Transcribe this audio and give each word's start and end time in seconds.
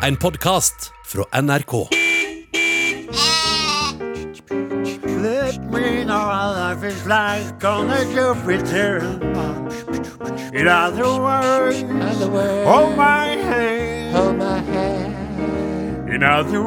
En 0.00 0.16
podkast 0.16 0.92
fra 1.02 1.24
NRK. 1.40 1.72
Let 5.22 5.70
me 5.70 6.04
know 6.04 6.18
how 6.18 6.52
life 6.52 6.86
is 6.86 7.04
like 7.06 7.64
on 7.64 7.88
the 7.88 8.04
Jupiter. 8.14 8.98
In 10.52 10.68
other 10.68 11.20
words, 11.20 11.82
hold 12.64 12.96
my 12.96 13.26
hand. 13.42 14.42
In 16.14 16.22
other 16.22 16.62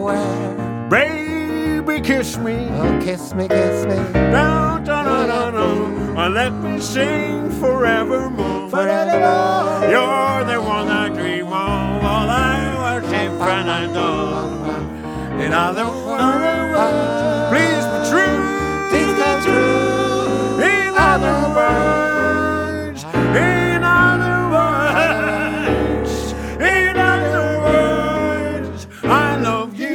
words, 0.00 0.90
baby, 0.90 2.00
kiss 2.00 2.38
me. 2.38 2.68
Oh, 2.72 2.98
kiss 3.04 3.34
me, 3.34 3.48
kiss 3.48 3.84
me. 3.84 3.96
No, 4.14 4.78
no, 4.78 5.02
no, 5.02 5.26
no, 5.26 5.50
no. 5.50 6.20
And 6.20 6.34
let 6.34 6.52
me 6.52 6.80
sing 6.80 7.50
forevermore. 7.60 8.70
Forevermore. 8.70 9.90
You're 9.90 10.44
the 10.44 10.60
one 10.60 10.88
I 10.88 11.05
dream 11.05 11.05
of, 11.05 11.05
all 11.05 11.05
I 13.48 13.86
know. 13.86 14.42
In 15.38 15.52
other 15.52 15.86
words, 15.86 16.78
please 17.50 17.84
be 17.92 17.98
true. 18.10 18.38
Please 18.90 19.12
come 19.20 19.40
true. 19.46 20.62
In 20.62 20.94
other 20.96 21.38
words, 21.54 23.04
in 23.36 23.84
other 23.84 24.48
words, 24.56 26.12
in 26.58 26.96
other 26.96 27.60
words, 27.66 28.86
I 29.04 29.36
love 29.40 29.78
you. 29.78 29.94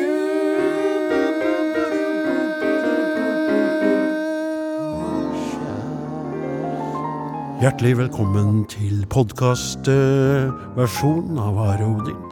Hjertelig 7.62 7.98
velkommen 7.98 8.66
til 8.66 9.06
podkastversjonen 9.10 11.38
av 11.38 11.58
Are 11.68 11.86
Odin. 11.86 12.31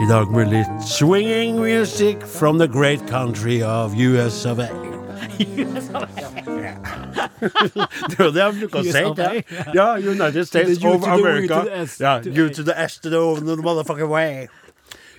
I 0.00 0.06
dag 0.08 0.30
med 0.30 0.48
litt 0.50 0.82
swinging 0.82 1.60
music 1.60 2.16
from 2.26 2.58
the 2.58 2.66
great 2.66 3.06
country 3.06 3.62
of 3.62 3.94
US 3.94 4.44
of 4.44 4.58
A. 4.58 4.66
det 8.08 8.16
er 8.18 8.24
jo 8.24 8.30
det 8.34 8.40
jeg 8.42 8.56
bruker 8.58 8.78
å 8.80 8.82
si. 8.82 8.98
Ja. 9.76 9.86
United 9.98 10.48
States 10.48 10.82
of 10.82 11.06
America. 11.06 11.62
Ja, 12.00 12.18
you 12.26 12.48
to 12.50 12.66
the 12.66 12.74
S 12.74 12.98
to 13.04 13.10
the 13.10 13.20
O, 13.22 13.36
the 13.38 13.56
motherfucking 13.56 14.10
way. 14.10 14.48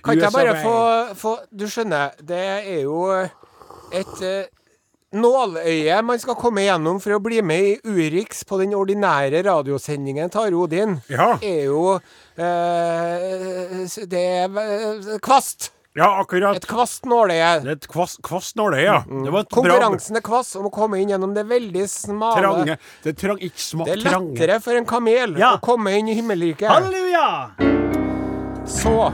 Kan 0.04 0.12
ikke 0.18 0.28
jeg 0.28 0.32
bare 0.36 0.60
få, 0.60 0.76
få 1.14 1.36
Du 1.50 1.64
skjønner, 1.72 2.12
det 2.20 2.44
er 2.44 2.82
jo 2.84 3.08
et 3.96 4.22
eh, 5.12 5.18
nåløye 5.20 6.02
man 6.04 6.18
skal 6.18 6.34
komme 6.38 6.64
gjennom 6.66 6.98
for 7.02 7.16
å 7.16 7.20
bli 7.22 7.42
med 7.42 7.62
i 7.62 7.76
Urix 7.86 8.44
på 8.44 8.58
den 8.60 8.74
ordinære 8.74 9.42
radiosendingen 9.46 10.30
til 10.30 10.40
Are 10.40 10.56
Odin. 10.56 10.98
Ja. 11.08 11.38
Er 11.42 11.64
jo 11.70 11.94
eh, 12.36 13.86
Det 14.06 14.22
er 14.42 14.60
eh, 14.62 15.18
kvast. 15.22 15.72
Ja, 15.96 16.10
akkurat. 16.20 16.58
Et 16.58 16.66
kvast 16.68 17.06
nåløye. 17.08 17.62
Et 17.72 17.86
kvast, 17.88 18.18
kvast 18.26 18.58
nåløye, 18.60 18.82
ja. 18.84 18.98
Det 19.08 19.30
var 19.32 19.46
et 19.46 19.48
bra 19.48 19.62
Konkurransen 19.62 20.18
er 20.18 20.24
kvass 20.26 20.50
om 20.60 20.66
å 20.68 20.72
komme 20.74 20.98
inn 21.00 21.08
gjennom 21.14 21.32
det 21.32 21.46
veldig 21.48 21.86
smale 21.88 22.42
trange. 22.42 22.76
Det 23.02 23.14
er 23.14 23.16
trang, 23.22 23.40
ikke 23.40 23.62
smak 23.64 23.88
Det 23.88 23.94
er 23.96 24.02
trange. 24.04 24.34
lettere 24.34 24.58
for 24.60 24.76
en 24.76 24.84
kamel 24.84 25.38
Ja. 25.40 25.54
å 25.56 25.60
komme 25.64 25.94
inn 25.96 26.10
i 26.12 26.18
himmelriket. 26.18 26.68
Halleluja! 26.68 27.56
Så 28.68 29.12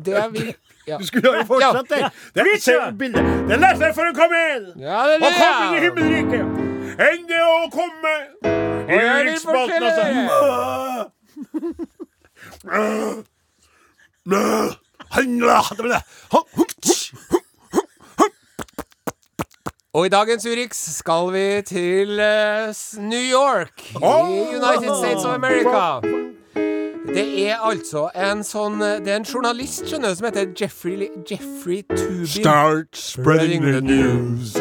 Det 0.00 0.24
vil. 0.32 0.54
Du 0.96 1.06
skulle 1.06 1.28
jo 1.36 1.44
fortsatt 1.46 1.88
det. 1.90 2.00
Det 2.34 2.40
er, 2.42 2.60
se 2.60 2.72
bildet. 2.98 3.24
Det 3.48 3.54
er 3.58 3.62
lettere 3.62 3.92
for 3.94 4.04
en 4.08 4.16
kamel 4.16 4.62
Ja, 4.80 5.04
det 5.10 5.18
å 5.18 5.20
komme 5.28 5.64
inn 5.66 5.74
i 5.76 5.80
himmelriket. 5.84 6.46
Enn 7.08 7.26
det 7.28 7.42
å 7.44 7.68
komme 7.74 8.14
i 8.88 9.00
riksspalten, 9.28 9.82
altså. 9.84 10.04
Og 19.98 20.06
i 20.06 20.10
dagens 20.12 20.44
Urix 20.46 20.78
skal 20.98 21.30
vi 21.32 21.46
til 21.66 22.20
eh, 22.20 22.74
New 23.00 23.24
York 23.24 23.88
i 23.96 23.96
United 24.54 24.92
States 25.00 25.24
of 25.24 25.32
America. 25.34 26.17
Det 27.06 27.50
er 27.50 27.56
altså 27.64 28.08
en 28.14 28.42
sånn 28.44 28.80
Det 28.80 29.08
er 29.08 29.16
en 29.20 29.26
journalist 29.26 29.86
skjønner 29.88 30.12
du, 30.12 30.18
som 30.18 30.26
heter 30.28 30.50
Jeffrey, 30.60 31.08
Jeffrey 31.30 31.82
Tubin. 31.94 32.26
Start 32.26 32.96
spreading 32.96 33.62
the 33.62 33.80
news. 33.80 34.56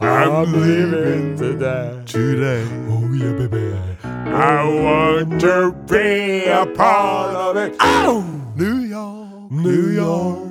I'm 0.00 0.52
leaving 0.52 1.36
today. 1.36 2.02
Today. 2.06 2.64
Oh 2.88 3.12
yeah, 3.12 3.32
baby. 3.32 3.74
I 4.04 4.64
want 4.64 5.40
to 5.40 5.72
be 5.88 6.46
a 6.46 6.64
part 6.66 7.34
of 7.34 7.56
it. 7.56 7.76
Oh! 7.80 8.24
New 8.56 8.78
York, 8.78 9.50
New 9.50 9.90
York. 9.90 10.49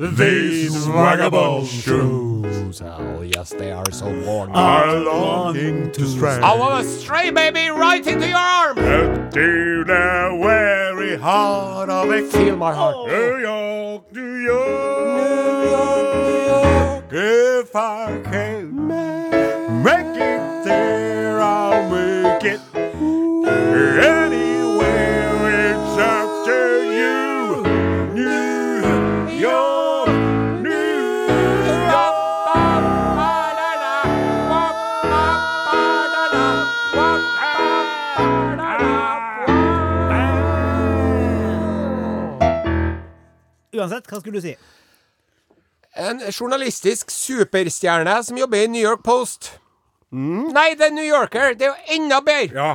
These 0.00 0.86
vagabond 0.86 1.66
shoes 1.66 2.80
Oh, 2.82 3.20
yes, 3.20 3.50
they 3.50 3.70
are 3.70 3.84
so 3.92 4.06
worn. 4.24 4.50
are 4.52 4.94
longing 4.94 5.92
to 5.92 6.06
strand 6.06 6.42
I 6.42 6.56
want 6.56 6.86
a 6.86 6.88
stray 6.88 7.28
baby 7.30 7.68
right 7.68 8.06
into 8.06 8.26
your 8.26 8.38
arm. 8.38 8.76
to 8.76 9.84
the 9.84 10.38
very 10.40 11.16
heart 11.18 11.90
of 11.90 12.10
it. 12.12 12.32
Feel 12.32 12.56
my 12.56 12.72
heart. 12.72 13.08
New 13.08 13.36
York, 13.40 14.10
New 14.12 14.36
York, 14.36 15.20
New 15.20 15.70
York. 15.70 17.04
If 17.12 17.76
I 17.76 18.20
can 18.24 18.86
make 18.88 20.16
it 20.16 20.64
there, 20.64 21.19
Uansett, 43.80 44.06
hva 44.10 44.20
skulle 44.20 44.40
du 44.40 44.44
si? 44.44 44.54
En 45.98 46.20
journalistisk 46.30 47.10
superstjerne 47.10 48.20
som 48.24 48.38
jobber 48.38 48.62
i 48.64 48.70
New 48.70 48.82
York 48.82 49.02
Post. 49.06 49.54
Nei, 50.10 50.74
det 50.78 50.88
er 50.90 50.94
New 50.94 51.06
Yorker. 51.06 51.54
Det 51.58 51.66
er 51.66 51.74
jo 51.74 51.98
enda 51.98 52.20
bedre. 52.24 52.54
Ja. 52.54 52.70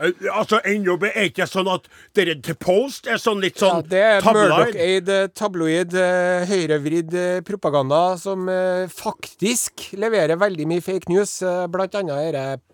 Eh, 0.00 0.10
Altså, 0.34 0.58
ennå 0.66 0.96
er 1.06 1.28
ikke 1.28 1.46
sånn 1.46 1.68
at 1.70 1.86
dere 2.18 2.34
til 2.42 2.56
Post 2.58 3.06
er 3.06 3.20
sånn 3.22 3.40
litt 3.42 3.60
Ja, 3.60 3.68
sånn 3.76 3.88
det 3.88 4.00
er. 4.02 4.26
Murdoch-eid 4.26 5.08
eh, 5.08 5.26
tabloid, 5.30 5.94
eh, 5.94 6.46
høyrevridd 6.50 7.14
propaganda 7.46 8.18
som 8.18 8.48
faktisk 8.90 9.92
leverer 9.94 10.36
veldig 10.40 10.66
mye 10.66 10.82
fake 10.82 11.10
news. 11.12 11.38
Blant 11.70 11.94
annet 11.94 12.34
denne 12.34 12.73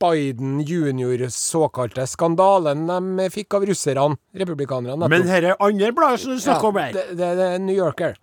Biden 0.00 0.60
junior 0.64 1.26
såkalte 1.34 2.06
skandalen 2.08 2.86
de 2.88 3.26
fikk 3.32 3.54
av 3.58 3.66
russerne, 3.68 4.16
republikanerne. 4.36 5.08
Men 5.08 5.26
nettopp. 5.26 5.34
her 5.34 5.48
er 5.50 5.60
andre 5.66 5.92
bladet 5.96 6.22
som 6.22 6.32
du 6.34 6.40
snakker 6.40 6.70
om 6.70 6.78
her. 6.80 6.92
det, 6.96 7.04
det, 7.18 7.28
det 7.36 7.48
er 7.54 7.58
New 7.60 7.76
Yorker. 7.76 8.16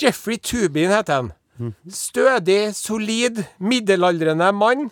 Jeffrey 0.00 0.38
Tubin 0.40 0.90
heter 0.94 1.20
han. 1.20 1.32
Stødig, 1.92 2.72
solid, 2.74 3.42
middelaldrende 3.60 4.48
mann. 4.56 4.88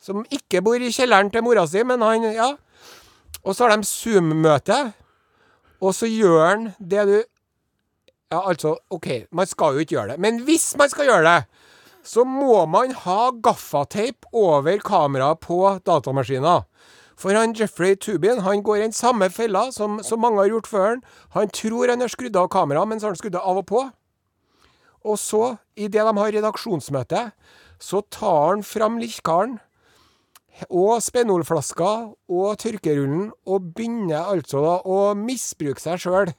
Som 0.00 0.22
ikke 0.30 0.62
bor 0.62 0.78
i 0.78 0.92
kjelleren 0.94 1.32
til 1.34 1.42
mora 1.42 1.66
si, 1.66 1.82
men 1.82 2.04
han 2.06 2.28
Ja. 2.32 2.52
Og 3.44 3.54
så 3.54 3.64
har 3.68 3.76
de 3.76 3.86
Zoom-møte, 3.86 4.76
og 5.80 5.94
så 5.94 6.08
gjør 6.10 6.40
han 6.48 6.64
det 6.78 7.04
du 7.06 7.16
Ja, 8.30 8.42
altså, 8.50 8.74
OK, 8.92 9.06
man 9.32 9.46
skal 9.48 9.72
jo 9.78 9.78
ikke 9.84 9.94
gjøre 9.94 10.10
det. 10.12 10.18
Men 10.20 10.42
hvis 10.44 10.74
man 10.76 10.90
skal 10.92 11.06
gjøre 11.08 11.24
det, 11.24 11.46
så 12.06 12.24
må 12.24 12.62
man 12.70 12.94
ha 13.04 13.30
gaffateip 13.44 14.28
over 14.32 14.80
kameraet 14.84 15.40
på 15.44 15.60
datamaskinen. 15.86 16.66
For 17.18 17.34
han 17.34 17.54
Jeffrey 17.58 17.96
Tubin 17.98 18.44
han 18.46 18.62
går 18.62 18.76
i 18.76 18.84
den 18.86 18.94
samme 18.94 19.26
fella 19.34 19.68
som, 19.74 19.98
som 20.06 20.22
mange 20.22 20.38
har 20.38 20.52
gjort 20.52 20.70
før 20.70 20.98
han. 21.34 21.50
Tror 21.50 21.90
han 21.90 22.04
har 22.04 22.12
skrudd 22.12 22.36
av 22.38 22.50
kameraet, 22.52 22.88
men 22.88 23.00
så 23.00 23.08
har 23.08 23.16
han 23.16 23.20
skrudd 23.20 23.38
av 23.40 23.62
og 23.62 23.66
på. 23.66 23.86
Og 25.08 25.18
så, 25.18 25.56
idet 25.78 26.04
de 26.06 26.12
har 26.18 26.34
redaksjonsmøte, 26.34 27.30
så 27.82 28.02
tar 28.14 28.52
han 28.52 28.62
fram 28.66 28.98
likkaren 29.02 29.58
og 30.66 30.98
Spenolflaska 31.02 31.90
og 32.34 32.58
tørkerullen 32.58 33.28
og 33.46 33.68
begynner 33.76 34.30
altså 34.34 34.62
da 34.64 34.76
å 34.82 34.98
misbruke 35.18 35.82
seg 35.82 36.02
sjøl. 36.02 36.32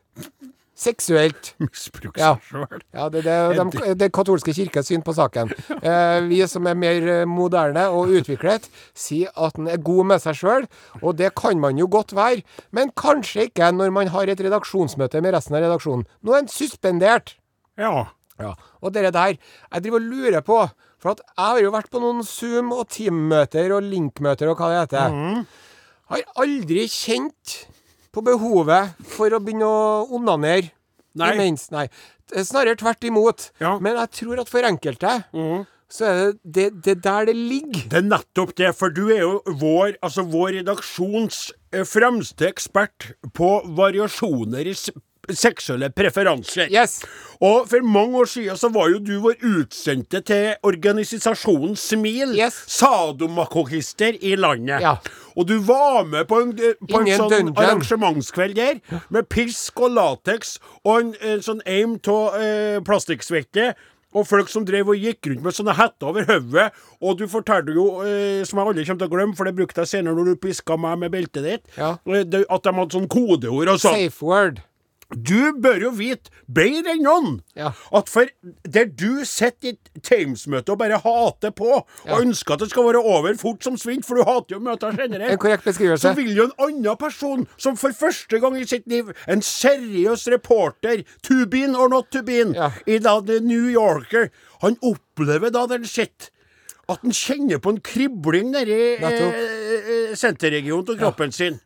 Seksuelt. 0.79 1.49
Misbruk 1.63 2.15
Ja. 2.19 2.33
seg 2.39 2.45
sjøl. 2.53 2.83
Ja, 2.95 3.07
det 3.11 3.25
er 3.27 3.51
det, 3.57 3.65
de, 3.73 3.93
det 3.99 4.07
katolske 4.15 4.53
kirkes 4.55 4.87
syn 4.87 5.01
på 5.03 5.11
saken. 5.17 5.51
Eh, 5.81 6.19
vi 6.29 6.39
som 6.47 6.67
er 6.71 6.77
mer 6.79 7.07
eh, 7.17 7.25
moderne 7.27 7.83
og 7.91 8.13
utviklet, 8.15 8.69
sier 8.95 9.33
at 9.35 9.57
den 9.59 9.67
er 9.73 9.81
god 9.83 10.07
med 10.13 10.23
seg 10.23 10.37
sjøl, 10.39 10.67
og 11.01 11.17
det 11.19 11.33
kan 11.39 11.59
man 11.59 11.77
jo 11.81 11.89
godt 11.91 12.13
være, 12.15 12.45
men 12.75 12.93
kanskje 12.95 13.49
ikke 13.49 13.71
når 13.75 13.91
man 13.95 14.11
har 14.13 14.31
et 14.31 14.39
redaksjonsmøte 14.45 15.19
med 15.25 15.35
resten 15.35 15.57
av 15.59 15.65
redaksjonen. 15.67 16.05
Nå 16.23 16.35
er 16.37 16.45
den 16.45 16.53
suspendert. 16.53 17.35
Ja. 17.79 18.05
Ja. 18.39 18.53
Og 18.79 18.93
dere 18.95 19.11
der, 19.11 19.35
jeg 19.35 19.83
driver 19.83 19.99
og 19.99 20.07
lurer 20.13 20.45
på, 20.47 20.61
for 20.99 21.15
jeg 21.19 21.35
har 21.43 21.59
jo 21.63 21.73
vært 21.75 21.91
på 21.91 21.99
noen 22.03 22.23
Zoom- 22.27 22.71
og 22.75 22.87
Team-møter 22.91 23.71
og 23.75 23.83
Link-møter 23.87 24.47
og 24.51 24.59
hva 24.63 24.71
det 24.71 24.79
heter. 24.85 25.19
Har 26.09 26.23
aldri 26.43 26.87
kjent 26.91 27.57
på 28.15 28.23
behovet 28.25 28.95
for 29.15 29.33
å 29.35 29.41
begynne 29.44 29.67
å 29.67 30.06
onanere 30.17 30.71
Nei. 31.19 31.33
imens. 31.35 31.69
Nei. 31.73 31.88
Er 32.35 32.45
Snarere 32.45 32.77
tvert 32.77 33.03
imot. 33.09 33.50
Ja. 33.61 33.77
Men 33.81 33.97
jeg 33.97 34.11
tror 34.21 34.41
at 34.44 34.50
for 34.51 34.65
enkelte 34.65 35.19
så 35.89 36.06
er 36.06 36.17
det, 36.21 36.38
det 36.44 36.67
det 36.85 36.95
der 37.03 37.25
det 37.25 37.35
ligger. 37.35 37.88
Det 37.89 37.97
er 37.97 38.06
nettopp 38.06 38.53
det, 38.57 38.75
for 38.77 38.94
du 38.94 39.07
er 39.09 39.23
jo 39.23 39.39
vår, 39.47 39.95
altså 40.06 40.21
vår 40.29 40.59
redaksjons 40.59 41.39
eh, 41.73 41.85
fremste 41.89 42.45
ekspert 42.45 43.11
på 43.33 43.50
variasjoner 43.77 44.69
i 44.69 44.75
seksuelle 45.37 45.89
preferanser. 45.93 46.69
Yes. 46.71 47.01
Og 47.41 47.69
for 47.71 47.83
mange 47.87 48.17
år 48.19 48.27
siden 48.27 48.57
så 48.59 48.69
var 48.73 48.89
jo 48.91 48.99
du 48.99 49.13
vår 49.23 49.37
utsendte 49.47 50.19
til 50.27 50.55
organisasjonen 50.67 51.75
Smil. 51.79 52.33
Yes. 52.35 52.57
sadomakokister 52.67 54.17
i 54.21 54.35
landet. 54.35 54.81
Ja. 54.83 54.97
Og 55.37 55.47
du 55.47 55.59
var 55.63 56.03
med 56.05 56.27
på 56.27 56.41
en, 56.41 56.49
eh, 56.59 56.73
på 56.89 56.99
en 56.99 57.07
sånn 57.07 57.29
dungeon. 57.29 57.55
arrangementskveld 57.57 58.55
der, 58.55 58.81
med 59.09 59.29
pisk 59.29 59.79
og 59.79 59.91
lateks 59.95 60.57
og 60.83 60.99
en, 60.99 61.15
en 61.21 61.39
sånn 61.45 61.61
aim 61.65 61.95
av 62.07 62.35
eh, 62.41 62.79
plastikksvette. 62.83 63.73
Og 64.17 64.25
folk 64.25 64.49
som 64.49 64.63
drev 64.65 64.87
og 64.89 64.97
gikk 64.97 65.27
rundt 65.29 65.43
med 65.45 65.53
sånne 65.53 65.75
hetter 65.77 66.07
over 66.09 66.25
hodet. 66.25 66.71
Og 66.99 67.19
du 67.19 67.27
fortalte 67.29 67.75
jo, 67.75 68.01
eh, 68.01 68.41
som 68.43 68.57
jeg 68.57 68.65
aldri 68.71 68.85
kommer 68.87 69.03
til 69.03 69.07
å 69.07 69.13
glemme, 69.13 69.35
for 69.37 69.45
det 69.45 69.53
brukte 69.59 69.83
jeg 69.85 69.91
senere 69.91 70.17
når 70.17 70.31
du 70.31 70.39
piska 70.47 70.77
meg 70.81 70.97
med 71.03 71.11
beltet 71.13 71.45
ditt, 71.45 71.67
Ja. 71.77 71.91
eh, 72.09 72.23
at 72.49 72.63
de 72.65 72.73
hadde 72.73 72.89
sånn 72.97 73.07
kodeord 73.07 73.69
og 73.69 73.77
sånn. 73.77 73.93
Safe 74.09 74.25
word. 74.25 74.63
Du 75.09 75.53
bør 75.57 75.79
jo 75.81 75.89
vite 75.97 76.29
bedre 76.45 76.91
enn 76.94 77.01
noen 77.01 77.39
Ja. 77.57 77.71
at 77.97 78.09
for 78.09 78.27
der 78.63 78.85
du 78.85 79.25
sitter 79.25 79.71
i 79.73 80.00
Times-møtet 80.06 80.69
og 80.69 80.77
bare 80.77 81.00
hater 81.01 81.50
på, 81.50 81.81
og 82.06 82.21
ønsker 82.21 82.53
at 82.53 82.59
det 82.59 82.69
skal 82.69 82.85
være 82.85 83.01
over 83.01 83.33
fort 83.41 83.63
som 83.63 83.77
svint, 83.77 84.06
for 84.06 84.15
du 84.15 84.23
hater 84.23 84.56
jo 84.56 84.59
møter 84.59 84.94
En 84.94 84.97
generelt, 85.01 86.00
så 86.00 86.13
vil 86.15 86.35
jo 86.38 86.44
en 86.44 86.53
annen 86.59 86.97
person, 86.97 87.47
som 87.57 87.75
for 87.75 87.89
første 87.91 88.39
gang 88.39 88.59
i 88.61 88.65
sitt 88.69 88.85
liv, 88.88 89.09
en 89.27 89.41
seriøs 89.41 90.27
reporter, 90.31 91.01
to 91.23 91.45
been 91.47 91.75
or 91.75 91.89
not 91.89 92.11
to 92.11 92.21
been, 92.21 92.53
Ja. 92.53 92.71
i 92.85 93.00
da 93.00 93.19
The 93.21 93.39
New 93.39 93.65
Yorker, 93.65 94.29
han 94.61 94.77
opplever 94.83 95.50
da 95.50 95.65
den 95.65 95.85
sitt. 95.85 96.29
At 96.88 97.00
han 97.01 97.11
kjenner 97.11 97.57
på 97.59 97.69
en 97.69 97.81
kribling 97.81 98.51
nedi 98.51 98.97
eh, 98.97 99.01
eh, 100.09 100.15
senterregionen 100.15 100.89
av 100.89 100.97
kroppen 100.97 101.31
sin. 101.31 101.59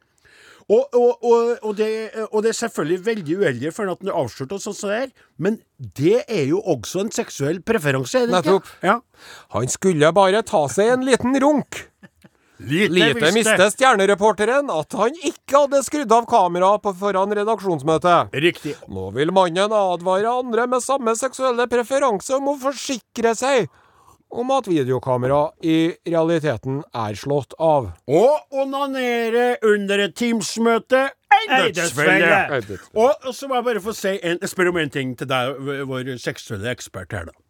Og, 0.71 0.95
og, 0.95 1.23
og, 1.61 1.71
det, 1.75 1.89
og 2.29 2.43
det 2.45 2.53
er 2.53 2.59
selvfølgelig 2.61 2.99
veldig 3.05 3.39
uheldig 3.41 3.71
for 3.75 3.91
at 3.91 3.99
han 4.03 4.11
er 4.13 4.19
avslørt 4.21 4.53
og 4.55 4.61
sånn 4.63 4.77
som 4.77 4.93
det 4.93 4.99
er, 5.01 5.09
men 5.43 5.57
det 5.99 6.21
er 6.31 6.45
jo 6.47 6.61
også 6.73 7.03
en 7.03 7.11
seksuell 7.11 7.59
preferanse, 7.65 8.21
er 8.21 8.29
det 8.29 8.37
ikke? 8.37 8.53
Nettopp. 8.53 8.69
Ja. 8.85 8.99
Han 9.57 9.67
skulle 9.71 10.13
bare 10.15 10.43
ta 10.47 10.63
seg 10.71 10.93
en 10.95 11.03
liten 11.07 11.35
runk. 11.43 11.83
Lite, 12.63 12.93
Lite 12.93 13.31
visste. 13.35 13.65
stjernereporteren 13.73 14.69
at 14.71 14.95
han 14.95 15.17
ikke 15.19 15.65
hadde 15.65 15.81
skrudd 15.83 16.13
av 16.15 16.27
kameraet 16.29 16.83
på 16.85 16.93
foran 16.95 17.33
redaksjonsmøtet. 17.35 18.31
Riktig. 18.39 18.77
Nå 18.87 19.09
vil 19.17 19.33
mannen 19.35 19.73
advare 19.75 20.31
andre 20.31 20.67
med 20.71 20.83
samme 20.85 21.15
seksuelle 21.19 21.65
preferanse 21.67 22.37
om 22.37 22.53
å 22.53 22.59
forsikre 22.61 23.33
seg 23.35 23.67
om 24.33 24.51
at 24.55 24.67
videokamera 24.69 25.41
i 25.61 25.93
realiteten 26.09 26.81
er 26.93 27.17
slått 27.19 27.53
av. 27.61 27.91
Og 28.09 28.57
onanere 28.63 29.57
under 29.67 30.07
et 30.07 30.15
Teams-møte 30.17 31.05
ei 31.33 31.71
dødsfelle. 31.75 32.79
og 32.93 33.29
så 33.33 33.47
må 33.49 33.59
jeg 33.59 33.67
bare 33.69 33.83
få 33.83 33.95
si 33.97 34.15
en, 34.21 34.41
spørre 34.47 34.73
om 34.73 34.81
en 34.81 34.93
ting 34.93 35.15
til 35.19 35.29
deg, 35.29 35.57
vår 35.89 36.15
seksuelle 36.21 36.71
ekspert 36.73 37.13
her, 37.15 37.29
da. 37.29 37.42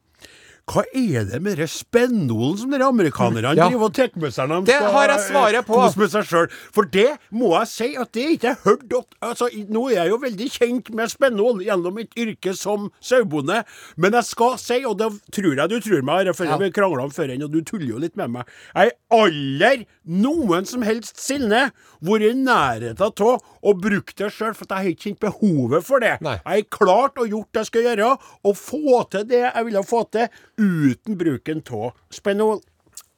Hva 0.63 0.85
er 0.95 1.25
det 1.27 1.41
med 1.43 1.57
den 1.59 1.67
spennolen 1.67 2.55
som 2.57 2.71
dere 2.71 2.87
amerikanerne 2.87 3.49
Ja. 3.57 3.65
driver 3.67 3.83
og 3.89 3.93
tar 3.97 4.07
med 4.15 4.31
seg 4.31 4.47
når 4.47 4.61
de 4.63 4.71
Det 4.71 4.75
skal 4.79 4.91
har 4.93 5.07
jeg 5.11 5.19
svaret 5.27 5.65
på. 5.67 5.73
kose 5.75 5.97
med 5.99 6.09
seg 6.13 6.23
sjøl? 6.23 6.47
For 6.71 6.83
det 6.85 7.17
må 7.33 7.49
jeg 7.59 7.67
si 7.67 7.95
at 7.99 8.11
det 8.13 8.23
ikke 8.39 8.47
jeg 8.47 8.57
hørt 8.63 8.93
altså, 9.21 9.49
Nå 9.67 9.89
er 9.91 9.95
jeg 10.05 10.09
jo 10.13 10.17
veldig 10.23 10.47
kjent 10.55 10.93
med 10.95 11.09
spenol 11.11 11.59
gjennom 11.65 11.93
mitt 11.93 12.15
yrke 12.15 12.55
som 12.55 12.89
sauebonde, 13.01 13.65
men 13.97 14.11
jeg 14.13 14.23
skal 14.23 14.57
si, 14.57 14.79
og 14.85 14.97
det 14.99 15.11
tror 15.35 15.53
jeg 15.57 15.69
du 15.69 15.79
tror 15.81 16.01
meg, 16.01 16.27
jeg 16.31 16.47
Ja. 16.47 16.57
vi 16.57 16.71
krangla 16.71 17.03
om 17.03 17.11
før, 17.11 17.43
og 17.43 17.51
du 17.51 17.61
tuller 17.61 17.87
jo 17.87 17.97
litt 17.99 18.15
med 18.15 18.29
meg 18.31 18.45
Jeg 18.73 18.91
har 19.11 19.19
aldri 19.19 19.85
noen 20.07 20.65
som 20.65 20.81
helst 20.81 21.17
sinne 21.19 21.71
vært 22.01 22.31
i 22.31 22.33
nærheten 22.33 23.01
av 23.01 23.41
å 23.63 23.73
bruke 23.79 24.15
det 24.15 24.31
sjøl, 24.31 24.53
for 24.55 24.65
jeg 24.69 24.77
har 24.77 24.83
ikke 24.91 25.03
kjent 25.03 25.19
behovet 25.19 25.83
for 25.83 25.99
det. 25.99 26.21
Nei. 26.21 26.39
Jeg 26.45 26.65
har 26.69 26.85
klart 26.85 27.17
og 27.17 27.27
gjort 27.29 27.51
det 27.53 27.59
jeg 27.59 27.65
skal 27.67 27.81
gjøre, 27.83 28.17
og 28.43 28.55
få 28.55 29.09
til 29.11 29.23
det 29.25 29.39
jeg 29.53 29.65
ville 29.65 29.83
få 29.83 30.09
til, 30.11 30.27
uten 30.57 31.17
bruken 31.17 31.63
av 31.71 31.93
Spenol. 32.13 32.61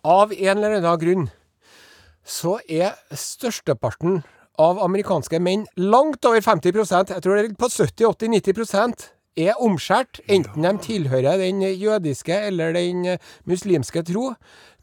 Av 0.06 0.34
en 0.34 0.58
eller 0.58 0.78
annen 0.78 1.02
grunn 1.02 1.28
så 2.26 2.60
er 2.70 2.96
størsteparten 3.14 4.24
av 4.62 4.80
amerikanske 4.82 5.40
menn 5.44 5.66
langt 5.78 6.26
over 6.26 6.42
50% 6.42 7.12
Jeg 7.12 7.22
tror 7.22 7.36
det 7.36 7.44
ligger 7.44 7.60
på 7.60 7.70
70-80-90 7.70 9.10
er 9.38 9.58
omskjært, 9.60 10.22
enten 10.32 10.64
de 10.64 10.78
tilhører 10.86 11.38
den 11.42 11.62
jødiske 11.62 12.38
eller 12.48 12.74
den 12.76 13.18
muslimske 13.46 14.04
tro. 14.08 14.34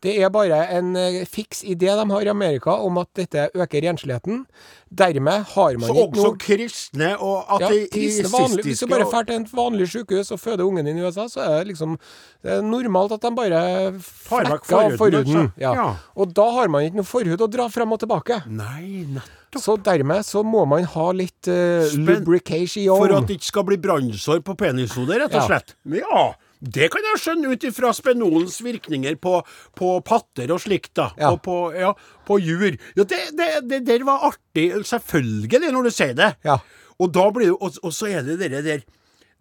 Det 0.02 0.16
er 0.18 0.32
bare 0.34 0.64
en 0.74 0.96
eh, 0.98 1.20
fiks 1.30 1.60
idé 1.62 1.92
de 1.94 2.04
har 2.10 2.26
i 2.26 2.30
Amerika 2.30 2.74
om 2.82 2.96
at 2.98 3.06
dette 3.14 3.44
øker 3.54 3.84
rensligheten. 3.84 4.40
Dermed 4.90 5.44
har 5.54 5.76
man 5.78 5.88
Så 5.88 5.94
ikke 5.94 6.08
også 6.24 6.32
kristne 6.42 7.10
og 7.22 7.60
ja, 7.62 7.68
vanlig, 8.32 8.64
Hvis 8.66 8.80
du 8.82 8.86
bare 8.90 9.06
drar 9.06 9.22
til 9.28 9.38
et 9.38 9.52
vanlig 9.54 9.88
sykehus 9.88 10.32
og 10.34 10.40
føder 10.40 10.64
ungen 10.64 10.86
din 10.86 10.98
i 10.98 11.04
USA, 11.06 11.28
så 11.28 11.40
er 11.40 11.58
det 11.58 11.66
liksom 11.66 11.98
det 12.42 12.50
er 12.56 12.62
normalt 12.66 13.12
at 13.12 13.22
de 13.22 13.30
bare 13.36 13.60
flekker 14.00 14.50
av 14.56 14.66
forhuden, 14.66 14.98
forhuden. 14.98 15.36
altså. 15.36 15.48
Ja. 15.60 15.74
Ja. 15.74 15.94
Og 16.16 16.34
da 16.36 16.48
har 16.50 16.68
man 16.68 16.82
ikke 16.82 16.98
noe 16.98 17.06
forhud 17.06 17.46
å 17.46 17.50
dra 17.50 17.68
frem 17.70 17.94
og 17.94 18.02
tilbake. 18.02 18.42
Nei, 18.50 19.06
nettopp. 19.06 19.38
Så 19.60 19.76
dermed 19.84 20.24
så 20.24 20.40
må 20.46 20.62
man 20.68 20.86
ha 20.94 21.08
litt 21.16 21.48
uh, 21.50 21.84
lubrication. 21.98 22.88
For 22.88 23.12
at 23.16 23.28
det 23.28 23.36
ikke 23.40 23.50
skal 23.50 23.66
bli 23.68 23.78
brannsår 23.82 24.40
på 24.46 24.56
penishodet, 24.58 25.18
rett 25.24 25.36
og 25.36 25.50
slett. 25.50 25.76
Ja. 25.98 26.30
Det 26.62 26.86
kan 26.94 27.02
jeg 27.02 27.18
skjønne 27.18 27.50
ut 27.50 27.64
ifra 27.66 27.90
spenolens 27.96 28.60
virkninger 28.62 29.16
på, 29.18 29.40
på 29.74 29.88
patter 30.06 30.52
og 30.54 30.60
slikt, 30.62 30.92
da. 30.94 31.08
Ja. 31.18 31.32
Og 31.34 31.40
på, 31.42 31.56
ja, 31.74 31.90
på 32.28 32.38
jur. 32.38 32.76
Ja, 32.94 33.02
det, 33.02 33.18
det, 33.34 33.48
det 33.66 33.80
der 33.88 34.04
var 34.06 34.28
artig, 34.30 34.68
selvfølgelig, 34.86 35.58
når 35.74 35.88
du 35.88 35.90
sier 35.90 36.14
det. 36.18 36.30
Ja. 36.46 36.60
Og 37.02 37.10
da 37.10 37.26
blir 37.34 37.56
Og, 37.56 37.80
og 37.82 37.90
så 37.94 38.12
er 38.12 38.22
det 38.22 38.38
dere 38.44 38.62
der, 38.62 38.84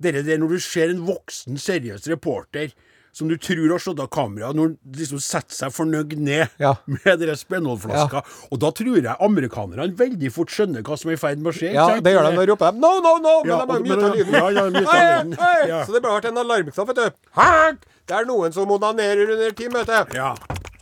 dere 0.01 0.25
der 0.25 0.41
når 0.41 0.55
du 0.55 0.63
ser 0.65 0.89
en 0.89 1.05
voksen, 1.05 1.61
seriøs 1.61 2.09
reporter 2.09 2.73
som 3.13 3.27
du 3.27 3.35
tror 3.37 3.69
har 3.73 3.79
slått 3.83 3.99
av 3.99 4.07
kameraet, 4.13 4.55
når 4.55 4.69
han 4.71 4.77
liksom 4.95 5.19
setter 5.19 5.53
seg 5.55 5.73
fornøyd 5.75 6.13
ned 6.17 6.49
Ja. 6.59 6.75
med 6.87 7.19
dere 7.19 7.35
Ja. 7.35 8.21
Og 8.51 8.59
da 8.59 8.71
tror 8.71 8.95
jeg 9.01 9.15
amerikanerne 9.19 9.95
veldig 9.95 10.31
fort 10.31 10.49
skjønner 10.49 10.81
hva 10.81 10.97
som 10.97 11.09
er 11.11 11.13
i 11.13 11.17
ferd 11.17 11.37
med 11.39 11.51
å 11.53 11.55
skje. 11.57 11.69
ikke 11.71 11.73
Ja, 11.75 11.87
sant? 11.89 12.03
det 12.03 12.13
gjør 12.15 12.29
de. 12.29 12.35
Da 12.37 12.45
roper 12.51 12.71
de 12.71 12.79
'no, 12.79 12.93
no, 12.99 13.17
no', 13.19 13.43
men 13.43 13.51
Ja, 13.51 13.65
de 13.65 13.71
har 13.71 13.79
men- 13.81 13.83
lyden. 14.17 14.33
ja, 14.33 14.49
ja, 14.49 14.69
muta 14.69 14.91
Hei, 14.91 15.67
hei! 15.67 15.85
Så 15.85 15.91
det 15.93 16.01
burde 16.01 16.21
vært 16.21 16.25
en 16.31 16.37
alarmknapp, 16.37 16.87
vet 16.87 16.95
du. 16.95 17.11
Hæ? 17.35 17.77
Det 18.07 18.15
er 18.17 18.25
noen 18.25 18.51
som 18.53 18.69
onanerer 18.71 19.29
under 19.33 19.51
teammøte. 19.51 20.13
Ja, 20.15 20.35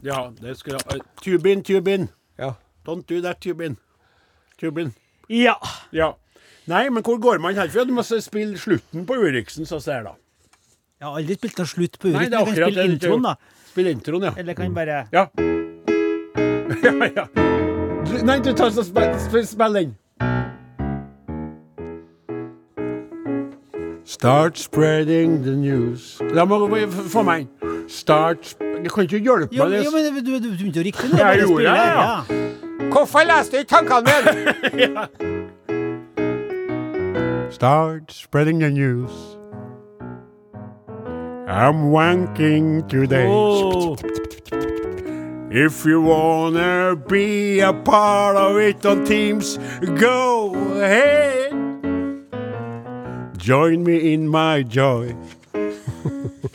ja 0.03 0.29
det 0.41 0.57
skal 0.57 0.75
uh, 0.75 0.99
Tubin, 1.21 1.61
Tubin. 1.63 2.09
Ja. 2.37 2.53
Don't 2.85 3.05
do 3.07 3.21
that, 3.21 3.39
Tubin. 3.41 3.77
Tubin. 4.59 4.93
Ja. 5.29 5.55
Ja. 5.91 6.13
Nei, 6.67 6.89
men 6.89 7.03
hvor 7.03 7.17
går 7.19 7.39
man 7.41 7.55
herfra? 7.55 7.85
Du 7.85 7.93
må 7.93 8.03
spille 8.03 8.57
slutten 8.57 9.05
på 9.05 9.15
Uriksen, 9.17 9.65
så 9.65 9.79
ser 9.81 9.93
jeg 9.93 10.03
da. 10.05 10.13
Jeg 10.99 11.07
har 11.07 11.15
aldri 11.15 11.35
spilt 11.37 11.59
noe 11.61 11.69
slutt 11.71 11.93
på 11.95 12.09
Nei, 12.11 12.25
det 12.27 12.35
er 12.35 12.41
akkurat 12.43 12.73
det 12.75 12.83
introen, 12.89 13.21
da. 13.23 13.31
Spille 13.69 13.91
introen, 13.95 14.23
ja. 14.27 14.33
Eller 14.41 14.53
kan 14.57 14.73
bare 14.75 15.07
Ja. 15.13 15.21
ja, 16.83 16.91
ja. 17.15 17.23
Du, 18.03 18.25
nei, 18.27 18.35
du 18.43 18.51
tar 18.51 18.73
så 18.75 18.83
spill, 18.83 19.13
spill, 19.23 19.45
spill 19.47 19.73
den. 19.79 19.95
Start 24.03 24.57
spreading 24.57 25.39
the 25.43 25.55
news. 25.55 26.19
La 26.35 26.43
meg 26.43 26.91
få 26.91 27.23
meg 27.23 27.47
en. 27.47 27.87
Start 27.87 28.55
Jeg 28.59 28.83
Du 28.83 28.89
kan 28.91 29.07
ikke 29.07 29.23
hjelpe 29.23 29.55
meg. 29.55 29.85
jo, 29.85 29.91
men 29.95 30.03
du, 30.03 30.19
du, 30.19 30.35
du 30.35 30.51
begynte 30.51 30.83
jo 30.83 30.87
riktig 30.91 31.09
nå. 31.13 31.17
Jeg 31.23 31.39
gjorde 31.45 31.63
det, 31.63 31.79
ja. 31.79 32.03
ja. 32.03 32.89
Hvorfor 32.91 33.23
leste 33.23 33.55
du 33.55 33.59
ikke 33.63 33.71
tankene 33.71 34.03
mine? 34.75 35.07
Start 37.55 38.11
spreading 38.11 38.59
the 38.59 38.69
news. 38.69 39.28
I'm 41.49 41.89
wanking 41.89 42.87
today. 42.87 43.25
Oh. 43.27 43.97
If 45.49 45.83
you 45.83 45.99
wanna 45.99 46.95
be 46.95 47.59
a 47.59 47.73
part 47.73 48.37
of 48.37 48.57
it 48.57 48.85
on 48.85 49.03
Teams, 49.03 49.57
go 49.97 50.53
ahead. 50.79 51.51
Join 53.39 53.83
me 53.83 54.13
in 54.13 54.27
my 54.27 54.61
joy. 54.61 55.15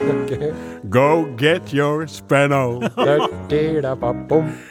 okay. 0.00 0.54
Go 0.88 1.24
get 1.34 1.72
your 1.72 2.06
Spano 2.06 2.82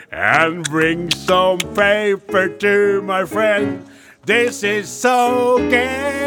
and 0.10 0.64
bring 0.70 1.12
some 1.12 1.58
paper 1.76 2.48
to 2.48 3.02
my 3.02 3.26
friend. 3.26 3.86
This 4.26 4.64
is 4.64 4.88
so 4.88 5.58
gay. 5.70 6.23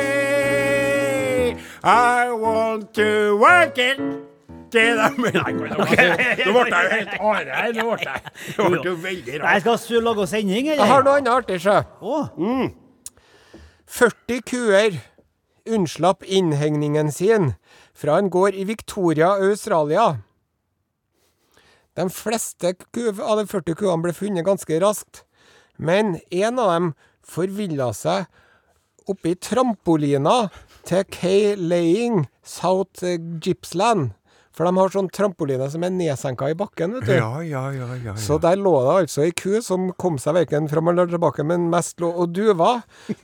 I 1.87 2.33
want 2.33 2.93
to 2.95 3.37
work 3.38 3.78
it. 3.78 4.00
Til 4.75 4.97
dem. 4.99 5.21
Nei, 5.23 5.52
nå 5.55 5.62
ble 5.62 5.95
jeg 5.95 6.09
jo 6.11 6.55
helt 6.90 7.12
are 7.23 7.45
her. 7.47 7.69
Nå 7.76 7.85
ble 7.95 8.07
jeg- 8.09 8.85
jo 8.88 8.95
veldig 9.05 9.37
Nei, 9.38 9.52
rart. 9.61 9.61
skal 9.62 10.00
du 10.00 10.00
lage 10.02 10.26
sending, 10.26 10.66
Jeg 10.66 10.78
har 10.90 11.05
noe 11.07 11.21
annet 11.21 11.31
artig, 11.31 11.61
sjø. 11.62 11.76
Å, 12.02 12.73
40 13.87 14.40
kuer 14.50 14.99
unnslapp 15.66 16.25
innhegningen 16.26 17.12
sin 17.14 17.55
fra 17.95 18.19
en 18.19 18.28
gård 18.28 18.55
i 18.59 18.64
Victoria, 18.66 19.28
Australia. 19.38 20.19
De 21.95 22.09
fleste 22.11 22.75
ku 22.93 23.07
av 23.23 23.38
de 23.38 23.47
40 23.47 23.75
kuene 23.78 24.02
ble 24.02 24.12
funnet 24.12 24.45
ganske 24.45 24.81
raskt, 24.83 25.23
men 25.78 26.19
en 26.33 26.59
av 26.59 26.73
dem 26.75 26.90
forvilla 27.25 27.93
seg 27.95 28.26
oppi 29.09 29.37
trampolina 29.38 30.50
til 30.87 31.05
Kay 31.05 31.55
Laying 31.57 32.26
South 32.45 33.05
Gippsland. 33.43 34.11
For 34.56 34.64
de 34.64 34.72
har 34.78 34.92
sånn 34.92 35.10
trampoline 35.12 35.66
som 35.72 35.84
er 35.84 35.92
nedsenka 35.92 36.48
i 36.48 36.56
bakken, 36.56 36.94
vet 36.96 37.08
du. 37.10 37.12
Ja, 37.18 37.42
ja, 37.44 37.64
ja, 37.75 37.88
ja, 37.92 38.12
ja. 38.12 38.14
Så 38.20 38.38
der 38.40 38.56
lå 38.56 38.72
det 38.86 38.94
altså 39.02 39.26
ei 39.26 39.34
ku 39.36 39.58
som 39.64 39.90
kom 40.00 40.16
seg 40.22 40.36
verken 40.38 40.68
fram 40.70 40.88
eller 40.92 41.10
tilbake, 41.10 41.44
men 41.44 41.66
mest 41.72 42.00
lå 42.00 42.08
og 42.08 42.32
duva. 42.36 42.70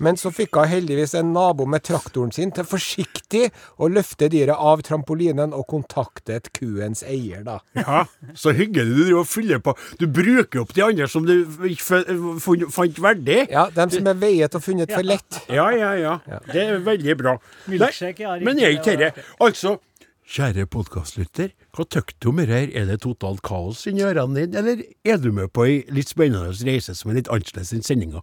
Men 0.03 0.19
så 0.21 0.33
fikk 0.35 0.59
hun 0.61 0.69
heldigvis 0.69 1.15
en 1.19 1.33
nabo 1.33 1.65
med 1.69 1.85
traktoren 1.89 2.35
sin 2.35 2.53
til 2.53 2.67
forsiktig 2.69 3.47
å 3.81 3.89
løfte 3.93 4.29
dyret 4.33 4.61
av 4.61 4.85
trampolinen 4.85 5.55
og 5.57 5.65
kontaktet 5.73 6.51
kuens 6.57 7.05
eier, 7.09 7.47
da. 7.47 7.61
Ja, 7.81 8.05
så 8.37 8.53
hyggelig 8.57 8.93
du 8.93 9.01
driver 9.07 9.23
og 9.23 9.31
fyller 9.31 9.63
på. 9.65 9.77
Du 10.01 10.07
bruker 10.13 10.63
opp 10.65 10.75
de 10.77 10.85
andre 10.85 11.09
som 11.09 11.25
du 11.27 11.35
ikke 11.71 12.03
fant 12.77 13.03
verdig. 13.09 13.41
Ja, 13.53 13.69
dem 13.73 13.95
som 13.95 14.13
er 14.13 14.21
veiet 14.21 14.59
og 14.59 14.65
funnet 14.65 14.93
for 14.93 15.07
lett. 15.07 15.41
Ja, 15.53 15.71
ja, 15.73 15.95
ja. 15.97 16.19
Det 16.53 16.67
er 16.67 16.85
veldig 16.85 17.17
bra. 17.25 17.39
Milkshake, 17.73 18.27
ja, 18.27 18.37
Nei, 18.37 18.45
men 18.47 18.61
er 18.61 18.77
ikke 18.77 18.97
det 18.99 19.13
dette 19.13 19.25
Altså, 19.43 19.77
kjære 20.29 20.65
podkastlytter, 20.71 21.51
hva 21.75 21.85
tykker 21.89 22.17
du 22.23 22.29
om 22.31 22.41
dette. 22.41 22.61
Er 22.79 22.87
det 22.89 23.01
totalt 23.03 23.43
kaos 23.45 23.83
inni 23.91 24.05
ørene 24.07 24.45
dine, 24.47 24.61
eller 24.61 24.83
er 25.05 25.19
du 25.21 25.31
med 25.35 25.51
på 25.53 25.67
ei 25.67 25.79
litt 25.93 26.13
spennende 26.13 26.53
reise 26.67 26.95
som 26.97 27.11
er 27.11 27.19
litt 27.21 27.31
annerledes 27.33 27.73
enn 27.75 27.85
sendinga? 27.87 28.23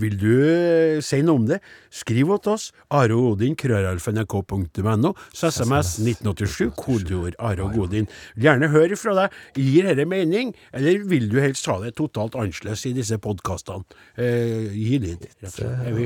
Vil 0.00 0.16
du 0.20 0.30
eh, 0.44 1.00
si 1.04 1.20
noe 1.24 1.40
om 1.40 1.46
det? 1.48 1.60
Skriv 1.94 2.30
til 2.44 2.52
oss. 2.54 2.68
Are 2.94 3.16
Odin, 3.16 3.56
krøralf.nrk.no, 3.58 5.14
så 5.34 5.50
SMS 5.50 5.96
1987, 6.02 6.70
kodeord 6.78 7.38
Are 7.38 7.66
og 7.66 7.74
Godin. 7.78 8.10
Gjerne 8.40 8.70
høre 8.72 8.98
fra 9.00 9.16
deg. 9.22 9.40
Gir 9.58 9.90
dette 9.90 10.06
mening, 10.08 10.54
eller 10.76 11.02
vil 11.10 11.30
du 11.32 11.40
helst 11.42 11.66
ha 11.70 11.80
det 11.82 11.96
totalt 11.98 12.38
annerledes 12.38 12.86
i 12.86 12.94
disse 12.96 13.18
podkastene? 13.22 13.86
Eh, 14.20 14.70
gi 14.76 15.00
litt, 15.02 15.26
rett 15.40 15.50
og 15.50 15.56
slett. 15.56 15.82
Er 15.90 15.98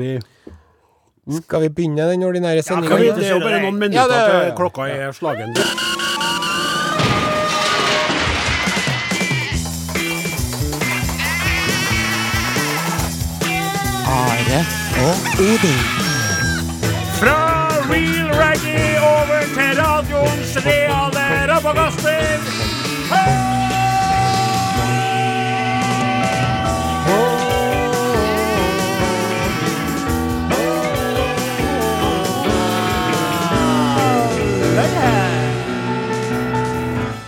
vi, 0.00 0.10
Ja. 1.30 1.40
Skal 1.46 1.60
vi 1.62 1.68
begynne 1.68 2.10
den 2.10 2.22
ordinære 2.22 2.62
sendinga? 2.62 2.96
Ja, 2.96 3.14
det 3.14 3.26
er 3.26 3.34
jo 3.34 3.40
bare 3.40 3.60
noen 3.62 3.74
Ja, 3.74 3.80
minutter 3.88 4.14
det- 4.14 4.34
ja, 4.34 4.44
til 4.44 4.56
klokka 4.56 4.82
er 4.82 5.12
slagen. 5.12 5.54
Are 14.06 14.60
og 15.06 15.16
Odin. 15.46 15.80
Fra 17.20 17.38
real 17.92 18.30
reggae 18.42 19.00
over 19.00 19.40
til 19.56 19.70
radioens 19.82 20.56
reale 20.66 21.24
rabagaster. 21.52 22.20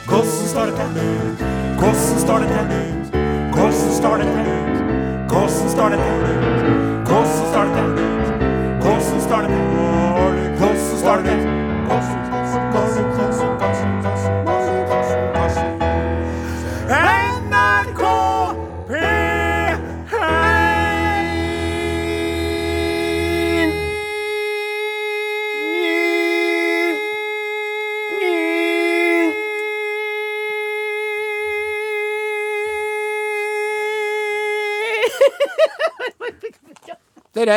Hvordan 0.08 0.26
står 0.48 0.64
det 0.66 0.74
til? 0.74 0.86
Hvordan 1.78 1.94
står 2.18 2.38
det 2.38 2.48
til? 2.48 2.66
Hvordan 3.54 3.72
står 3.72 4.16
det 4.16 4.26
til? 4.26 4.44
Hvordan 5.28 5.48
står 5.68 5.88
det 5.88 5.98
til? 5.98 6.91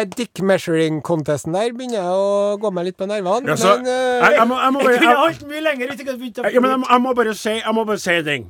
Dick 0.04 0.42
measuring-contesten 0.44 1.54
der 1.56 1.72
begynner 1.75 1.98
jeg 2.02 2.18
å 2.20 2.58
gå 2.60 2.72
meg 2.75 2.86
litt 2.90 2.98
på 3.00 3.08
nervene. 3.08 3.48
Ja, 3.48 3.56
så, 3.56 3.75
men 3.80 3.88
eh, 3.88 4.20
jeg, 4.25 4.36
jeg, 4.40 4.48
må, 4.50 4.58
jeg, 4.60 4.74
må 4.75 4.80
Jeg 4.82 4.88
bare, 4.90 4.98
kunne 5.00 5.14
jeg, 5.14 5.22
holdt 5.22 5.46
mye 5.52 5.64
lenger 5.64 5.88
hvis 5.94 6.00
jeg 6.02 6.08
hadde 6.10 6.20
begynt 6.24 6.40
å 6.42 6.52
ja, 6.52 6.62
men 6.66 6.72
jeg, 6.86 7.02
må- 7.06 7.14
bare 7.16 7.34
si 7.40 7.54
Jeg 7.56 7.74
må 7.78 7.86
bare 7.88 8.02
si 8.04 8.12
en 8.18 8.28
ting. 8.28 8.46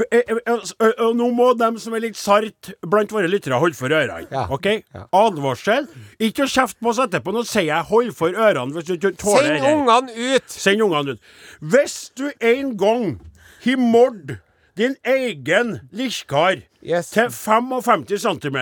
V- 0.00 0.08
eh, 0.10 0.34
eh, 0.34 0.92
Og 1.06 1.14
nå 1.20 1.30
må 1.36 1.48
dem 1.60 1.78
som 1.78 1.94
er 1.94 2.00
litt 2.06 2.16
sart 2.18 2.72
blant 2.82 3.12
våre 3.14 3.30
lyttere, 3.30 3.60
holde 3.62 3.78
for 3.78 3.92
ørene. 3.94 4.26
Ja. 4.32 4.46
OK? 4.50 4.66
Ja. 4.96 5.06
Advarsel. 5.22 5.86
Ikke 6.18 6.44
å 6.48 6.50
kjefte 6.50 6.80
på 6.82 6.90
oss 6.94 6.98
etterpå. 7.06 7.32
Nå 7.36 7.44
sier 7.46 7.68
jeg 7.70 7.84
'hold 7.90 8.12
for 8.16 8.30
ørene' 8.34 8.72
hvis 8.74 8.84
du 8.90 8.94
ikke 8.98 9.14
tåler 9.20 9.54
Send 9.54 9.62
det. 9.62 9.72
ungene 9.76 10.36
ut! 10.36 10.48
Send 10.50 10.82
ungene 10.82 11.16
ut. 11.16 11.20
Hvis 11.60 12.10
du 12.16 12.30
en 12.40 12.76
gang 12.76 13.20
har 13.64 13.76
mord 13.76 14.38
din 14.76 14.96
egen 15.04 15.78
likkar 15.92 16.62
Yes. 16.82 17.10
til 17.10 17.28
55 17.28 18.18
cm, 18.22 18.58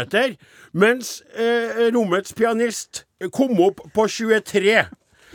mens 0.73 1.23
eh, 1.39 1.87
rommets 1.95 2.33
pianist 2.35 3.05
kom 3.33 3.61
opp 3.63 3.81
på 3.95 4.07
23 4.09 4.87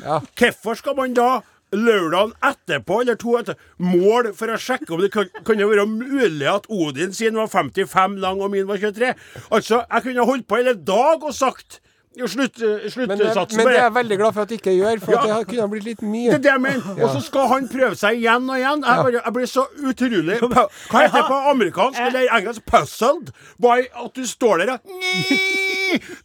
Ja. 0.03 0.19
Hvorfor 0.35 0.73
skal 0.75 0.95
man 0.97 1.13
da 1.13 1.39
lørdagen 1.73 2.33
etterpå, 2.43 2.99
eller 3.01 3.15
to 3.15 3.37
etter, 3.39 3.55
mål 3.77 4.31
for 4.37 4.51
å 4.51 4.57
sjekke 4.61 4.91
om 4.93 5.01
det 5.01 5.11
kan, 5.13 5.29
kan 5.45 5.57
være 5.57 5.85
mulig 5.89 6.47
at 6.49 6.67
Odin 6.69 7.13
sin 7.13 7.37
var 7.39 7.47
55 7.47 8.17
lang 8.21 8.41
og 8.41 8.51
min 8.51 8.67
var 8.67 8.77
23? 8.81 9.13
Altså, 9.51 9.83
jeg 9.91 10.03
kunne 10.03 10.25
holdt 10.25 10.47
på 10.49 10.59
hele 10.59 10.73
dag 10.75 11.23
og 11.23 11.33
sagt 11.33 11.79
slutt, 12.13 12.55
slutt 12.93 13.07
Men, 13.09 13.17
det, 13.17 13.25
sluttsatsen 13.33 13.57
men 13.57 13.67
det 13.67 13.77
er 13.77 13.83
jeg 13.83 13.93
veldig 13.95 14.17
glad 14.17 14.33
for 14.33 14.41
at 14.41 14.49
jeg 14.53 14.59
ikke 14.61 14.73
gjør, 14.77 14.99
for 15.01 15.17
at 15.17 15.27
Ja. 15.27 15.37
det 15.39 15.47
kunne 15.47 15.69
blitt 15.69 15.83
litt 15.83 15.99
Det 15.99 16.07
mye. 16.09 16.33
er 16.33 16.37
det 16.37 16.51
jeg 16.51 16.61
mener. 16.61 17.03
Og 17.03 17.09
så 17.15 17.21
skal 17.25 17.47
han 17.47 17.67
prøve 17.67 17.95
seg 17.95 18.19
igjen 18.21 18.49
og 18.49 18.57
igjen. 18.57 18.83
Jeg, 18.85 19.03
bare, 19.07 19.21
jeg 19.25 19.33
blir 19.33 19.45
så 19.45 19.65
utrolig 19.89 20.39
Hva 20.91 21.01
heter 21.01 21.17
det 21.17 21.25
på 21.27 21.39
amerikansk 21.53 21.99
eller 21.99 22.27
engelsk? 22.37 22.61
Puzzled 22.69 23.33
by 23.61 23.79
at 24.05 24.11
du 24.15 24.23
står 24.27 24.57
der 24.65 24.71
og 24.77 24.79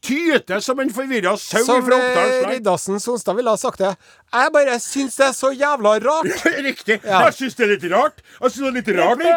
tyter 0.05 0.63
som 0.65 0.81
en 0.81 0.93
forvirra 0.95 1.35
sau 1.41 1.65
fra 1.67 1.99
eh, 1.99 2.15
Som. 2.19 2.51
Riddarsen 2.53 3.01
Sonstad 3.03 3.39
ville 3.39 3.51
ha 3.51 3.61
sagt 3.61 3.83
det. 3.83 3.95
Jeg 4.33 4.53
bare 4.53 4.77
syns 4.85 5.17
det 5.17 5.27
er 5.27 5.35
så 5.37 5.51
jævla 5.57 5.95
rart. 6.05 6.47
Riktig. 6.69 7.01
Ja. 7.03 7.25
Jeg 7.27 7.37
syns 7.39 7.59
det 7.59 7.67
er 7.67 7.73
litt 7.75 7.87
rart. 7.93 8.23
Jeg 8.41 8.55
synes 8.55 8.61
det 8.61 8.71
er 8.71 8.77
litt 8.79 8.91
rart 8.99 9.23
det, 9.25 9.35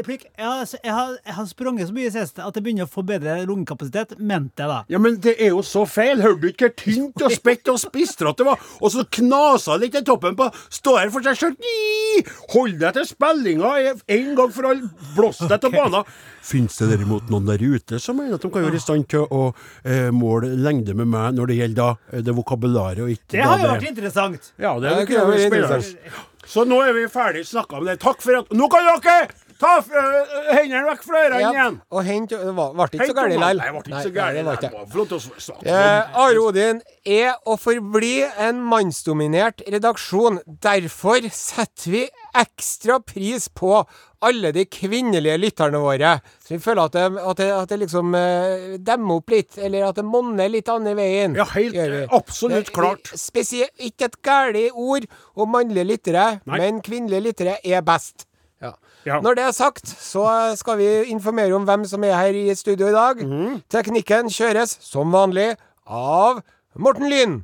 Replikk. 0.00 0.26
Jeg 0.38 0.46
har, 0.46 0.74
jeg, 0.84 0.94
har, 0.94 1.16
jeg 1.26 1.34
har 1.34 1.48
sprunget 1.50 1.90
så 1.90 1.96
mye 1.96 2.08
i 2.08 2.14
siste 2.14 2.44
at 2.46 2.56
jeg 2.56 2.64
begynner 2.66 2.88
å 2.88 2.92
få 2.92 3.04
bedre 3.06 3.40
lungekapasitet. 3.48 4.16
Mente 4.18 4.64
jeg, 4.64 4.70
da. 4.70 4.80
Ja, 4.92 5.02
men 5.02 5.18
det 5.22 5.36
er 5.36 5.52
jo 5.54 5.64
så 5.66 5.84
feil. 5.88 6.22
Hørte 6.24 6.44
du 6.44 6.50
ikke 6.52 6.70
hvor 6.70 6.76
tynt 6.78 7.24
og 7.26 7.34
spett 7.34 7.68
og 7.72 7.80
spistrete 7.82 8.40
det 8.40 8.46
var? 8.46 8.62
Og 8.80 8.92
så 8.94 9.04
knasa 9.18 9.76
det 9.76 9.88
litt 9.88 10.00
i 10.00 10.06
toppen 10.06 10.36
på 10.38 10.48
Stå 10.70 10.96
her 10.98 11.10
for 11.12 11.24
seg 11.24 11.38
sjøl. 11.38 11.56
Hold 12.54 12.78
deg 12.80 12.96
til 12.96 13.06
spillinga 13.08 13.72
en 13.80 14.34
gang 14.38 14.52
for 14.54 14.70
alle. 14.70 14.90
Blås 15.16 15.42
deg 15.42 15.58
til 15.62 15.74
banen. 15.74 16.06
Fins 16.46 16.78
det 16.80 16.90
derimot 16.92 17.28
noen 17.32 17.48
der 17.50 17.60
ute 17.60 18.00
som 18.00 18.18
mener 18.18 18.38
at 18.38 18.44
de 18.44 18.50
kan 18.52 18.64
være 18.64 18.78
i 18.78 18.82
stand 18.82 19.08
til 19.10 19.26
å 19.28 19.50
eh, 19.84 20.08
måle 20.14 20.52
lengde 20.60 20.94
med 20.98 21.10
meg 21.10 21.36
når 21.38 21.52
det 21.52 21.58
gjelder 21.60 21.78
da 21.82 22.16
eh, 22.16 22.24
det 22.26 22.34
vokabularet 22.36 23.04
og 23.04 23.12
ikke 23.12 23.36
Det 23.36 23.42
da 23.42 23.52
har 23.52 23.62
jo 23.64 23.70
vært 23.74 23.88
interessant. 23.92 24.52
Ja, 24.56 24.74
det, 24.80 24.90
Ja, 24.90 24.96
det 24.96 24.96
det 24.98 25.06
kunne 25.12 25.26
vært 25.30 25.54
vært 25.54 25.86
spennende. 25.86 26.26
Så 26.50 26.64
nå 26.66 26.80
er 26.82 26.96
vi 26.96 27.06
ferdig 27.12 27.44
snakka 27.46 27.78
om 27.78 27.86
det. 27.86 27.98
Takk 28.02 28.22
for 28.24 28.40
at 28.40 28.50
Nå 28.56 28.66
kan 28.72 28.86
dere 28.88 29.28
ta 29.60 29.74
hendene 29.84 30.82
vekk 30.88 31.02
fra 31.04 31.22
ørene 31.26 31.40
Ja, 31.42 31.50
igjen! 31.52 31.80
og 31.92 32.04
hent 32.06 32.30
Det 32.32 32.54
ble 32.56 32.86
ikke 32.88 33.08
så 33.10 33.16
gærent 33.16 33.34
likevel. 33.34 33.60
Nei, 33.60 33.66
det 33.66 33.72
ble 33.74 33.80
ikke 33.80 34.04
så 34.06 35.54
gærent. 35.54 35.66
Eh, 35.68 36.20
Are 36.24 36.40
Odin 36.40 36.80
er 37.04 37.34
og 37.46 37.58
forblir 37.60 38.30
en 38.40 38.60
mannsdominert 38.70 39.60
redaksjon. 39.68 40.40
Derfor 40.64 41.26
setter 41.34 41.90
vi 41.92 42.04
ekstra 42.40 43.00
pris 43.04 43.48
på 43.48 43.82
alle 44.22 44.50
de 44.52 44.66
kvinnelige 44.68 45.38
lytterne 45.40 45.80
våre. 45.80 46.14
Så 46.44 46.54
vi 46.56 46.58
føler 46.60 46.82
at 46.90 46.92
det, 46.96 47.04
at 47.24 47.36
det, 47.40 47.50
at 47.56 47.68
det 47.72 47.78
liksom 47.86 48.14
eh, 48.18 48.78
demmer 48.84 49.20
opp 49.22 49.32
litt, 49.32 49.56
eller 49.58 49.86
at 49.88 49.96
det 50.00 50.04
monner 50.04 50.48
litt 50.52 50.68
andre 50.68 50.92
veien. 50.98 51.36
Ja, 51.40 51.46
helt, 51.54 51.74
eh, 51.76 52.04
absolutt 52.12 52.66
Det- 52.68 52.74
klart. 52.76 53.12
Spesielt 53.16 53.72
ikke 53.80 54.10
et 54.10 54.18
galt 54.22 54.72
ord 54.74 55.06
om 55.36 55.48
mannlige 55.52 55.84
lyttere, 55.88 56.40
men 56.46 56.82
kvinnelige 56.84 57.24
lyttere 57.30 57.58
er 57.64 57.80
best. 57.82 58.26
Ja. 58.60 58.74
Ja. 59.08 59.20
Når 59.24 59.34
det 59.38 59.44
er 59.48 59.52
sagt, 59.56 59.88
så 59.88 60.24
skal 60.56 60.76
vi 60.78 60.88
informere 61.08 61.54
om 61.56 61.64
hvem 61.64 61.84
som 61.88 62.04
er 62.04 62.18
her 62.18 62.36
i 62.36 62.54
studio 62.54 62.90
i 62.90 62.96
dag. 62.96 63.22
Mm. 63.24 63.60
Teknikken 63.72 64.28
kjøres 64.28 64.76
som 64.84 65.12
vanlig 65.12 65.54
av 65.88 66.42
Morten 66.76 67.08
Lyn. 67.08 67.38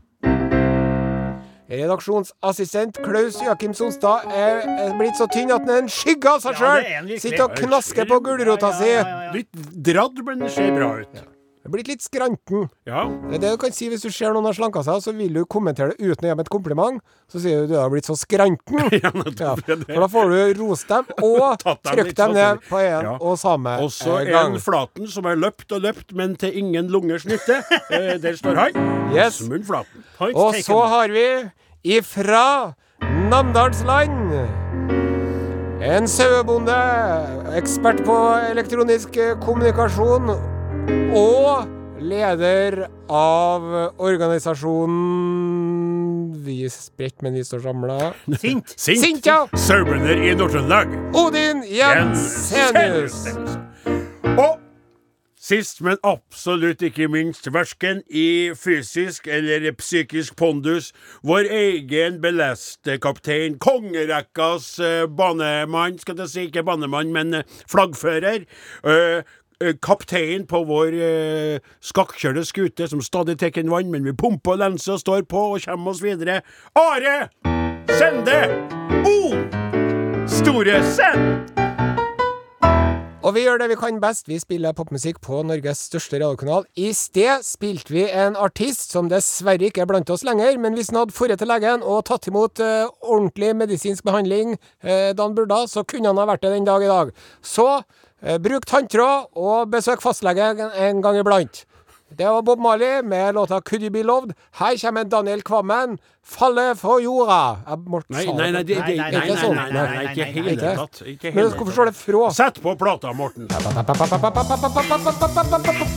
Redaksjonsassistent 1.66 3.00
Klaus 3.02 3.40
Joakim 3.42 3.72
Sonstad 3.74 4.28
er 4.30 4.92
blitt 5.00 5.16
så 5.18 5.26
tynn 5.32 5.50
at 5.50 5.64
han 5.64 5.72
er 5.72 5.80
en 5.82 5.90
skygge 5.90 6.36
av 6.36 6.44
seg 6.44 6.60
sjøl. 6.60 6.84
er. 6.84 7.08
Sitter 7.18 7.46
og 7.48 7.56
knasker 7.58 8.06
på 8.06 8.20
gulrota 8.22 8.70
si. 8.78 8.92
Litt 9.34 9.64
dradd, 9.88 10.22
men 10.28 10.44
det 10.44 10.52
ser 10.54 10.70
bra 10.76 10.92
ut. 11.00 11.24
Det 11.66 11.72
blitt 11.74 11.88
litt 11.90 12.02
skranten. 12.04 12.68
Ja. 12.86 13.00
Det 13.26 13.40
er 13.42 13.56
du 13.56 13.58
kan 13.58 13.72
si 13.74 13.88
hvis 13.90 14.04
du 14.06 14.10
ser 14.14 14.30
noen 14.30 14.46
har 14.46 14.54
slanka 14.54 14.84
seg, 14.86 15.00
så 15.02 15.10
vil 15.16 15.34
du 15.34 15.40
kommentere 15.50 15.96
det 15.96 15.98
uten 15.98 16.22
å 16.22 16.28
gi 16.28 16.30
dem 16.30 16.42
et 16.44 16.50
kompliment. 16.52 17.00
Så 17.26 17.42
sier 17.42 17.64
du 17.64 17.72
du 17.72 17.74
har 17.80 17.90
blitt 17.90 18.06
så 18.06 18.14
skranten. 18.14 18.78
Ja, 19.02 19.10
det 19.10 19.34
det. 19.34 19.88
for 19.90 20.04
da 20.04 20.08
får 20.12 20.30
du 20.30 20.60
rost 20.60 20.86
dem, 20.88 21.10
og 21.26 21.58
trykt 21.82 22.14
dem 22.20 22.36
ned 22.36 22.60
sånn. 22.60 22.62
på 22.70 22.80
en 22.84 23.08
og 23.16 23.34
samme 23.40 23.74
Også 23.82 24.06
så 24.06 24.16
er 24.22 24.30
en 24.44 24.56
Flaten 24.62 25.10
som 25.10 25.26
har 25.26 25.38
løpt 25.42 25.74
og 25.74 25.82
løpt, 25.82 26.14
men 26.16 26.38
til 26.38 26.54
ingen 26.62 26.86
lungers 26.92 27.26
nytte. 27.26 27.58
Eh, 27.90 28.14
der 28.22 28.38
står 28.38 28.62
han. 28.62 28.82
Yes. 29.14 29.42
Flaten. 29.42 30.06
Og 30.30 30.54
taken. 30.54 30.62
så 30.70 30.80
har 30.94 31.10
vi 31.10 31.26
ifra 31.98 32.46
Namdalsland 33.26 34.46
en 35.86 36.08
sauebonde, 36.08 36.76
ekspert 37.58 38.00
på 38.06 38.14
elektronisk 38.50 39.18
eh, 39.20 39.34
kommunikasjon 39.42 40.55
og 41.16 41.66
leder 42.02 42.86
av 43.08 43.62
organisasjonen 44.02 46.34
Vi 46.46 46.64
er 46.66 46.70
spredt, 46.70 47.22
men 47.24 47.34
vi 47.34 47.42
står 47.46 47.60
samla. 47.64 48.12
Sint. 48.42 48.68
Sint. 48.76 49.00
Sint, 49.02 49.26
ja. 49.26 49.46
Sauebønder 49.58 50.20
i 50.22 50.34
Nord-Trøndelag. 50.38 50.88
Odin 51.16 51.64
Jensenius. 51.66 53.16
Og 54.36 54.58
sist, 55.46 55.80
men 55.86 55.98
absolutt 56.06 56.82
ikke 56.86 57.06
minst, 57.10 57.46
versken 57.54 58.02
i 58.10 58.52
fysisk 58.58 59.26
eller 59.30 59.68
psykisk 59.78 60.34
pondus, 60.38 60.92
vår 61.26 61.44
egen 61.54 62.20
beleste 62.22 62.98
kaptein, 63.02 63.58
kongerekkas 63.62 64.72
eh, 64.82 65.04
banemann, 65.06 65.98
skal 66.02 66.18
jeg 66.24 66.30
si, 66.32 66.40
ikke 66.50 66.66
banemann, 66.66 67.12
men 67.14 67.34
eh, 67.40 67.44
flaggfører. 67.70 68.40
eh, 68.84 68.92
eh, 68.92 69.22
Kaptein 69.56 70.44
på 70.44 70.60
vår 70.68 70.92
eh, 71.00 71.64
skakkjørte 71.80 72.44
skute 72.44 72.88
som 72.92 73.00
stadig 73.00 73.38
tar 73.40 73.56
inn 73.56 73.72
vann, 73.72 73.88
men 73.88 74.04
vi 74.04 74.12
pumper 74.12 74.52
og 74.52 74.60
lenser 74.60 74.98
og 74.98 75.00
står 75.00 75.24
på 75.30 75.46
og 75.54 75.64
kommer 75.64 75.94
oss 75.94 76.02
videre. 76.04 76.42
Are 76.76 77.30
Sende 77.96 78.42
O 79.08 79.16
Store 80.28 80.82
Send! 80.92 81.56
Og 83.26 83.32
vi 83.34 83.42
gjør 83.42 83.58
det 83.58 83.66
vi 83.72 83.76
kan 83.80 83.96
best. 83.98 84.28
Vi 84.30 84.36
spiller 84.38 84.74
popmusikk 84.76 85.16
på 85.24 85.40
Norges 85.42 85.80
største 85.88 86.20
radiokanal. 86.20 86.62
I 86.78 86.92
sted 86.94 87.42
spilte 87.42 87.90
vi 87.90 88.04
en 88.06 88.36
artist 88.38 88.92
som 88.94 89.08
dessverre 89.10 89.66
ikke 89.66 89.82
er 89.82 89.88
blant 89.90 90.12
oss 90.14 90.22
lenger, 90.26 90.60
men 90.62 90.76
hvis 90.78 90.92
han 90.92 91.00
hadde 91.00 91.16
dratt 91.16 91.42
til 91.42 91.50
legen 91.50 91.82
og 91.82 92.04
tatt 92.06 92.28
imot 92.30 92.62
eh, 92.62 92.84
ordentlig 93.02 93.50
medisinsk 93.58 94.06
behandling 94.06 94.54
eh, 94.54 95.10
da 95.10 95.26
han 95.26 95.34
burde, 95.34 95.58
så 95.66 95.82
kunne 95.82 96.12
han 96.12 96.20
ha 96.22 96.28
vært 96.30 96.44
det 96.44 96.52
den 96.54 96.68
dag 96.68 96.84
i 96.86 96.92
dag. 96.92 97.10
Så 97.42 97.66
eh, 97.80 98.05
Eh, 98.22 98.38
bruk 98.40 98.64
tanntråd 98.64 99.26
og 99.36 99.70
besøk 99.72 100.00
fastlege 100.00 100.54
en 100.72 101.02
gang 101.04 101.18
iblant. 101.20 101.64
Det 102.16 102.24
var 102.24 102.42
Bob 102.42 102.58
Marley 102.58 103.02
med 103.02 103.34
låta 103.34 103.60
'Could 103.60 103.82
You 103.82 103.90
Be 103.90 104.02
Loved'. 104.02 104.32
Her 104.52 104.76
kommer 104.78 105.04
Daniel 105.04 105.42
Kvammen. 105.42 105.98
'Falle 106.24 106.74
for 106.76 107.00
jorda'. 107.00 107.56
Nei, 108.08 108.24
nei, 108.24 108.50
nei, 108.50 108.62
det, 108.62 108.76
det, 108.76 108.76
sånn. 108.76 108.86
nei, 108.86 109.06
nei, 109.06 109.20
ikke 109.20 109.36
sånn. 109.36 109.54
Nei, 109.54 109.70
nei, 109.72 109.86
nei, 109.94 110.04
ikke 110.12 110.26
i 110.26 110.32
hele 110.32 110.56
tatt. 110.76 111.02
Men 111.34 111.44
du 111.44 111.50
skal 111.50 111.66
forstå 111.66 111.84
det 111.84 111.94
fra 111.94 112.30
Sett 112.30 112.62
på 112.62 112.76
plata, 112.78 113.12
Morten. 113.12 113.48
Podkast, 113.48 113.86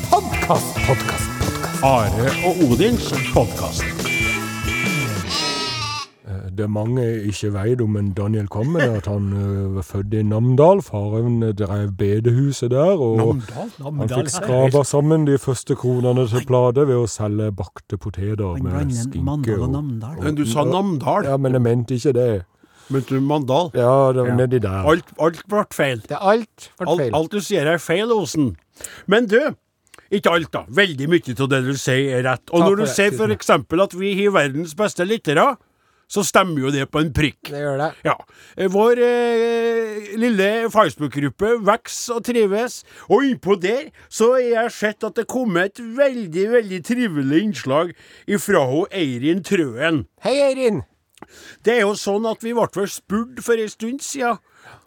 podkast, 0.09 0.75
podkast. 0.87 1.83
Are 1.83 2.29
og 2.45 2.71
Odins 2.71 3.11
podkast. 3.33 3.98
Det 6.59 6.67
mange 6.67 7.03
ikke 7.29 7.49
veit 7.55 7.81
om 7.81 7.95
en 7.99 8.09
Daniel 8.17 8.47
Kvammen, 8.51 8.81
er 8.83 8.97
at 8.99 9.05
han 9.07 9.29
ø, 9.31 9.43
var 9.77 9.85
født 9.87 10.13
i 10.19 10.23
Namdal. 10.27 10.81
Faren 10.83 11.37
ø, 11.47 11.51
drev 11.55 11.93
bedehuset 11.95 12.71
der, 12.73 12.99
og 12.99 13.39
han 13.79 14.09
fikk 14.11 14.31
skrapa 14.33 14.83
sammen 14.87 15.23
de 15.29 15.37
første 15.39 15.77
kronene 15.79 16.27
til 16.27 16.43
plate 16.49 16.83
ved 16.89 16.99
å 16.99 17.07
selge 17.07 17.47
bakte 17.55 17.97
poteter 17.97 18.59
med 18.63 18.91
skinke. 18.91 19.55
Og 19.59 19.69
og- 19.75 20.23
Men 20.23 20.35
du 20.35 20.43
sa 20.45 20.63
Namdal. 20.67 21.23
Ja, 21.25 21.37
men 21.37 21.53
jeg 21.53 21.61
mente 21.61 21.95
ikke 21.95 22.13
det. 22.13 22.43
Men 22.89 23.01
du 23.07 23.19
Mandal. 23.21 23.69
Ja, 23.77 24.11
det 24.11 24.21
var 24.23 24.27
Ja. 24.27 24.35
nedi 24.35 24.59
der. 24.59 24.83
Alt, 24.89 25.05
alt 25.21 25.43
ble 25.47 25.63
feil. 25.71 25.99
Det 26.01 26.11
er 26.17 26.23
alt 26.25 26.71
ble 26.79 26.87
Alt, 26.89 26.99
feil. 26.99 27.11
alt 27.13 27.31
du 27.31 27.39
sier 27.39 27.67
er 27.67 27.77
feil, 27.77 28.11
Osen. 28.11 28.55
Men 29.05 29.27
du, 29.27 29.37
ikke 30.11 30.31
alt, 30.33 30.51
da. 30.51 30.63
Veldig 30.67 31.07
mye 31.07 31.35
av 31.39 31.49
det 31.49 31.59
du 31.67 31.73
sier, 31.77 32.17
er 32.17 32.23
rett. 32.23 32.49
Og 32.51 32.61
Takk 32.63 32.69
når 32.71 32.75
du 32.77 32.85
sier 32.87 33.11
f.eks. 33.11 33.17
for 33.17 33.27
eksempel 33.27 33.83
at 33.83 33.93
vi 33.93 34.15
har 34.25 34.31
verdens 34.33 34.73
beste 34.73 35.05
lyttere, 35.05 35.55
så 36.09 36.23
stemmer 36.25 36.65
jo 36.65 36.71
det 36.73 36.87
på 36.89 37.03
en 37.03 37.11
prikk. 37.13 37.51
Det 37.51 37.61
gjør 37.61 37.77
det. 37.83 37.89
Ja. 38.07 38.15
Vår 38.73 39.01
eh, 39.05 40.09
lille 40.19 40.49
Facebook-gruppe 40.73 41.55
vokser 41.67 42.17
og 42.17 42.25
trives, 42.25 42.81
og 43.07 43.27
innpå 43.27 43.59
der 43.61 43.91
så 44.09 44.33
har 44.33 44.45
jeg 44.45 44.75
sett 44.79 45.05
at 45.05 45.19
det 45.21 45.27
kom 45.29 45.57
et 45.61 45.77
veldig, 45.79 46.47
veldig 46.55 46.81
trivelig 46.85 47.43
innslag 47.45 47.93
ifra 48.27 48.65
ho 48.71 48.85
Eirin 48.89 49.43
Trøen. 49.45 50.07
Hei, 50.25 50.39
Eirin. 50.49 50.83
Det 51.65 51.77
er 51.77 51.83
jo 51.83 51.95
sånn 51.99 52.25
at 52.29 52.41
vi 52.45 52.55
ble 52.57 52.67
vel 52.73 52.89
spurt 52.89 53.41
for 53.45 53.59
en 53.59 53.71
stund 53.71 54.03
siden 54.03 54.39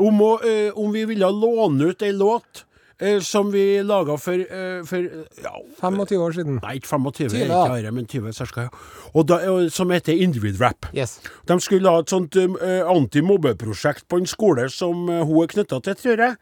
om, 0.02 0.20
å, 0.24 0.34
eh, 0.42 0.70
om 0.74 0.90
vi 0.94 1.04
ville 1.08 1.28
låne 1.28 1.92
ut 1.92 2.02
ei 2.02 2.12
låt 2.16 2.64
eh, 3.02 3.18
som 3.26 3.50
vi 3.52 3.82
laga 3.82 4.16
for, 4.20 4.38
eh, 4.38 4.80
for 4.88 5.08
ja, 5.42 5.54
25 5.80 6.22
år 6.22 6.36
siden. 6.38 6.58
Nei, 6.62 6.76
ikke 6.78 6.88
25, 6.94 7.28
20, 7.34 7.44
ikke. 7.44 7.60
Are, 7.66 7.92
men 7.92 8.06
20 8.06 8.32
cirka. 8.32 8.68
Ja. 8.68 8.68
Og 9.12 9.28
da, 9.28 9.40
eh, 9.42 9.68
som 9.74 9.90
heter 9.90 10.16
Individ 10.16 10.60
Rap. 10.62 10.86
Yes. 10.94 11.18
De 11.46 11.58
skulle 11.60 11.90
ha 11.90 12.00
et 12.00 12.12
sånt 12.12 12.36
eh, 12.36 12.82
antimobbeprosjekt 12.86 14.08
på 14.08 14.22
en 14.22 14.26
skole 14.30 14.68
som 14.70 15.08
eh, 15.10 15.24
hun 15.26 15.42
er 15.42 15.54
knytta 15.56 15.82
til, 15.82 15.98
tror 15.98 16.26
jeg. 16.28 16.36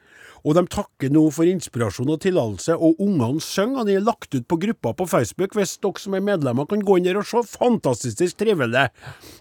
Og 0.47 0.57
de 0.57 0.65
takker 0.73 1.13
nå 1.13 1.23
for 1.35 1.49
inspirasjon 1.49 2.13
og 2.15 2.23
tillatelse, 2.25 2.77
og 2.77 3.01
ungene 3.03 3.43
synger. 3.45 3.83
og 3.83 3.91
De 3.91 3.97
er 3.99 4.05
lagt 4.05 4.35
ut 4.35 4.47
på 4.49 4.59
gruppa 4.63 4.95
på 4.97 5.07
Facebook, 5.11 5.57
hvis 5.57 5.77
dere 5.83 6.01
som 6.01 6.17
er 6.17 6.25
medlemmer 6.25 6.69
kan 6.71 6.85
gå 6.85 6.97
inn 6.97 7.09
der 7.09 7.21
og 7.21 7.29
se. 7.29 7.43
Fantastisk 7.59 8.39
trivelig, 8.41 8.89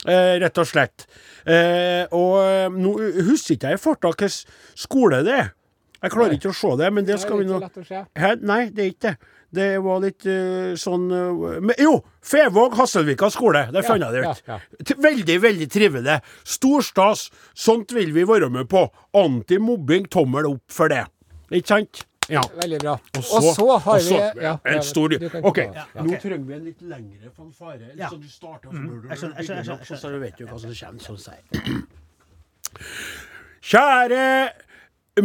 eh, 0.05 0.35
rett 0.43 0.59
og 0.59 0.67
slett. 0.67 1.07
Eh, 1.45 2.03
og 2.11 2.35
eh, 2.43 2.67
nå 2.73 2.97
husker 3.29 3.55
ikke 3.55 3.71
jeg 3.71 3.79
i 3.79 3.83
farta 3.83 4.11
hvilken 4.11 4.35
skole 4.75 5.23
det 5.27 5.37
er. 5.37 5.53
Jeg 5.99 6.13
klarer 6.13 6.35
ikke 6.37 6.53
å 6.53 6.55
se 6.55 6.71
det, 6.79 6.89
men 6.95 7.07
det 7.07 7.19
skal 7.19 7.41
vi 7.41 7.47
nå 7.49 7.59
Hæ? 7.59 8.35
Nei, 8.39 8.69
det 8.71 8.83
er 8.83 8.91
ikke 8.93 9.09
det. 9.09 9.35
Det 9.49 9.67
var 9.81 10.01
litt 10.03 10.25
uh, 10.29 10.75
sånn 10.77 11.07
uh, 11.09 11.55
men, 11.57 11.73
Jo! 11.81 11.95
Fevåg 12.21 12.75
Hasselvika 12.77 13.31
skole. 13.33 13.63
Der 13.73 13.85
fant 13.87 14.03
jeg 14.05 14.13
det 14.13 14.21
ut. 14.27 14.43
ja, 14.45 14.59
Veldig, 15.01 15.37
veldig 15.41 15.67
trivelig. 15.73 16.19
Stor 16.45 16.85
stas. 16.85 17.25
Sånt 17.57 17.95
vil 17.95 18.13
vi 18.13 18.27
være 18.29 18.51
med 18.53 18.69
på. 18.69 18.85
Antimobbing, 19.17 20.05
tommel 20.13 20.51
opp 20.51 20.63
for 20.71 20.93
det. 20.93 21.07
Ikke 21.49 21.73
sant? 21.73 22.03
Ja. 22.29 22.43
Veldig 22.61 22.79
bra. 22.83 22.93
Og 23.17 23.23
Og 23.39 23.49
så 23.55 23.77
har 23.79 23.95
og 23.95 24.01
så- 24.01 24.31
vi 24.35 24.41
ja, 24.41 24.57
En 24.65 24.83
stor 24.83 25.09
OK, 25.43 25.57
ja, 25.57 25.85
Ja, 25.95 26.03
nå 26.03 26.21
trenger 26.21 26.45
vi 26.45 26.53
en 26.53 26.63
litt 26.63 26.81
lengre 26.81 27.31
fanfare. 27.35 27.89
Ja. 27.97 28.09
Så 28.09 28.21
du 28.21 28.29
starter, 28.29 28.69
mm. 28.69 28.85
så 28.85 29.09
Jeg 29.09 29.17
skjønner, 29.17 29.35
jeg 29.35 29.45
skjønner, 29.45 29.65
jeg 29.65 29.85
skjønner. 29.87 30.01
så 30.01 30.09
du 30.09 30.19
vet 30.19 30.37
du 30.37 30.45
hva 30.45 30.59
som 30.59 30.69
kommer. 30.69 30.99
Sånn 30.99 31.17
sier. 31.17 31.41
Kjære 33.61 34.51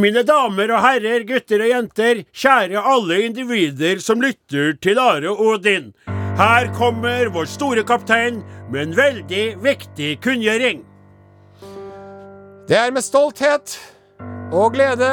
mine 0.01 0.23
damer 0.27 0.73
og 0.75 0.83
herrer, 0.85 1.27
gutter 1.29 1.65
og 1.65 1.71
jenter, 1.71 2.23
kjære 2.35 2.83
alle 2.95 3.21
individer 3.27 4.01
som 4.03 4.23
lytter 4.23 4.75
til 4.83 5.01
Are 5.03 5.35
Odin. 5.35 5.93
Her 6.39 6.71
kommer 6.75 7.31
vår 7.35 7.51
store 7.51 7.85
kaptein 7.87 8.43
med 8.73 8.81
en 8.89 8.97
veldig 8.97 9.45
viktig 9.63 10.17
kunngjøring. 10.25 10.83
Det 12.69 12.81
er 12.81 12.91
med 12.95 13.05
stolthet 13.05 13.77
og 14.55 14.73
glede 14.75 15.13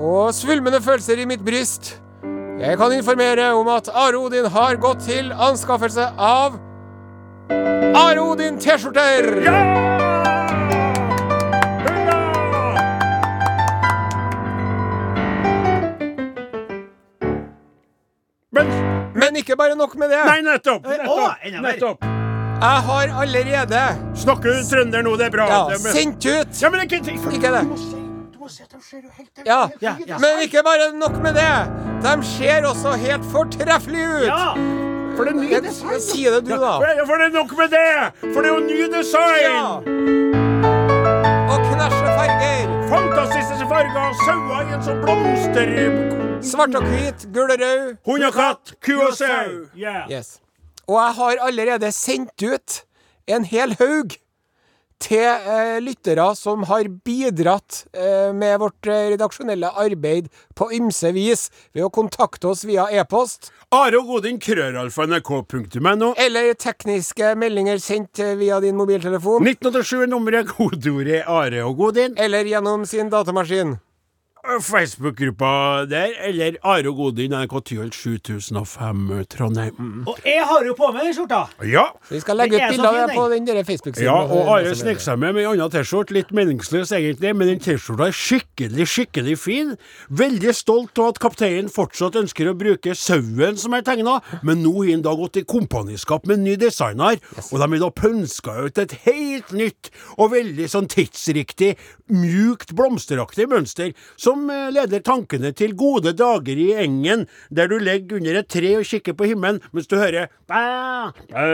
og 0.00 0.34
svulmende 0.34 0.80
følelser 0.82 1.20
i 1.22 1.28
mitt 1.28 1.44
bryst 1.44 1.96
jeg 2.60 2.78
kan 2.78 2.92
informere 2.92 3.50
om 3.52 3.68
at 3.68 3.88
Are 3.92 4.16
Odin 4.16 4.46
har 4.48 4.78
gått 4.80 5.04
til 5.04 5.28
anskaffelse 5.32 6.08
av 6.16 6.56
Are 7.52 8.20
Odin 8.20 8.56
T-skjorter! 8.56 9.44
Ja! 9.44 9.95
Men 18.56 18.72
Men 19.16 19.36
ikke 19.40 19.56
bare 19.56 19.76
nok 19.78 19.94
med 20.00 20.10
det. 20.12 20.22
Nei, 20.28 20.40
nettopp! 20.44 20.84
Å, 20.86 20.96
Nettopp! 20.96 21.44
enda 21.48 21.60
nettopp. 21.68 22.08
Jeg 22.56 22.82
har 22.88 23.10
allerede 23.20 23.80
Snakker 24.16 24.54
du 24.56 24.62
trønder 24.64 25.02
nå? 25.04 25.12
Det 25.20 25.26
er 25.26 25.32
bra. 25.34 25.46
ja, 25.52 25.78
sendt 25.92 26.24
ut 26.24 26.60
Ja, 26.62 26.70
men 26.72 26.86
ikke 26.86 27.02
Ikke 27.04 27.50
det. 27.52 27.64
Ja, 29.44 29.68
Ja, 29.82 29.92
ja. 30.06 30.18
Men 30.22 30.40
ikke 30.44 30.62
bare 30.64 30.92
nok 30.96 31.18
med 31.22 31.34
det. 31.36 31.50
De 32.04 32.14
ser 32.24 32.64
også 32.68 32.94
helt 33.02 33.24
fortreffelige 33.32 34.06
ut. 34.22 34.26
Ja! 34.30 34.54
For 35.16 35.24
det 35.24 35.32
er 35.32 35.40
ny 35.40 35.60
design. 35.66 36.00
Si 36.00 36.24
det 36.24 36.42
du, 36.46 36.52
da. 36.60 36.76
Ja, 36.84 37.04
for 37.08 37.16
det 37.20 37.26
er 37.30 37.34
nok 37.34 37.52
med 37.58 37.72
det! 37.72 38.32
For 38.34 38.44
det 38.44 38.50
er 38.50 38.54
jo 38.54 38.60
ny 38.68 38.80
design! 38.92 39.46
Ja. 39.48 39.70
Og 41.52 41.58
knæsje 41.72 42.06
farger. 42.12 42.72
Fantastiske 42.92 43.66
farger, 43.72 44.14
sauer 44.26 44.62
i 44.70 44.76
en 44.76 44.86
sånn 44.86 45.02
blomster... 45.02 46.25
Svart 46.44 46.74
og 46.76 46.84
hvit, 46.90 47.26
gul 47.34 47.50
og 47.50 47.60
rød. 47.60 47.96
Hund 48.06 48.24
og 48.28 48.34
katt, 48.36 48.74
ku 48.84 48.92
og 49.00 49.14
sau. 49.16 49.66
Yeah. 49.76 50.04
Yes. 50.10 50.38
Og 50.86 50.98
jeg 51.00 51.14
har 51.18 51.42
allerede 51.48 51.90
sendt 51.92 52.42
ut 52.42 52.82
en 53.26 53.44
hel 53.48 53.74
haug 53.80 54.14
til 55.02 55.26
eh, 55.26 55.76
lyttere 55.84 56.24
som 56.38 56.62
har 56.70 56.86
bidratt 57.04 57.82
eh, 57.92 58.30
med 58.32 58.58
vårt 58.62 58.88
eh, 58.88 59.10
redaksjonelle 59.12 59.68
arbeid 59.76 60.30
på 60.56 60.70
ymse 60.72 61.10
vis 61.12 61.50
ved 61.76 61.84
å 61.84 61.90
kontakte 61.92 62.48
oss 62.48 62.64
via 62.64 62.86
e-post 62.88 63.50
Are 63.76 63.98
og 63.98 64.06
Godin, 64.08 64.38
krøralfa.nrk.no. 64.40 66.14
eller 66.16 66.54
tekniske 66.56 67.34
meldinger 67.36 67.82
sendt 67.82 68.22
eh, 68.24 68.32
via 68.40 68.56
din 68.64 68.78
mobiltelefon 68.78 69.44
1987 69.44 70.06
er 70.06 70.12
nummeret, 70.14 70.48
kodeordet 70.56 71.24
Are 71.28 71.66
og 71.66 71.76
Godin. 71.82 72.16
eller 72.16 72.48
gjennom 72.48 72.86
sin 72.88 73.12
datamaskin. 73.12 73.76
Facebook-gruppa 74.46 75.86
der, 75.90 76.12
eller 76.22 76.56
Are 76.62 76.88
og 76.88 76.96
Godin, 76.96 77.32
NRK 77.34 77.54
Tyholt 77.66 77.94
7005 77.94 79.24
Trondheim. 79.30 80.04
Og 80.06 80.20
jeg 80.24 80.44
har 80.46 80.66
jo 80.66 80.74
på 80.78 80.90
meg 80.94 81.08
den 81.08 81.16
skjorta! 81.16 81.40
Ja. 81.66 81.88
Vi 82.10 82.20
skal 82.22 82.38
legge 82.38 82.60
ut 82.60 82.62
så 82.62 82.68
bilde 82.70 82.88
av 82.88 82.94
fin, 82.94 83.08
det 83.08 83.16
på 83.16 83.24
den 83.32 83.48
der 83.48 83.60
Facebook-siden. 83.66 84.06
Ja, 84.06 84.16
og 84.22 84.50
Are 84.54 84.74
snek 84.78 85.02
seg 85.02 85.18
med 85.18 85.34
med 85.34 85.44
en 85.44 85.56
annen 85.56 85.72
T-skjorte. 85.74 86.14
Litt 86.14 86.30
meningsløs 86.36 86.92
egentlig, 86.94 87.32
men 87.36 87.50
den 87.50 87.62
T-skjorta 87.64 88.06
er 88.06 88.16
skikkelig, 88.16 88.86
skikkelig 88.92 89.36
fin. 89.42 89.74
Veldig 90.22 90.54
stolt 90.56 91.02
av 91.02 91.14
at 91.14 91.20
kapteinen 91.26 91.72
fortsatt 91.72 92.18
ønsker 92.22 92.52
å 92.52 92.56
bruke 92.58 92.94
sauen 92.96 93.58
som 93.60 93.74
er 93.76 93.84
tegna, 93.86 94.20
men 94.46 94.62
nå 94.62 94.76
har 94.78 94.92
han 94.92 95.04
da 95.06 95.16
gått 95.18 95.40
i 95.42 95.46
kompaniskap 95.48 96.26
med 96.28 96.38
en 96.38 96.46
ny 96.46 96.56
designer, 96.60 97.18
og 97.50 97.58
de 97.58 97.66
har 97.66 97.82
da 97.82 97.92
pønska 98.02 98.56
ut 98.68 98.78
et 98.78 98.94
helt 99.08 99.50
nytt 99.56 99.90
og 100.16 100.30
veldig 100.36 100.70
sånn 100.70 100.88
tidsriktig, 100.92 101.74
mjukt, 102.12 102.76
blomsteraktig 102.78 103.48
mønster, 103.50 103.90
som 104.14 104.35
eh, 104.52 104.68
leder 104.74 105.02
tankene 105.04 105.52
til 105.56 105.74
gode 105.78 106.12
dager 106.16 106.60
i 106.60 106.68
engen, 106.84 107.26
der 107.50 107.70
du 107.70 107.76
ligger 107.82 108.18
under 108.20 108.40
et 108.40 108.50
tre 108.52 108.74
og 108.78 108.86
kikker 108.88 109.16
på 109.16 109.30
himmelen 109.30 109.60
mens 109.72 109.88
du 109.90 109.96
hører 109.98 110.28
bæ, 110.48 110.62
bæ, 111.32 111.46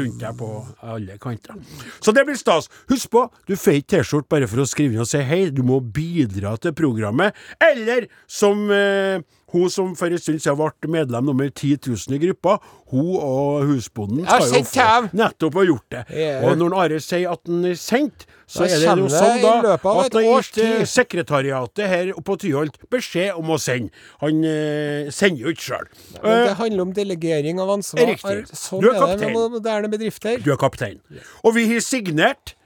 rundt 0.00 0.20
deg 0.22 0.38
på 0.38 0.50
alle 0.86 1.18
kanter. 1.22 1.58
Så 2.00 2.14
det 2.16 2.24
blir 2.28 2.38
stas. 2.38 2.70
Husk 2.90 3.10
på, 3.12 3.26
du 3.48 3.56
får 3.56 3.80
ikke 3.80 3.96
T-skjorte 3.96 4.30
bare 4.30 4.48
for 4.50 4.62
å 4.62 4.68
skrive 4.68 4.96
inn 4.96 5.04
og 5.04 5.10
si 5.10 5.22
hei, 5.26 5.42
du 5.54 5.62
må 5.66 5.80
bidra 5.82 6.56
til 6.60 6.74
programmet. 6.76 7.36
Eller 7.70 8.08
som 8.30 8.68
eh, 8.74 9.20
hun 9.52 9.70
som 9.70 9.94
for 9.98 10.12
en 10.12 10.20
stund 10.20 10.42
siden 10.42 10.58
ble 10.60 10.90
medlem 10.90 11.26
nummer 11.26 11.48
10 11.50 11.78
000 11.86 12.16
i 12.16 12.20
gruppa, 12.26 12.58
hun 12.90 13.16
og 13.20 13.64
husbonden 13.70 14.26
skal 14.26 14.46
jo 14.50 14.64
få 14.66 15.16
nettopp 15.16 15.58
ha 15.60 15.64
gjort 15.66 15.88
det. 15.94 16.04
Yeah. 16.10 16.44
Og 16.46 16.58
når 16.60 16.76
Are 16.80 17.00
sier 17.02 17.32
at 17.32 17.42
den 17.46 17.64
er 17.70 17.78
sendt, 17.78 18.26
så 18.50 18.64
Da 18.66 18.74
er 18.74 18.96
det 18.96 19.04
jo 19.04 19.10
sånn 19.12 19.42
da 19.44 19.74
at 19.76 19.84
han 19.86 20.16
har 20.16 20.42
gitt 20.42 20.58
eh, 20.58 20.84
sekretariatet 20.90 21.86
her 21.86 22.12
på 22.26 22.36
Tyholt 22.42 22.78
beskjed 22.90 23.38
om 23.38 23.52
å 23.54 23.58
sende. 23.62 23.92
Han 24.24 24.42
eh, 24.42 25.10
sender 25.14 25.44
jo 25.46 25.54
ikke 25.54 25.66
sjøl. 25.68 25.90
Det 26.18 26.56
handler 26.58 26.86
om 26.88 26.94
delegering 26.96 27.60
av 27.62 27.70
ansvar. 27.76 28.10
Riktig. 28.10 28.48
Sånn 28.50 28.82
Du 28.82 28.90
er 28.90 28.96
er 28.96 28.98
det 28.98 29.04
kaptein. 29.06 29.36
med 29.36 29.54
moderne 29.58 29.92
bedrifter. 29.92 30.40
Du 30.42 30.50
er 30.50 30.58
kaptein. 30.58 30.98
Og 31.44 31.54
vi 31.54 31.68
har 31.70 31.84
signert, 31.84 32.54
eh, 32.54 32.59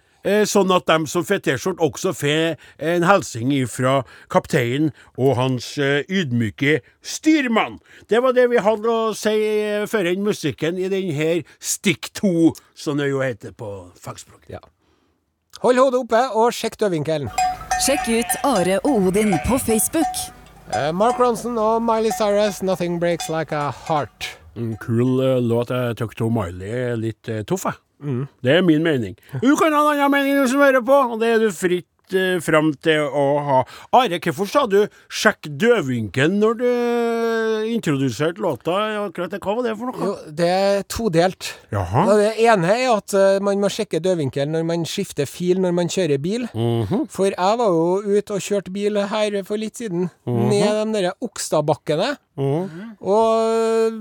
sånn 0.48 0.72
at 0.74 0.86
de 0.88 1.08
som 1.10 1.24
får 1.26 1.42
T-skjorte, 1.44 1.84
også 1.84 2.14
får 2.16 2.56
en 2.78 3.06
hilsen 3.08 3.52
fra 3.68 4.02
kapteinen 4.32 4.92
og 5.16 5.36
hans 5.38 5.74
eh, 5.78 6.04
ydmyke 6.08 6.80
styrmann. 7.04 7.80
Det 8.08 8.22
var 8.24 8.36
det 8.36 8.48
vi 8.52 8.62
hadde 8.62 8.90
å 8.90 9.12
si 9.16 9.34
eh, 9.34 9.86
før 9.90 10.12
inn 10.12 10.24
musikken 10.24 10.78
i 10.80 10.88
denne 10.92 11.42
Stikk 11.60 12.10
2, 12.20 12.52
som 12.74 13.00
det 13.00 13.10
jo 13.10 13.22
heter 13.24 13.52
på 13.56 13.90
fagspråk. 14.00 14.48
Ja. 14.52 14.62
Hold 15.64 15.80
hodet 15.80 16.00
oppe 16.04 16.22
og 16.36 16.52
sjekk 16.52 16.78
dødvinkelen. 16.80 17.30
Sjekk 17.84 18.08
ut 18.10 18.34
Are 18.46 18.80
og 18.84 19.10
Odin 19.10 19.36
på 19.46 19.58
Facebook. 19.62 20.18
Eh, 20.72 20.90
Mark 20.96 21.20
Ronson 21.20 21.58
og 21.58 21.82
Miley 21.82 22.12
Cyrus, 22.18 22.62
'Nothing 22.62 22.98
Breaks 23.00 23.28
Like 23.28 23.52
a 23.56 23.70
Heart'. 23.70 24.38
En 24.56 24.76
kul 24.76 25.20
eh, 25.20 25.40
låt. 25.42 25.70
Jeg 25.70 25.96
syns 25.98 26.20
Miley 26.30 26.70
er 26.70 26.96
litt 26.96 27.28
uh, 27.28 27.42
tøff, 27.42 27.64
jeg. 27.64 27.80
Det 28.44 28.58
er 28.58 28.62
min 28.62 28.82
mening. 28.84 29.16
Du 29.42 29.54
kan 29.56 29.72
ha 29.72 29.80
en 29.80 29.98
annen 29.98 30.10
mening, 30.10 30.38
du 30.42 30.48
som 30.48 30.60
hører 30.60 30.84
på, 30.84 31.00
og 31.14 31.20
det 31.20 31.28
er 31.34 31.38
du 31.44 31.50
fritt 31.54 31.86
uh, 32.14 32.38
fram 32.44 32.72
til 32.84 33.00
å 33.08 33.24
ha. 33.46 33.58
Are, 33.96 34.18
hvorfor 34.20 34.46
sa 34.50 34.66
du 34.68 34.86
'sjekk 35.08 35.48
dødvinkelen' 35.48 36.36
når 36.42 36.58
du 36.60 36.64
eh, 36.68 37.72
introduserte 37.74 38.42
låta? 38.44 38.74
Akkurat 39.06 39.32
Hva 39.40 39.54
var 39.56 39.62
det 39.64 39.72
for 39.78 39.86
noe? 39.88 40.04
Jo, 40.04 40.32
det 40.36 40.48
er 40.48 40.82
todelt. 40.88 41.54
Jaha. 41.72 42.04
Og 42.04 42.18
Det 42.20 42.34
ene 42.44 42.68
er 42.76 42.92
at 42.96 43.14
eh, 43.14 43.40
man 43.40 43.58
må 43.62 43.70
sjekke 43.72 44.02
dødvinkelen 44.04 44.52
når 44.52 44.64
man 44.68 44.84
skifter 44.84 45.24
fil 45.26 45.60
når 45.64 45.72
man 45.72 45.88
kjører 45.88 46.20
bil. 46.20 46.44
Mhm. 46.52 47.06
For 47.08 47.32
jeg 47.32 47.58
var 47.62 47.72
jo 47.72 48.02
ute 48.04 48.36
og 48.36 48.40
kjørte 48.44 48.70
bil 48.74 49.00
her 49.00 49.42
for 49.48 49.56
litt 49.56 49.76
siden, 49.80 50.10
Mhm. 50.26 50.48
ned 50.52 50.92
de 50.92 51.02
der 51.02 51.12
Okstadbakkene. 51.24 52.16
Og 52.36 52.68
øh, 53.48 53.92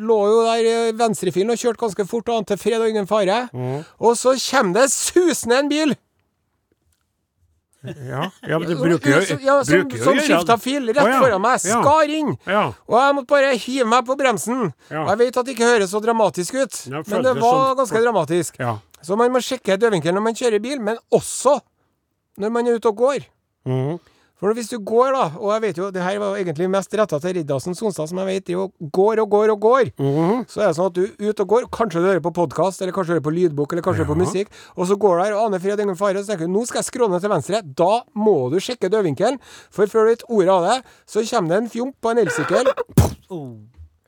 lå 0.00 0.18
jo 0.30 0.38
der 0.46 0.66
i 0.66 0.92
venstrefilen 0.96 1.52
og 1.52 1.60
kjørte 1.60 1.82
ganske 1.84 2.06
fort 2.08 2.30
og 2.32 2.42
ante 2.42 2.56
fred 2.60 2.80
og 2.80 2.88
ingen 2.90 3.08
fare. 3.10 3.42
Mm. 3.52 3.82
Og 4.00 4.16
så 4.18 4.34
kommer 4.50 4.80
det 4.80 4.92
susende 4.94 5.58
en 5.60 5.70
bil! 5.70 5.96
Ja, 7.80 8.26
ja 8.44 8.58
men 8.60 8.68
det 8.68 8.76
bruker 8.76 9.14
jo 9.14 9.20
Som- 9.24 9.40
ja, 9.40 9.54
som, 9.64 9.90
som 10.04 10.18
skifta 10.20 10.56
fil 10.60 10.90
rett 10.90 11.00
oh, 11.00 11.08
ja. 11.08 11.20
foran 11.22 11.40
meg. 11.40 11.62
Skar 11.64 12.12
inn! 12.12 12.34
Ja. 12.44 12.66
Og 12.84 12.98
jeg 13.00 13.16
måtte 13.16 13.30
bare 13.32 13.54
hive 13.56 13.86
meg 13.88 14.04
på 14.08 14.16
bremsen. 14.20 14.66
Og 14.92 15.08
jeg 15.14 15.20
vet 15.22 15.40
at 15.40 15.48
det 15.48 15.54
ikke 15.56 15.70
høres 15.70 15.94
så 15.94 16.02
dramatisk 16.04 16.58
ut, 16.60 16.80
men 16.92 17.24
det 17.24 17.34
var 17.40 17.56
sånn. 17.56 17.76
ganske 17.80 18.02
dramatisk. 18.04 18.60
Ja. 18.60 18.76
Så 19.00 19.16
man 19.16 19.32
må 19.32 19.40
sjekke 19.40 19.78
dødvinkelen 19.80 20.18
når 20.18 20.26
man 20.28 20.36
kjører 20.36 20.60
bil, 20.60 20.80
men 20.84 21.00
også 21.08 21.56
når 22.40 22.52
man 22.52 22.68
er 22.68 22.76
ute 22.80 22.92
og 22.92 23.00
går. 23.00 23.24
Mhm. 23.68 23.98
For 24.40 24.54
hvis 24.56 24.70
du 24.72 24.78
går, 24.80 25.10
da, 25.12 25.24
og 25.36 25.50
jeg 25.52 25.62
vet 25.66 25.78
jo, 25.82 25.90
det 25.92 26.00
her 26.00 26.16
var 26.22 26.38
egentlig 26.40 26.66
mest 26.72 26.94
retta 26.96 27.18
til 27.20 27.34
Riddarsen 27.36 27.74
Sonstad, 27.76 28.08
som 28.08 28.18
jeg 28.22 28.26
vet 28.30 28.52
jo 28.54 28.70
går 28.96 29.20
og 29.20 29.28
går 29.34 29.50
og 29.52 29.60
går, 29.60 29.90
Mhm. 30.00 30.46
så 30.48 30.62
er 30.62 30.66
det 30.70 30.76
sånn 30.78 30.86
at 30.88 30.94
du 30.96 31.02
er 31.04 31.30
ute 31.34 31.44
og 31.44 31.48
går, 31.52 31.66
kanskje 31.70 32.00
du 32.00 32.08
hører 32.08 32.22
på 32.24 32.32
podkast, 32.32 32.80
eller 32.80 32.92
kanskje 32.96 33.12
du 33.12 33.14
hører 33.18 33.26
på 33.28 33.34
lydbok, 33.36 33.72
eller 33.72 33.82
kanskje 33.84 34.00
du 34.00 34.04
hører 34.06 34.14
på 34.14 34.22
musikk, 34.24 34.48
og 34.76 34.86
så 34.88 34.96
går 34.96 35.16
du 35.18 35.22
der 35.24 35.36
og 35.36 35.44
aner 35.50 35.58
fred 35.60 35.80
ingen 35.84 35.96
fare, 36.00 36.14
så 36.24 36.32
tenker 36.32 36.48
du 36.48 36.54
nå 36.56 36.64
skal 36.66 36.80
jeg 36.80 36.88
skråne 36.88 37.20
til 37.20 37.28
venstre. 37.30 37.60
Da 37.76 38.00
må 38.16 38.50
du 38.50 38.56
sjekke 38.64 38.88
dødvinkelen, 38.88 39.36
for 39.70 39.84
før 39.86 40.08
du 40.08 40.10
vet 40.14 40.24
ordet 40.30 40.48
av 40.56 40.62
det, 40.70 40.78
så 41.06 41.20
kommer 41.28 41.48
det 41.52 41.58
en 41.60 41.68
fjomp 41.76 41.94
på 42.00 42.10
en 42.10 42.22
elsykkel, 42.24 42.72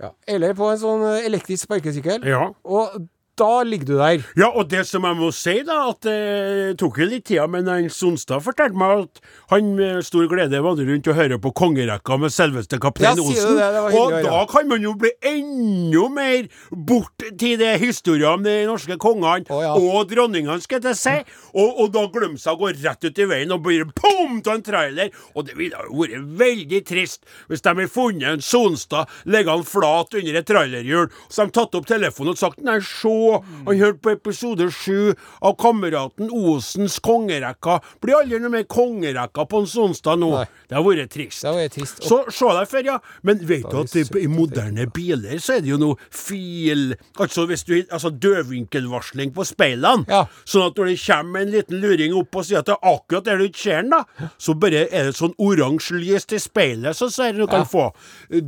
ja, 0.02 0.10
eller 0.26 0.54
på 0.58 0.70
en 0.72 0.78
sånn 0.80 1.04
eh, 1.12 1.26
elektrisk 1.28 1.68
sparkesykkel, 1.68 2.24
ja. 2.26 2.48
og 2.64 2.96
da 3.42 3.62
ligger 3.66 3.88
du 3.90 3.94
der. 3.98 4.24
Ja, 4.38 4.48
og 4.50 4.70
det 4.70 4.84
som 4.88 5.06
jeg 5.08 5.18
må 5.18 5.30
si, 5.34 5.58
da, 5.66 5.78
at 5.90 6.06
det 6.06 6.76
tok 6.80 7.00
jo 7.02 7.08
litt 7.10 7.26
tid, 7.30 7.42
men 7.50 7.68
han 7.70 7.90
Sonstad 7.92 8.44
fortalte 8.44 8.78
meg 8.78 9.04
at 9.04 9.22
han 9.52 9.72
med 9.76 10.06
stor 10.06 10.28
glede 10.30 10.62
vandrer 10.62 10.88
rundt 10.92 11.10
og 11.10 11.18
hører 11.18 11.40
på 11.42 11.52
kongerekka 11.62 12.18
med 12.22 12.34
selveste 12.34 12.78
kaptein 12.82 13.18
Ja, 13.18 13.24
Osen. 13.24 13.58
det? 13.58 13.68
Det 13.74 14.00
og 14.00 14.14
da 14.24 14.42
kan 14.50 14.68
man 14.70 14.84
jo 14.84 14.94
bli 14.98 15.12
enda 15.32 16.06
mer 16.12 16.48
bort 16.70 17.26
til 17.40 17.58
det 17.60 17.74
historien 17.82 18.38
om 18.38 18.46
de 18.46 18.54
norske 18.68 18.96
kongene 19.02 19.50
oh, 19.50 19.62
ja. 19.64 19.72
og 19.74 20.10
dronningene, 20.10 20.60
skal 20.62 20.82
jeg 20.86 20.98
si. 20.98 21.16
Og, 21.52 21.82
og 21.82 21.92
da 21.94 22.06
glemme 22.12 22.40
seg 22.40 22.54
å 22.54 22.62
gå 22.62 22.72
rett 22.78 23.08
ut 23.08 23.22
i 23.22 23.28
veien 23.28 23.54
og 23.54 23.64
bli 23.66 23.80
pum 23.96 24.40
til 24.40 24.54
en 24.54 24.64
trailer. 24.64 25.12
Og 25.34 25.48
det 25.48 25.58
ville 25.58 25.80
vært 25.90 26.28
veldig 26.40 26.82
trist 26.88 27.26
hvis 27.50 27.64
de 27.64 27.72
hadde 27.72 27.90
funnet 27.92 28.28
en 28.36 28.44
Sonstad 28.44 29.10
liggende 29.28 29.66
flat 29.68 30.14
under 30.18 30.38
et 30.38 30.48
trailerhjul, 30.48 31.10
så 31.28 31.46
de 31.46 31.56
tatt 31.56 31.76
opp 31.78 31.88
telefonen 31.88 32.34
og 32.34 32.40
sagt 32.40 32.62
nei, 32.64 32.78
se, 32.84 33.31
han 33.66 33.78
hørte 33.80 34.00
på 34.04 34.12
episode 34.14 34.68
sju 34.74 35.12
av 35.42 35.56
kameraten 35.60 36.30
Osens 36.32 36.98
kongerekka. 37.04 37.78
Blir 38.02 38.18
aldri 38.20 38.40
noe 38.42 38.52
mer 38.52 38.64
kongerekka 38.70 39.46
på 39.50 39.62
en 39.62 39.70
onsdag 39.86 40.18
nå. 40.22 40.30
Nei. 40.36 40.46
Det 40.68 40.76
har 40.78 40.84
vært 40.86 41.12
trist. 41.12 41.42
Det 41.44 41.68
trist. 41.74 42.02
Så 42.08 42.22
se 42.32 42.52
deg 42.58 42.68
for, 42.70 42.86
ja. 42.86 42.98
Men 43.22 43.42
vet 43.48 43.66
du 43.70 43.78
at 43.82 43.92
det, 43.92 44.06
i 44.22 44.28
moderne 44.30 44.86
biler 44.94 45.38
så 45.42 45.56
er 45.58 45.64
det 45.64 45.72
jo 45.72 45.78
noe 45.80 45.96
fil 46.10 46.94
Altså 47.20 47.44
hvis 47.48 47.64
du 47.68 47.74
Altså 47.92 48.10
dødvinkelvarsling 48.12 49.32
på 49.34 49.44
speilene. 49.46 50.04
Ja. 50.10 50.24
Sånn 50.48 50.66
at 50.70 50.78
når 50.78 50.90
det 50.92 50.98
kommer 51.02 51.42
en 51.44 51.52
liten 51.52 51.80
luring 51.82 52.14
opp 52.18 52.36
og 52.40 52.46
sier 52.46 52.60
at 52.62 52.68
det 52.68 52.74
er 52.76 52.92
akkurat 52.94 53.26
der 53.26 53.40
du 53.40 53.44
ikke 53.48 53.62
ser 53.62 53.82
den, 53.82 53.92
da, 53.94 54.28
så 54.40 54.54
bare 54.58 54.84
er 54.88 55.08
det 55.10 55.16
sånn 55.18 55.34
oransje 55.42 55.96
lys 56.00 56.26
til 56.30 56.40
speilet, 56.42 56.96
så 56.98 57.08
sier 57.12 57.36
du 57.36 57.46
kan 57.46 57.62
Ja. 57.62 57.68
få. 57.68 57.84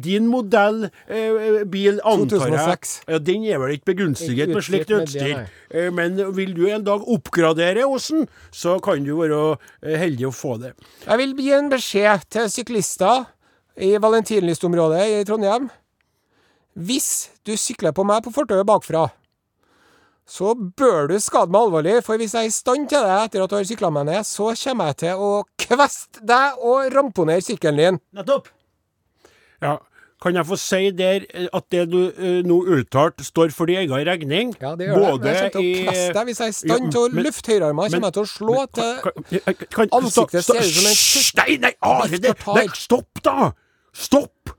Din 0.05 0.27
modell 0.31 0.89
eh, 1.09 1.63
bil, 1.71 2.01
antar 2.05 2.49
jeg 2.49 2.57
2006. 2.57 2.95
ja, 3.09 3.19
Den 3.23 3.45
er 3.47 3.61
vel 3.63 3.77
ikke 3.77 3.93
begunstiget 3.93 4.51
med 4.51 4.64
slikt 4.67 4.91
det, 4.91 4.99
utstyr. 5.05 5.45
Eh, 5.71 5.91
Men 5.95 6.19
vil 6.37 6.55
du 6.57 6.65
en 6.71 6.85
dag 6.87 7.05
oppgradere 7.17 7.87
Åsen, 7.89 8.27
så 8.55 8.77
kan 8.85 9.05
du 9.07 9.15
være 9.21 9.41
eh, 9.83 9.97
heldig 10.01 10.29
å 10.31 10.35
få 10.35 10.57
det. 10.63 10.75
Jeg 11.07 11.21
vil 11.23 11.35
gi 11.45 11.53
en 11.57 11.71
beskjed 11.73 12.29
til 12.35 12.51
syklister 12.53 13.27
i 13.77 13.95
Valentinlystområdet 13.99 15.05
i 15.19 15.25
Trondheim. 15.29 15.71
Hvis 16.75 17.29
du 17.47 17.55
sykler 17.59 17.95
på 17.95 18.03
meg 18.07 18.25
på 18.25 18.33
fortauet 18.35 18.67
bakfra, 18.67 19.09
så 20.27 20.55
bør 20.57 21.11
du 21.11 21.19
skade 21.21 21.53
meg 21.53 21.67
alvorlig, 21.67 21.99
for 22.07 22.17
hvis 22.17 22.33
jeg 22.33 22.49
er 22.49 22.51
i 22.51 22.55
stand 22.55 22.89
til 22.89 23.05
det 23.05 23.17
etter 23.27 23.43
at 23.45 23.51
du 23.53 23.57
har 23.59 23.67
sykla 23.69 23.91
meg 23.93 24.07
ned, 24.09 24.25
så 24.25 24.55
kommer 24.57 24.91
jeg 24.91 24.97
til 25.05 25.21
å 25.21 25.33
kveste 25.61 26.23
deg 26.25 26.63
og 26.65 26.89
ramponere 26.95 27.45
sykkelen 27.45 27.81
din. 27.83 27.99
Nettopp. 28.17 28.49
Ja. 29.63 29.77
Kan 30.25 30.39
jeg 30.39 30.47
få 30.49 30.57
si 30.57 30.89
der 30.97 31.27
eh, 31.37 31.49
at 31.53 31.67
det 31.75 31.83
du 31.93 31.99
uh, 32.09 32.39
nå 32.49 32.57
uttalte, 32.79 33.25
står 33.27 33.53
for 33.53 33.69
din 33.69 33.83
egen 33.83 33.93
regning? 34.09 34.55
Ja, 34.57 34.73
det 34.81 34.89
gjør 34.89 35.21
det. 35.21 35.21
Men 35.21 35.35
Jeg 35.35 35.53
kommer 35.53 35.61
til 35.61 35.85
å 35.85 35.91
kaste 35.91 36.15
deg. 36.17 36.25
Hvis 36.31 36.41
jeg 36.41 36.47
er 36.47 36.55
i 36.55 36.59
stand 36.61 36.93
til 36.95 37.01
å 37.03 37.25
lufte 37.27 37.53
høyrearmen, 37.53 37.83
men- 37.85 37.93
kommer 37.93 38.09
jeg 38.09 38.17
til 38.17 38.25
å 38.25 38.31
slå 38.33 38.55
men- 38.57 38.73
til 38.79 38.93
kan- 39.05 39.45
kan- 39.45 39.69
kan- 39.77 39.95
Ansiktet 40.01 40.45
ser 40.45 40.63
ut 40.63 40.75
som 40.79 40.89
en 40.89 41.45
Nei, 41.45 41.57
nei, 41.61 41.75
Are! 41.83 42.09
Det- 42.09 42.47
Nei, 42.47 42.67
stopp, 42.73 43.23
da! 43.23 43.53
Stopp! 43.93 44.55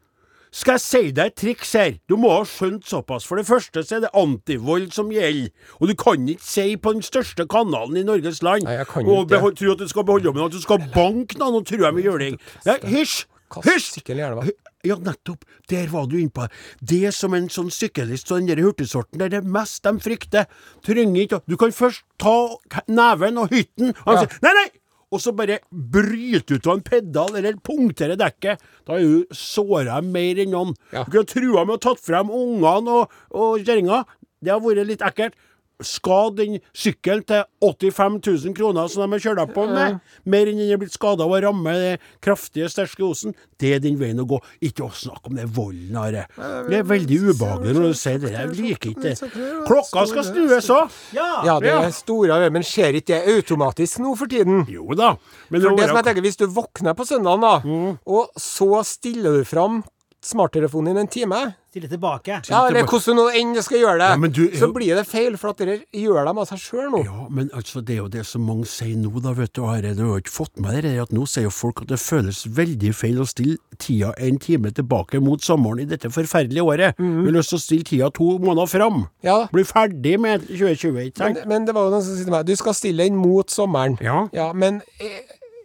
skal 0.56 0.78
jeg 0.78 0.82
si 0.86 1.12
deg 1.12 1.26
et 1.26 1.36
triks 1.36 1.74
her? 1.76 1.98
Du 2.08 2.16
må 2.16 2.30
ha 2.32 2.44
skjønt 2.48 2.86
såpass. 2.88 3.26
For 3.28 3.36
det 3.36 3.46
første 3.46 3.82
så 3.84 3.98
er 3.98 4.06
det 4.06 4.12
antivold 4.16 4.94
som 4.96 5.10
gjelder. 5.12 5.50
Og 5.82 5.90
du 5.90 5.96
kan 6.00 6.30
ikke 6.32 6.46
si 6.48 6.78
på 6.78 6.94
den 6.96 7.02
største 7.04 7.44
kanalen 7.52 7.98
i 8.00 8.06
Norges 8.08 8.40
land 8.46 8.64
Nei, 8.64 8.78
jeg 8.78 8.88
kan 8.88 9.06
og 9.06 9.28
behold, 9.28 9.58
tro 9.60 9.74
at 9.74 9.80
du 9.84 9.88
skal 9.92 10.06
beholde 10.08 10.30
jobben, 10.30 10.46
at 10.46 10.56
du 10.56 10.62
skal 10.62 10.80
banke 10.96 11.36
noen 11.42 11.60
og 11.60 11.66
true 11.68 11.84
dem 11.84 12.00
i 12.00 12.06
juling. 12.08 12.40
Hysj! 12.64 13.26
Hysj! 13.66 14.00
Ja, 14.86 14.96
nettopp. 15.02 15.44
Der 15.72 15.88
var 15.92 16.06
du 16.08 16.18
innpå. 16.20 16.48
Det 16.82 17.12
som 17.16 17.34
en 17.34 17.50
sånn 17.50 17.72
syklist 17.74 18.30
og 18.32 18.40
den 18.44 18.52
der 18.54 18.62
hurtigsorten, 18.64 19.18
det 19.20 19.34
er 19.34 19.42
mest 19.42 19.84
de 19.84 19.94
frykter. 20.00 20.46
Trenger 20.86 21.26
ikke 21.26 21.42
Du 21.50 21.58
kan 21.58 21.72
først 21.76 22.04
ta 22.22 22.36
neven 22.88 23.38
og 23.42 23.50
hytten. 23.50 23.94
Han 24.06 24.16
Ja. 24.16 24.26
sier 24.26 24.40
nei, 24.46 24.54
nei! 24.54 24.68
Og 25.14 25.22
så 25.22 25.32
bare 25.38 25.60
bryte 25.72 26.56
ut 26.58 26.68
av 26.68 26.74
en 26.78 26.82
pedal 26.84 27.36
eller 27.38 27.54
punktere 27.64 28.18
dekket. 28.18 28.60
Da 28.86 28.98
er 28.98 29.06
du 29.06 29.26
såra 29.32 30.02
mer 30.04 30.36
enn 30.42 30.52
noen. 30.52 30.74
Ja. 30.92 31.04
Du 31.06 31.12
kunne 31.12 31.30
trua 31.30 31.66
med 31.66 31.78
å 31.78 31.82
tatt 31.86 32.02
frem 32.04 32.30
ungene 32.34 32.90
og, 33.04 33.12
og 33.32 33.60
kjerringa. 33.64 34.04
Det 34.44 34.52
har 34.52 34.60
vært 34.62 34.86
litt 34.90 35.02
ekkelt. 35.06 35.34
Skad 35.84 36.38
den 36.40 36.60
sykkelen 36.76 37.24
til 37.28 37.44
85 37.60 38.20
000 38.46 38.56
kroner 38.56 38.88
som 38.92 39.04
de 39.04 39.18
har 39.18 39.24
kjørt 39.24 39.54
på 39.56 39.66
med, 39.68 40.00
mer 40.24 40.52
enn 40.52 40.62
den 40.62 40.72
er 40.72 40.80
blitt 40.80 40.96
skada 40.96 41.26
av 41.26 41.34
å 41.36 41.40
ramme 41.44 41.74
den 41.76 42.04
kraftige, 42.24 42.70
sterke 42.72 43.04
osen. 43.04 43.36
Det 43.60 43.74
er 43.76 43.82
den 43.84 43.98
veien 44.00 44.20
å 44.20 44.28
gå. 44.28 44.40
Ikke 44.64 44.86
å 44.88 44.92
snakke 44.96 45.32
om 45.32 45.40
det 45.40 45.48
volden, 45.56 45.96
Are. 46.00 46.26
Det 46.70 46.80
er 46.80 46.88
veldig 46.88 47.20
ubehagelig 47.32 47.76
når 47.76 47.88
du 47.92 48.00
sier 48.00 48.22
det. 48.24 48.34
Jeg 48.36 48.56
liker 48.60 48.94
ikke 48.94 49.06
det. 49.06 49.32
Klokka 49.68 50.06
skal 50.12 50.28
snues 50.30 50.70
òg! 50.76 50.96
Ja, 51.16 51.58
det 51.64 51.72
er 51.72 51.90
store 51.96 52.40
men 52.52 52.66
skjer 52.66 53.00
ikke 53.00 53.16
det 53.16 53.36
automatisk 53.36 54.02
nå 54.04 54.14
for 54.20 54.32
tiden? 54.32 54.64
Jo 54.72 54.96
da. 54.98 55.16
Men 55.50 55.62
For 55.62 55.76
det 55.76 55.86
det 55.86 55.90
som 55.92 56.00
jeg 56.00 56.08
tenker, 56.10 56.26
Hvis 56.26 56.40
du 56.40 56.48
våkner 56.48 56.96
på 56.98 57.06
søndagen, 57.08 57.44
da, 57.44 57.98
og 58.06 58.40
så 58.40 58.82
stiller 58.88 59.40
du 59.40 59.46
fram 59.48 59.84
smarttelefonen 60.26 60.94
din 60.94 61.04
en 61.06 61.08
time 61.12 61.44
Stille 61.76 61.90
tilbake. 61.92 62.38
Ja, 62.48 62.62
eller 62.70 62.86
hvordan 62.88 63.18
nå 63.20 63.24
enn 63.36 63.50
skal 63.62 63.82
gjøre 63.82 63.98
det, 64.00 64.06
Ja, 64.14 64.16
men 64.16 64.32
du- 64.32 64.48
så 64.56 64.70
blir 64.72 64.96
det 64.96 65.04
feil, 65.10 65.36
for 65.38 65.50
at 65.50 65.58
dere 65.58 65.82
gjør 65.92 66.24
dem 66.26 66.38
av 66.40 66.46
seg 66.48 66.58
sjøl 66.64 66.86
nå. 66.94 67.02
Ja, 67.04 67.26
men 67.30 67.50
altså, 67.54 67.84
det 67.84 67.98
er 67.98 67.98
jo 67.98 68.08
det 68.08 68.26
som 68.26 68.46
mange 68.48 68.64
sier 68.66 68.96
nå, 68.96 69.12
da, 69.22 69.34
vet 69.36 69.52
du, 69.52 69.66
Are. 69.66 69.82
Du 69.94 70.06
har 70.08 70.22
ikke 70.22 70.32
fått 70.32 70.56
med 70.58 70.72
deg 70.72 70.84
det, 70.88 70.94
at 71.04 71.12
nå 71.12 71.26
sier 71.28 71.44
jo 71.44 71.52
folk 71.52 71.82
at 71.82 71.90
det 71.92 72.00
føles 72.00 72.46
veldig 72.48 72.94
feil 72.96 73.20
å 73.20 73.28
stille 73.28 73.58
tida 73.78 74.14
en 74.18 74.40
time 74.40 74.72
tilbake 74.72 75.20
mot 75.22 75.42
sommeren 75.44 75.82
i 75.82 75.86
dette 75.92 76.08
forferdelige 76.08 76.64
året. 76.64 76.96
Vi 76.98 77.04
har 77.28 77.36
lyst 77.36 77.50
til 77.52 77.60
å 77.60 77.66
stille 77.66 77.84
tida 77.84 78.10
to 78.10 78.40
måneder 78.40 78.72
fram. 78.72 79.10
Ja. 79.22 79.48
Bli 79.52 79.64
ferdig 79.68 80.18
med 80.18 80.48
2020, 80.48 81.12
ikke 81.12 81.20
Men, 81.20 81.36
sant? 81.36 81.46
men 81.46 81.66
det 81.66 81.76
var 81.76 81.90
jo 81.90 81.92
noen 81.98 82.02
som 82.08 82.16
sa 82.16 82.24
til 82.24 82.32
meg 82.32 82.46
Du 82.46 82.56
skal 82.56 82.74
stille 82.74 83.04
den 83.04 83.18
mot 83.18 83.48
sommeren. 83.52 84.00
Ja. 84.00 84.54
men 84.54 84.82
er, 85.02 85.20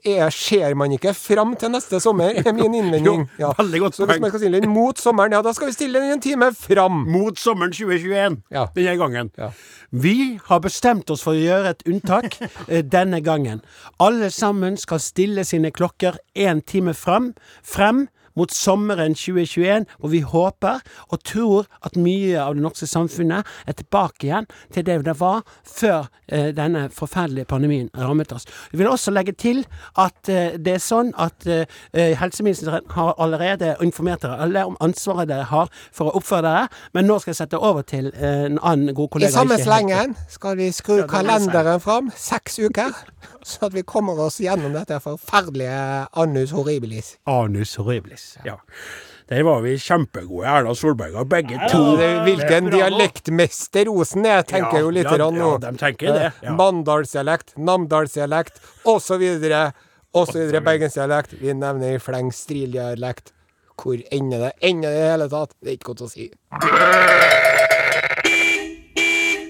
er, 0.05 0.31
ser 0.31 0.75
man 0.79 0.93
ikke 0.93 1.13
fram 1.15 1.55
til 1.61 1.71
neste 1.73 2.01
sommer, 2.01 2.37
er 2.41 2.53
min 2.57 2.75
innvending. 2.75 3.27
Ja. 3.41 3.53
veldig 3.59 3.81
godt 3.81 3.95
Så 3.97 4.07
hvis 4.07 4.21
man 4.21 4.31
skal 4.31 4.41
stille 4.43 4.61
den 4.61 4.71
mot 4.75 4.99
sommeren, 4.99 5.33
ja, 5.33 5.41
da 5.43 5.53
skal 5.57 5.71
vi 5.71 5.73
stille 5.77 6.01
den 6.01 6.13
en 6.17 6.21
time 6.25 6.51
fram. 6.57 7.05
Mot 7.11 7.39
sommeren 7.39 7.73
2021 7.73 8.39
Ja. 8.51 8.67
denne 8.77 8.97
gangen. 9.01 9.31
Ja. 9.39 9.51
Vi 9.91 10.39
har 10.47 10.61
bestemt 10.61 11.11
oss 11.11 11.23
for 11.27 11.35
å 11.35 11.41
gjøre 11.41 11.71
et 11.75 11.83
unntak 11.89 12.37
eh, 12.69 12.83
denne 12.83 13.21
gangen. 13.25 13.63
Alle 13.99 14.31
sammen 14.31 14.77
skal 14.81 15.01
stille 15.03 15.45
sine 15.45 15.71
klokker 15.71 16.19
én 16.37 16.61
time 16.67 16.95
frem, 16.95 17.33
frem 17.63 18.09
mot 18.39 18.53
sommeren 18.55 19.15
2021, 19.15 19.87
hvor 19.99 20.13
vi 20.13 20.21
håper 20.21 20.81
og 21.09 21.23
tror 21.25 21.69
at 21.87 21.97
mye 21.97 22.39
av 22.41 22.55
det 22.57 22.65
norske 22.65 22.87
samfunnet 22.87 23.47
er 23.67 23.79
tilbake 23.79 24.29
igjen 24.29 24.49
til 24.75 24.87
det 24.87 25.01
det 25.07 25.17
var 25.21 25.43
før 25.65 26.09
eh, 26.29 26.51
denne 26.57 26.89
forferdelige 26.95 27.49
pandemien 27.51 27.89
rammet 27.97 28.33
oss. 28.33 28.47
Vi 28.73 28.79
vil 28.79 28.91
også 28.91 29.11
legge 29.15 29.33
til 29.33 29.65
at 29.99 30.29
eh, 30.29 30.57
det 30.59 30.77
er 30.77 30.83
sånn 30.85 31.13
at 31.19 31.47
eh, 31.47 31.65
eh, 31.93 32.13
helseministeren 32.19 32.87
har 32.95 33.15
allerede 33.19 33.75
informert 33.85 34.25
dere 34.25 34.41
alle 34.45 34.65
om 34.69 34.77
ansvaret 34.85 35.29
dere 35.31 35.49
har 35.51 35.71
for 35.93 36.11
å 36.11 36.17
oppføre 36.21 36.45
dere, 36.47 36.67
men 36.95 37.09
nå 37.09 37.19
skal 37.21 37.35
jeg 37.35 37.41
sette 37.43 37.61
over 37.61 37.87
til 37.87 38.11
eh, 38.15 38.47
en 38.51 38.61
annen 38.63 38.95
god 38.95 39.13
kollega. 39.15 39.33
I 39.33 39.39
samme 39.39 39.59
slengen 39.61 40.17
skal 40.31 40.59
vi 40.61 40.71
skru 40.75 41.03
kalenderen 41.11 41.81
fram 41.83 42.13
seks 42.17 42.61
uker, 42.61 42.95
så 43.49 43.71
at 43.71 43.77
vi 43.77 43.87
kommer 43.87 44.19
oss 44.27 44.41
gjennom 44.43 44.75
dette 44.77 45.01
forferdelige 45.03 45.81
annus 46.21 46.55
horribilis. 46.57 47.15
Anus 47.31 47.77
horribilis. 47.81 48.20
Ja. 48.45 48.57
Der 49.31 49.45
var 49.47 49.61
vi 49.63 49.77
kjempegode, 49.79 50.43
Erna 50.51 50.73
Solberg 50.75 51.15
og 51.21 51.29
begge 51.31 51.55
to. 51.71 51.97
Det- 51.97 52.09
Hvilken 52.27 52.71
dialektmester 52.73 53.87
Osen 53.93 54.27
er, 54.27 54.43
tenker 54.43 54.79
Ja, 54.81 54.85
jo 54.87 54.91
litt 54.91 55.07
ja, 55.07 55.17
grann 55.17 55.35
nå. 55.39 55.51
ja, 55.63 55.71
de 55.71 55.79
tenker 55.79 56.13
det, 56.17 56.33
ja. 56.43 56.51
Eh, 56.51 56.57
Mandalsdialekt, 56.59 57.55
Namdalsdialekt 57.59 58.59
osv. 58.85 59.23
osv. 60.13 60.51
Bergensdialekt. 60.67 61.37
Vi 61.41 61.53
nevner 61.55 61.95
i 61.95 61.99
fleng 62.03 62.33
strildialekt. 62.35 63.31
Hvor 63.81 63.97
ender 64.13 64.39
det? 64.49 64.53
Ender 64.61 64.91
det 64.91 64.99
i 65.07 65.11
hele 65.13 65.29
tatt? 65.33 65.55
Det 65.63 65.69
er 65.71 65.77
ikke 65.79 65.95
godt 65.95 66.03
å 66.09 66.11
si. 66.11 66.27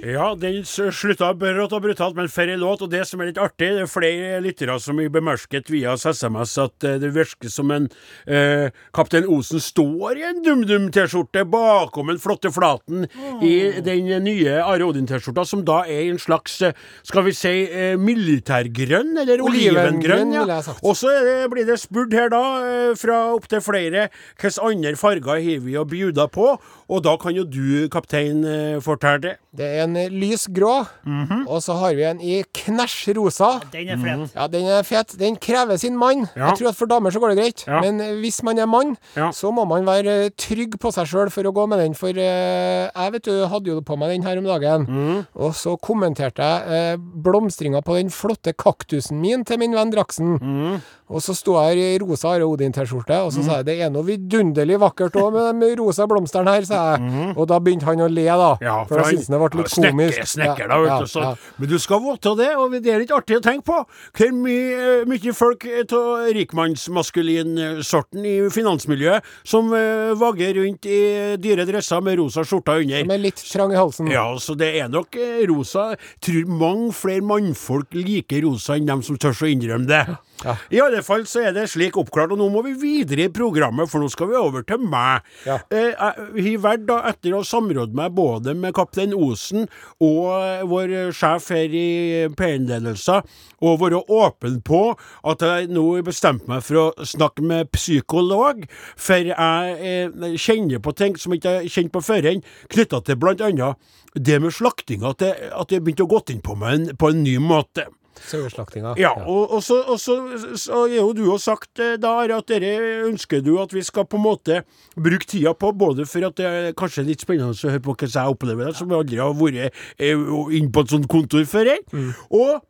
Ja, 0.01 0.31
den 0.39 0.63
slutta 0.65 1.35
brått 1.37 1.75
og 1.77 1.83
brutalt, 1.85 2.17
med 2.17 2.31
en 2.31 2.51
en 2.51 2.61
låt. 2.61 2.83
Og 2.83 2.91
det 2.91 3.03
som 3.07 3.21
er 3.21 3.29
litt 3.29 3.41
artig, 3.41 3.69
det 3.77 3.83
er 3.85 3.91
flere 3.91 4.41
lyttere 4.41 4.79
som 4.81 4.99
har 4.99 5.11
bemerket 5.13 5.69
via 5.69 5.93
SMS 5.93 6.57
at 6.59 6.85
eh, 6.85 6.97
det 7.03 7.11
virker 7.13 7.53
som 7.53 7.71
en 7.71 7.89
eh, 8.27 8.71
Kaptein 8.97 9.29
Osen 9.29 9.61
står 9.61 10.17
i 10.17 10.25
en 10.25 10.41
DumDum-T-skjorte 10.47 11.45
bakom 11.45 12.09
den 12.09 12.21
flotte 12.23 12.49
flaten 12.53 13.07
i 13.45 13.83
den 13.85 14.09
nye 14.25 14.57
Are 14.65 14.89
Odin-T-skjorta, 14.89 15.45
som 15.45 15.67
da 15.69 15.83
er 15.85 16.09
en 16.09 16.23
slags, 16.23 16.57
eh, 16.65 16.73
skal 17.05 17.27
vi 17.29 17.37
si, 17.37 17.55
eh, 17.69 17.99
militærgrønn, 18.01 19.13
eller 19.21 19.45
Olivengrønn, 19.45 20.33
Ja. 20.33 20.63
Og 20.83 20.97
så 20.97 21.13
blir 21.51 21.67
det 21.67 21.79
spurt 21.81 22.13
her, 22.17 22.31
da, 22.33 22.43
eh, 22.65 22.95
fra 22.95 23.35
opptil 23.35 23.61
flere, 23.61 24.09
hvilke 24.41 24.65
andre 24.65 24.97
farger 24.97 25.45
har 25.45 25.61
vi 25.61 25.77
å 25.77 25.85
bjuda 25.85 26.31
på? 26.33 26.57
Og 26.89 27.03
da 27.03 27.17
kan 27.21 27.35
jo 27.35 27.45
du, 27.45 27.89
kaptein, 27.89 28.41
fortelle 28.81 29.21
det. 29.21 29.37
Det 29.55 29.67
er 29.67 29.90
en 29.97 30.11
lys 30.21 30.47
grå, 30.49 30.87
Mhm. 31.07 31.47
og 31.49 31.61
så 31.63 31.77
har 31.79 31.95
vi 31.95 32.03
en 32.05 32.21
i 32.21 32.43
knæsj 32.55 33.15
rosa. 33.17 33.61
Den 33.73 33.89
er 33.89 33.97
fet. 33.97 34.35
Ja, 34.35 34.47
den 34.47 34.67
er 34.67 34.83
fet. 34.83 35.17
Den 35.19 35.37
krever 35.37 35.79
sin 35.79 35.97
mann. 35.97 36.29
Ja. 36.37 36.49
Jeg 36.51 36.59
tror 36.59 36.69
at 36.69 36.77
for 36.77 36.87
damer 36.87 37.11
så 37.11 37.21
går 37.21 37.35
det 37.35 37.39
greit. 37.39 37.65
Ja. 37.67 37.81
Men 37.81 38.01
eh, 38.01 38.15
hvis 38.21 38.43
man 38.43 38.59
er 38.59 38.67
mann, 38.67 38.97
Ja. 39.17 39.31
så 39.31 39.53
må 39.53 39.67
man 39.67 39.85
være 39.85 40.27
eh, 40.27 40.31
trygg 40.37 40.79
på 40.79 40.93
seg 40.93 41.07
sjøl 41.07 41.31
for 41.31 41.43
å 41.45 41.53
gå 41.53 41.69
med 41.69 41.79
den. 41.79 41.95
For 41.95 42.09
eh, 42.11 42.91
jeg 42.95 43.13
vet 43.13 43.23
du, 43.25 43.47
hadde 43.47 43.67
jo 43.67 43.81
på 43.81 43.97
meg 43.99 44.11
den 44.11 44.23
her 44.23 44.39
om 44.39 44.45
dagen, 44.45 44.87
Mm. 44.87 45.27
og 45.37 45.53
så 45.55 45.77
kommenterte 45.81 46.39
jeg 46.43 46.63
eh, 46.69 46.97
blomstringa 46.97 47.83
på 47.85 47.97
den 47.97 48.09
flotte 48.11 48.53
kaktusen 48.57 49.21
min 49.21 49.45
til 49.45 49.59
min 49.59 49.73
venn 49.73 49.91
Draksen. 49.93 50.39
Mm. 50.41 50.81
Og 51.11 51.19
så 51.21 51.35
sto 51.35 51.57
jeg 51.59 51.75
her 51.75 51.81
i 51.83 51.99
rosa 51.99 52.29
Are 52.37 52.47
Odin-T-skjorte, 52.47 53.17
og 53.27 53.33
så 53.35 53.43
sa 53.43 53.57
jeg 53.59 53.65
det 53.67 53.81
er 53.83 53.91
noe 53.91 54.05
vidunderlig 54.07 54.77
vakkert 54.79 55.17
òg 55.19 55.33
med 55.59 55.61
de 55.77 55.83
rosa 55.83 56.07
blomstene 56.07 56.47
her, 56.55 56.63
sa 56.69 56.95
jeg. 56.97 57.35
Og 57.37 57.49
da 57.51 57.59
begynte 57.59 57.83
han 57.89 57.99
å 57.99 58.07
le, 58.09 58.27
da. 58.31 58.53
Mm. 58.55 58.63
Ja, 58.63 58.77
for 58.87 59.01
da 59.01 59.09
syntes 59.09 59.27
det 59.27 59.41
ble 59.41 59.59
litt 59.59 59.73
komisk. 59.85 60.21
Snekker, 60.21 60.31
snekker, 60.35 60.65
Ja, 60.65 60.69
da, 60.71 60.79
vet 60.83 60.93
ja, 60.93 60.99
du. 61.01 61.11
Så. 61.11 61.25
ja. 61.25 61.33
Men 61.61 61.73
du 61.73 61.77
skal 61.83 62.03
vite 62.05 62.35
det, 62.39 62.49
og 62.57 62.77
det 62.77 62.93
er 62.95 63.03
litt 63.03 63.15
artig 63.15 63.39
å 63.39 63.43
tenke 63.45 63.67
på. 63.67 63.79
Hvor 64.17 64.33
mye, 64.37 64.93
mye 65.11 65.35
folk 65.37 65.67
av 65.67 66.31
rikmannsmaskulinsorten 66.37 68.27
i 68.27 68.37
finansmiljøet 68.53 69.27
som 69.47 69.73
uh, 69.75 70.13
vagger 70.21 70.57
rundt 70.61 70.89
i 70.91 71.01
dyre 71.41 71.67
dresser 71.69 72.03
med 72.05 72.19
rosa 72.21 72.45
skjorter 72.47 72.85
under. 72.85 73.07
Med 73.11 73.25
litt 73.25 73.43
trang 73.51 73.75
i 73.75 73.79
halsen. 73.79 74.11
Ja, 74.13 74.27
så 74.41 74.57
det 74.59 74.73
er 74.81 74.91
nok 74.93 75.17
eh, 75.21 75.45
rosa. 75.51 75.91
Tror 76.23 76.49
mange 76.51 76.93
flere 76.97 77.25
mannfolk 77.25 77.95
liker 77.97 78.45
rosa 78.47 78.79
enn 78.79 78.89
dem 78.89 79.05
som 79.07 79.19
tør 79.21 79.37
å 79.45 79.51
innrømme 79.51 79.89
det. 79.91 80.05
Ja. 80.45 80.57
I 80.73 80.81
alle 80.81 81.03
fall 81.05 81.27
så 81.29 81.43
er 81.45 81.55
det 81.57 81.67
slik 81.73 81.99
oppklart, 82.01 82.33
og 82.33 82.41
nå 82.41 82.49
må 82.53 82.63
vi 82.65 82.75
videre 82.79 83.27
i 83.27 83.33
programmet, 83.33 83.91
for 83.91 84.03
nå 84.03 84.09
skal 84.13 84.31
vi 84.31 84.39
over 84.41 84.65
til 84.67 84.81
meg. 84.83 85.27
Ja. 85.47 85.59
Eh, 85.69 85.91
jeg 85.93 86.47
har 86.47 86.65
valgt, 86.65 86.87
da, 86.89 87.01
etter 87.11 87.35
å 87.35 87.43
ha 87.43 87.49
samrådd 87.49 87.95
meg 87.97 88.17
både 88.17 88.55
med 88.59 88.75
kaptein 88.77 89.15
Osen 89.17 89.67
og 90.01 90.33
eh, 90.39 90.65
vår 90.71 90.95
sjef 91.17 91.51
her 91.55 91.77
i 91.77 91.91
P1-ledelsen, 92.39 93.29
og 93.61 93.81
være 93.83 94.03
åpen 94.09 94.61
på 94.65 94.83
at 95.29 95.45
jeg 95.45 95.71
nå 95.75 95.87
bestemte 96.07 96.49
meg 96.51 96.65
for 96.65 96.81
å 96.87 97.07
snakke 97.07 97.45
med 97.45 97.73
psykolog, 97.77 98.65
for 98.97 99.33
jeg 99.33 99.79
eh, 99.93 100.37
kjenner 100.41 100.83
på 100.83 100.97
ting 100.97 101.19
som 101.21 101.35
jeg 101.35 101.43
ikke 101.43 101.57
har 101.59 101.73
kjent 101.77 101.95
på 101.95 102.05
forhånd, 102.05 102.47
knytta 102.73 103.05
til 103.05 103.29
annet 103.31 103.97
det 104.15 104.41
med 104.43 104.51
slakting, 104.51 105.05
at 105.07 105.21
det, 105.23 105.35
at 105.55 105.71
det 105.71 105.83
begynte 105.85 106.03
å 106.03 106.11
gått 106.11 106.33
inn 106.35 106.43
på 106.43 106.57
meg 106.59 106.75
en, 106.75 106.87
på 106.99 107.13
en 107.13 107.23
ny 107.23 107.37
måte. 107.43 107.87
Saueslaktinga. 108.29 108.95
Ja, 109.01 109.13
og, 109.25 109.51
og, 109.57 109.63
så, 109.65 109.81
og 109.89 110.01
så, 110.01 110.17
så 110.61 110.85
er 110.87 110.99
jo 110.99 111.11
du 111.17 111.25
jo 111.27 111.39
sagt 111.41 111.81
eh, 111.83 111.97
Are, 112.11 112.41
at 112.41 112.49
dere 112.51 113.05
ønsker 113.09 113.43
du 113.45 113.55
at 113.63 113.73
vi 113.75 113.83
skal 113.87 114.07
på 114.11 114.19
en 114.21 114.25
måte 114.25 114.63
bruke 114.97 115.27
tida 115.29 115.55
på, 115.57 115.73
både 115.77 116.07
for 116.11 116.27
at 116.29 116.37
det 116.41 116.49
er 116.49 116.73
kanskje 116.79 117.07
litt 117.09 117.25
spennende 117.25 117.55
å 117.55 117.71
høre 117.71 117.83
på 117.85 117.95
hvordan 117.95 118.15
jeg 118.17 118.35
opplever 118.35 118.71
det, 118.71 118.77
som 118.79 118.93
aldri 118.97 119.21
har 119.21 119.37
vært 119.39 119.71
inne 120.01 120.43
inn 120.59 120.73
på 120.75 120.85
et 120.85 120.97
sånt 120.97 121.09
kontor 121.11 121.47
før, 121.49 121.73
jeg, 121.73 121.85
og 122.31 122.61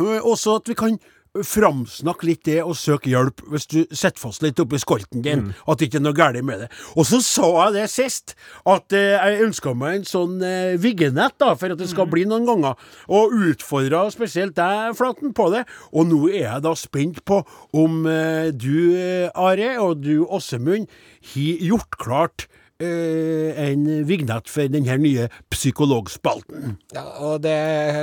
ø, 0.00 0.18
også 0.32 0.58
at 0.60 0.72
vi 0.72 0.76
kan 0.78 0.98
framsnakk 1.44 2.24
litt 2.26 2.44
det 2.48 2.60
og 2.62 2.76
søk 2.78 3.08
hjelp 3.10 3.42
hvis 3.52 3.68
du 3.70 3.78
sitter 3.90 4.20
fast 4.20 4.44
litt 4.44 4.60
oppi 4.62 4.80
skolten 4.80 5.24
din. 5.24 5.50
At 5.66 5.80
det 5.80 5.90
ikke 5.90 6.00
er 6.00 6.06
noe 6.06 6.16
galt 6.16 6.40
med 6.46 6.64
det. 6.64 6.68
Og 6.96 7.08
så 7.08 7.20
sa 7.24 7.48
jeg 7.66 7.76
det 7.76 7.86
sist, 7.92 8.36
at 8.68 8.96
eh, 8.96 9.16
jeg 9.16 9.46
ønska 9.46 9.74
meg 9.78 10.00
en 10.00 10.08
sånn 10.08 10.36
eh, 10.44 10.76
viggenett, 10.80 11.36
da, 11.42 11.52
for 11.58 11.74
at 11.74 11.80
det 11.80 11.90
skal 11.90 12.08
bli 12.10 12.26
noen 12.28 12.46
ganger. 12.48 12.76
Og 13.08 13.34
utfordra 13.50 14.06
spesielt 14.14 14.56
deg, 14.58 14.94
Flaten, 14.98 15.34
på 15.36 15.48
det. 15.54 15.64
Og 15.92 16.08
nå 16.10 16.22
er 16.32 16.42
jeg 16.46 16.66
da 16.66 16.74
spent 16.78 17.22
på 17.28 17.42
om 17.76 18.04
eh, 18.10 18.52
du, 18.52 18.76
eh, 18.98 19.32
Are, 19.34 19.72
og 19.82 20.04
du, 20.04 20.26
Åsemund, 20.26 20.88
har 21.34 21.66
gjort 21.66 21.98
klart 22.00 22.48
en 22.80 23.84
vignett 24.08 24.50
for 24.52 24.68
den 24.68 24.84
her 24.88 24.98
nye 25.00 25.28
psykologspalten. 25.52 26.76
Ja, 26.94 27.04
og 27.24 27.42
det 27.44 27.56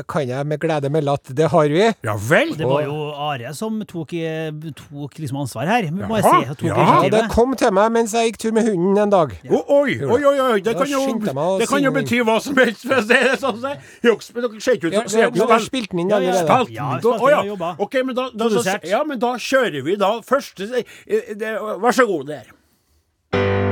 kan 0.09 0.27
jeg 0.27 0.47
med 0.49 0.59
glede 0.63 0.89
melde 0.93 1.13
at 1.13 1.29
det 1.37 1.49
har 1.53 1.69
vi. 1.69 1.85
Ja 2.05 2.15
vel? 2.17 2.55
Det 2.57 2.67
var 2.67 2.85
jo 2.87 2.95
Are 3.13 3.53
som 3.53 3.79
tok, 3.87 4.13
eh, 4.17 4.49
tok 4.77 5.19
liksom 5.21 5.43
ansvar 5.43 5.69
her. 5.69 5.89
Må 5.93 6.17
jeg 6.17 6.25
si. 6.25 6.55
Tok 6.63 6.69
ja. 6.71 6.87
Ja, 7.03 7.09
det 7.13 7.23
kom 7.33 7.55
til 7.59 7.73
meg 7.75 7.91
mens 7.93 8.15
jeg 8.17 8.31
gikk 8.31 8.41
tur 8.45 8.55
med 8.57 8.67
hunden 8.69 8.97
en 9.05 9.13
dag. 9.13 9.35
Å, 9.45 9.61
oi, 9.81 9.97
oi, 10.01 10.21
oi, 10.31 10.35
oi, 10.47 10.59
det 10.65 10.75
kan 10.79 10.89
jo, 10.89 11.03
det 11.59 11.69
kan 11.69 11.83
jo 11.85 11.93
bety 11.95 12.23
hva 12.25 12.39
som 12.43 12.57
helst. 12.57 12.87
For 12.87 12.99
å 12.99 13.05
si 13.05 13.19
det 13.27 13.37
sånn. 13.41 13.61
Dere 13.63 14.17
ser 14.57 14.79
ikke 14.79 14.89
ut 14.89 14.97
som 15.03 15.11
ser 15.13 15.29
ut 15.29 15.43
har 15.53 15.63
spilt 15.63 15.93
den 15.93 16.03
inn 16.05 16.13
Ja, 16.13 16.19
ja, 16.19 16.33
allerede. 16.33 16.65
Spilt 16.65 16.75
Ja, 16.77 16.89
den. 16.89 17.05
spilt 17.05 17.29
ja. 17.29 17.37
den 17.37 17.45
og 17.45 17.53
jobba. 17.53 17.75
Ok, 17.85 17.99
men 18.05 18.17
da, 18.17 18.27
da, 18.33 18.49
så, 18.49 18.77
ja, 18.89 19.03
men 19.07 19.21
da 19.21 19.35
kjører 19.37 19.85
vi 19.85 19.97
da 20.01 20.15
første 20.25 20.69
eh, 20.81 21.33
det, 21.37 21.55
Vær 21.83 21.95
så 21.95 22.09
god, 22.09 22.33
der. 22.33 23.71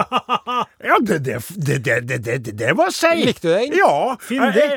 Ja, 0.90 0.96
det, 1.04 1.18
det, 1.24 1.36
det, 1.56 1.76
det, 1.84 1.96
det, 2.08 2.36
det, 2.44 2.52
det 2.58 2.70
var 2.76 2.90
seigt. 2.94 3.26
Likte 3.26 3.48
du 3.48 3.52
den? 3.52 3.74
Ja. 3.76 4.16
Jeg- 4.30 4.76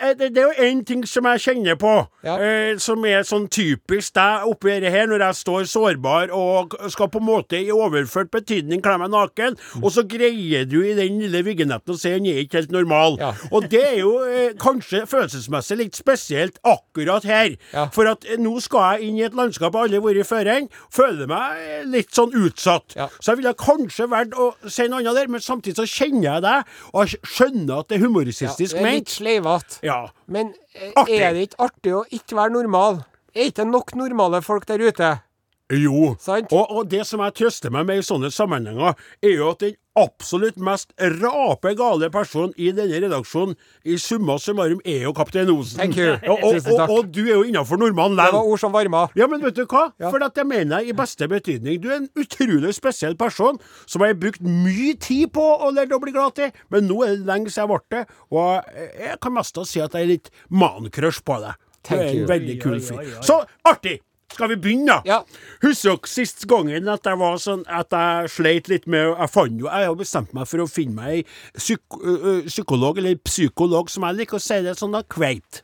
jeg- 0.00 0.18
Det 0.18 0.38
er 0.38 0.42
jo 0.42 0.64
én 0.64 0.84
ting 0.84 1.04
som 1.06 1.24
jeg 1.24 1.40
kjenner 1.40 1.76
på, 1.76 2.06
Ja. 2.24 2.36
eh, 2.38 2.76
som 2.78 3.04
er 3.04 3.22
sånn 3.22 3.48
typisk 3.48 4.14
deg 4.14 4.46
oppi 4.48 4.70
dette 4.80 4.90
her, 4.90 5.06
når 5.06 5.18
jeg 5.26 5.34
står 5.34 5.64
sårbar 5.68 6.30
og 6.32 6.74
skal 6.90 7.08
på 7.08 7.18
en 7.20 7.26
måte 7.26 7.58
i 7.60 7.70
overført 7.70 8.30
betydning 8.30 8.82
kle 8.82 8.98
meg 8.98 9.10
naken, 9.10 9.56
Mm. 9.76 9.84
og 9.84 9.90
så 9.92 10.02
greier 10.08 10.64
du 10.68 10.80
i 10.82 10.94
den 10.94 11.20
lille 11.20 11.42
viggenetten 11.44 11.94
å 11.94 11.98
si 11.98 12.10
han 12.12 12.26
er 12.26 12.40
ikke 12.44 12.60
helt 12.60 12.70
normal. 12.72 13.18
Ja. 13.20 13.32
Og 13.52 13.68
det 13.70 13.82
er 13.84 13.98
jo 14.00 14.18
eh, 14.24 14.52
kanskje 14.58 15.06
følelsesmessig 15.06 15.76
litt 15.78 15.94
spesielt 15.96 16.58
akkurat 16.64 17.24
her. 17.24 17.56
Ja. 17.74 17.86
For 17.92 18.06
at 18.08 18.24
eh, 18.28 18.36
nå 18.38 18.60
skal 18.60 18.96
jeg 18.98 19.08
inn 19.08 19.18
i 19.18 19.22
et 19.28 19.34
landskap 19.34 19.72
jeg 19.74 19.82
aldri 19.82 20.00
har 20.00 20.06
vært 20.08 20.20
i 20.24 20.28
før. 20.28 20.68
Føler 20.90 21.26
meg 21.28 21.86
litt 21.86 22.10
sånn 22.16 22.32
utsatt. 22.32 22.94
Så 23.20 23.32
jeg 23.32 23.36
ville 23.42 23.54
kanskje 23.54 24.08
valgt 24.36 24.64
å 24.66 24.70
si 24.70 24.86
noe 24.88 25.00
annet 25.02 25.14
der, 25.18 25.28
men 25.28 25.40
samtidig 25.40 25.76
så 25.76 25.86
kjenner 25.88 26.26
jeg 26.28 26.42
deg, 26.46 26.74
og 26.92 27.00
jeg 27.06 27.20
skjønner 27.34 27.78
at 27.80 27.88
det 27.88 27.96
er 27.96 28.00
Ja, 28.00 28.06
humoristisk 28.06 28.58
det 28.58 28.68
er 28.80 28.92
litt 28.98 29.08
sleivete. 29.10 29.80
Ja. 29.86 29.98
Men 30.26 30.54
eh, 30.74 30.92
Artig. 30.96 31.18
er 31.20 31.32
det 31.34 31.48
ikke 31.48 31.64
artig 31.66 31.94
å 31.96 32.04
ikke 32.10 32.36
være 32.36 32.54
normal? 32.58 33.02
Er 33.34 33.50
ikke 33.50 33.64
nok 33.68 33.94
normale 33.94 34.40
folk 34.42 34.66
der 34.66 34.82
ute? 34.82 35.10
Jo. 35.70 36.16
Og, 36.50 36.70
og 36.70 36.88
det 36.90 37.04
som 37.06 37.20
jeg 37.22 37.34
trøster 37.38 37.70
meg 37.70 37.86
med 37.86 38.00
i 38.00 38.02
sånne 38.06 38.30
sammenhenger, 38.34 38.96
er 39.22 39.36
jo 39.36 39.50
at 39.52 39.60
den 39.62 39.76
absolutt 40.00 40.56
mest 40.62 40.92
rapegale 40.98 42.08
personen 42.14 42.52
i 42.56 42.70
denne 42.74 43.00
redaksjonen, 43.02 43.56
i 43.84 43.96
summa 44.00 44.36
summarum, 44.40 44.80
er 44.88 45.02
jo 45.04 45.12
kaptein 45.14 45.50
Osen. 45.52 45.78
Thank 45.82 45.98
you. 45.98 46.12
Og, 46.30 46.42
og, 46.46 46.54
Tusen 46.56 46.78
takk. 46.78 46.90
og 46.94 47.10
du 47.12 47.20
er 47.26 47.32
jo 47.34 47.42
innafor 47.46 47.78
normalen 47.82 48.16
Det 48.18 48.28
var 48.32 48.46
ord 48.50 48.62
som 48.62 48.72
varma. 48.74 49.04
Ja, 49.18 49.26
men 49.30 49.42
vet 49.44 49.58
du 49.58 49.64
hva? 49.66 49.90
Ja. 50.00 50.10
For 50.14 50.22
at 50.24 50.38
jeg 50.40 50.46
mener 50.50 50.86
i 50.86 50.94
beste 50.96 51.28
betydning. 51.30 51.80
Du 51.82 51.90
er 51.90 51.98
en 52.00 52.08
utrolig 52.18 52.72
spesiell 52.78 53.16
person 53.20 53.58
som 53.86 54.02
jeg 54.06 54.14
har 54.14 54.20
brukt 54.22 54.42
mye 54.46 54.94
tid 55.02 55.32
på 55.36 55.42
å 55.58 55.70
lære 55.74 55.98
å 55.98 56.02
bli 56.02 56.14
glad 56.16 56.34
til, 56.38 56.50
men 56.70 56.86
nå 56.90 57.02
er 57.06 57.16
det 57.18 57.26
lenge 57.30 57.50
siden 57.52 57.66
jeg 57.68 57.74
ble 57.74 57.98
det, 57.98 58.04
og 58.30 58.46
jeg- 58.74 58.92
jeg 59.10 59.20
kan 59.20 59.34
mest 59.34 59.58
si 59.66 59.80
at 59.80 59.92
jeg 59.92 60.02
er 60.02 60.06
litt 60.16 60.30
mancrush 60.50 61.22
på 61.22 61.40
deg. 61.42 61.54
Du 61.88 61.94
er 61.96 62.08
en 62.12 62.26
veldig 62.28 62.60
kul 62.62 62.78
fyr. 62.80 63.20
Så 63.24 63.44
artig! 63.64 64.00
Skal 64.34 64.52
vi 64.52 64.56
begynne, 64.62 64.86
da? 64.86 64.98
Ja. 65.04 65.18
Husker 65.64 65.96
dere 65.96 66.10
sist 66.10 66.46
gangen 66.50 66.88
at 66.88 67.06
jeg 67.06 67.18
var 67.20 67.38
sånn 67.42 67.64
At 67.66 67.92
jeg 67.92 68.30
sleit 68.32 68.70
litt 68.70 68.86
med 68.90 69.10
Jeg 69.10 69.32
fant 69.32 69.60
jo 69.60 69.68
Jeg 69.68 69.88
har 69.90 69.96
bestemt 69.98 70.34
meg 70.36 70.48
for 70.48 70.64
å 70.64 70.68
finne 70.70 70.96
meg 70.96 71.10
ei 71.10 71.22
psyk, 71.58 71.82
psykolog, 72.46 72.98
eller 73.00 73.18
psykolog, 73.26 73.90
som 73.90 74.06
jeg 74.06 74.20
liker 74.20 74.38
å 74.38 74.42
si 74.42 74.60
det 74.64 74.76
sånn, 74.78 74.94
da, 74.94 75.02
kveit. 75.02 75.62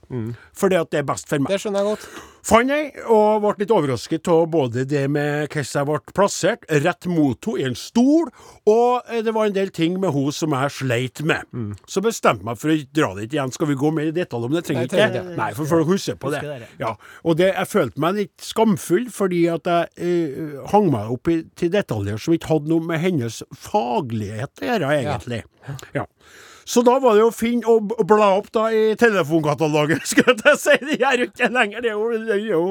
Fordi 0.57 0.79
at 0.81 0.91
det 0.93 1.03
er 1.03 1.07
best 1.09 1.29
for 1.31 1.43
meg. 1.43 1.53
Det 1.55 1.61
skjønner 1.63 1.85
jeg 1.85 1.95
godt. 1.95 2.09
Fant 2.47 2.71
jeg, 2.71 2.93
og 3.11 3.41
ble 3.43 3.65
litt 3.65 3.73
overrasket 3.75 4.29
av 4.31 4.45
både 4.53 4.85
det 4.87 5.03
med 5.11 5.49
hvordan 5.51 5.67
jeg 5.67 5.89
ble 5.89 6.15
plassert, 6.15 6.67
rett 6.85 7.09
mot 7.11 7.49
henne 7.49 7.59
i 7.59 7.67
en 7.67 7.75
stol, 7.79 8.31
og 8.71 9.09
eh, 9.11 9.23
det 9.27 9.35
var 9.35 9.49
en 9.49 9.57
del 9.57 9.73
ting 9.75 9.97
med 9.99 10.15
henne 10.15 10.35
som 10.37 10.55
jeg 10.55 10.75
sleit 10.77 11.23
med. 11.27 11.51
Så 11.91 12.05
bestemte 12.07 12.45
jeg 12.45 12.51
meg 12.53 12.61
for 12.63 12.71
å 12.71 12.79
dra 13.01 13.11
dit 13.19 13.35
igjen. 13.35 13.55
Skal 13.57 13.71
vi 13.73 13.79
gå 13.81 13.91
mer 13.97 14.13
i 14.13 14.15
detalj 14.15 14.47
om 14.47 14.55
det? 14.55 14.63
Trenger 14.69 14.87
ikke 14.87 15.11
det. 15.17 15.25
Nei, 15.41 15.51
for 15.59 15.73
folk 15.73 15.91
husker 15.91 16.21
på 16.23 16.31
det. 16.37 16.45
Ja, 16.79 16.95
og 17.27 17.41
det, 17.41 17.51
jeg 17.51 17.73
følte 17.73 18.07
meg 18.07 18.21
litt 18.23 18.47
skamfull, 18.47 19.11
fordi 19.11 19.43
at 19.51 19.67
jeg 19.73 19.91
eh, 20.07 20.59
hang 20.71 20.93
meg 20.95 21.11
opp 21.17 21.33
i, 21.35 21.41
til 21.59 21.75
detaljer 21.75 22.23
som 22.23 22.37
ikke 22.37 22.53
hadde 22.55 22.71
noe 22.71 22.91
med 22.93 23.03
hennes 23.03 23.43
faglighet 23.67 24.63
å 24.63 24.71
gjøre, 24.71 24.99
egentlig. 25.01 25.43
Ja. 25.99 26.07
Så 26.67 26.83
da 26.87 26.97
var 27.03 27.15
det 27.15 27.23
å 27.23 27.35
finne 27.35 27.69
og 27.71 27.93
bla 28.11 28.33
opp 28.41 28.51
da 28.55 28.67
i 28.75 28.97
telefonkatalogen, 28.99 30.03
skulle 30.11 30.35
jeg 30.43 30.59
si. 30.59 30.75
Det 30.83 30.99
gjør 30.99 31.23
jo 31.23 31.29
ikke 31.31 31.51
lenger. 31.55 31.87
Er 31.87 31.95
jo, 31.95 32.09
det 32.27 32.35
er 32.35 32.43
jo 32.49 32.63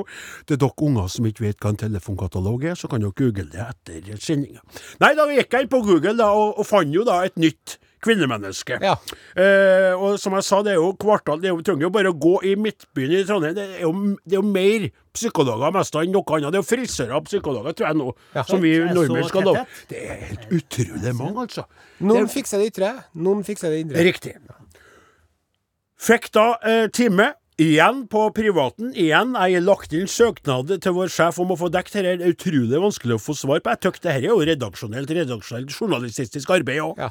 Til 0.50 0.60
dere 0.60 0.88
unger 0.90 1.08
som 1.12 1.30
ikke 1.30 1.48
vet 1.48 1.64
hva 1.64 1.72
en 1.72 1.82
telefonkatalog 1.86 2.68
er, 2.72 2.76
så 2.80 2.92
kan 2.92 3.04
dere 3.04 3.16
google 3.16 3.48
det 3.54 3.64
etter 3.64 4.12
sendinga. 4.20 4.62
Nei, 5.04 5.14
da 5.18 5.30
gikk 5.32 5.56
jeg 5.56 5.66
inn 5.66 5.72
på 5.72 5.84
Google 5.88 6.18
da, 6.20 6.30
og, 6.36 6.60
og 6.60 6.68
fant 6.68 6.94
jo 6.94 7.08
da 7.08 7.22
et 7.26 7.40
nytt 7.40 7.80
kvinnemenneske. 8.04 8.80
Ja. 8.84 8.96
Eh, 9.38 9.94
og 9.96 10.20
som 10.22 10.36
jeg 10.38 10.46
sa, 10.48 10.62
det 10.66 10.74
er 10.74 10.80
jo 10.80 10.92
kvartal 11.00 11.42
Det 11.42 11.50
er 11.50 11.56
jo, 11.56 11.64
trenger 11.66 11.88
jo 11.88 11.94
bare 11.94 12.12
å 12.12 12.18
gå 12.18 12.36
i 12.48 12.56
Midtbyen 12.60 13.16
i 13.20 13.24
Trondheim. 13.28 13.56
Det 13.58 13.66
er 13.66 13.86
jo, 13.86 13.94
det 14.24 14.38
er 14.38 14.42
jo 14.42 14.46
mer 14.50 14.90
psykologer 15.16 15.74
mest 15.76 15.96
enn 16.00 16.12
noe 16.16 16.38
annet. 16.38 16.52
Det 16.52 16.60
er 16.60 16.64
jo 16.64 16.70
frisører 16.70 17.16
og 17.20 17.30
psykologer, 17.30 17.78
tror 17.78 17.90
jeg 17.90 18.00
nå, 18.02 18.10
som 18.50 18.64
vi 18.64 18.76
nordmenn 18.84 19.30
skal 19.30 19.48
love. 19.48 19.64
Det 19.92 20.04
er 20.04 20.22
helt 20.30 20.52
utrolig 20.60 21.16
mange, 21.16 21.48
altså. 21.48 21.66
Noen 22.04 22.30
fikser 22.32 22.62
det 22.62 22.74
ytre, 22.74 22.92
noen 23.16 23.46
fikser 23.48 23.72
det 23.72 23.86
indre. 23.86 24.06
Riktig. 24.10 24.36
Fikk 26.06 26.30
da 26.36 26.50
eh, 26.68 26.86
time. 26.94 27.32
Igjen 27.56 28.02
på 28.12 28.26
privaten. 28.36 28.90
Igjen. 29.00 29.32
Jeg 29.40 29.56
har 29.56 29.64
lagt 29.64 29.94
inn 29.96 30.10
søknad 30.12 30.74
til 30.84 30.96
vår 30.98 31.12
sjef 31.14 31.38
om 31.40 31.54
å 31.54 31.56
få 31.56 31.70
dekket 31.72 31.94
dette. 31.96 32.16
Det 32.20 32.28
er 32.28 32.34
utrolig 32.36 32.82
vanskelig 32.84 33.16
å 33.16 33.22
få 33.24 33.36
svar 33.40 33.62
på. 33.64 33.72
Jeg 33.72 33.82
tykker 33.86 34.04
dette 34.04 34.16
er 34.18 34.28
jo 34.28 34.42
redaksjonelt, 34.50 35.14
redaksjonelt 35.16 35.72
journalistisk 35.72 36.52
arbeid 36.52 36.84
òg. 36.84 37.00
Ja. 37.00 37.08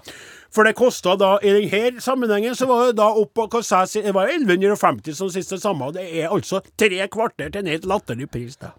For 0.52 0.68
det 0.68 0.74
kosta 0.76 1.16
da, 1.16 1.38
i 1.40 1.70
denne 1.72 2.04
sammenhengen, 2.04 2.52
så 2.58 2.68
var 2.68 2.90
det 2.90 2.98
da 3.00 3.08
opp 3.08 3.32
på 3.32 3.48
hva 3.48 3.64
jeg, 3.64 4.04
Det 4.04 4.12
var 4.12 4.28
1150 4.28 5.16
som 5.16 5.32
siste 5.32 5.56
samme, 5.62 5.88
det 5.96 6.04
er 6.12 6.28
altså 6.28 6.60
tre 6.76 7.08
kvarter 7.08 7.48
til 7.48 7.64
en 7.64 7.72
helt 7.72 7.88
latterlig 7.88 8.28
pris, 8.28 8.60
da. 8.60 8.74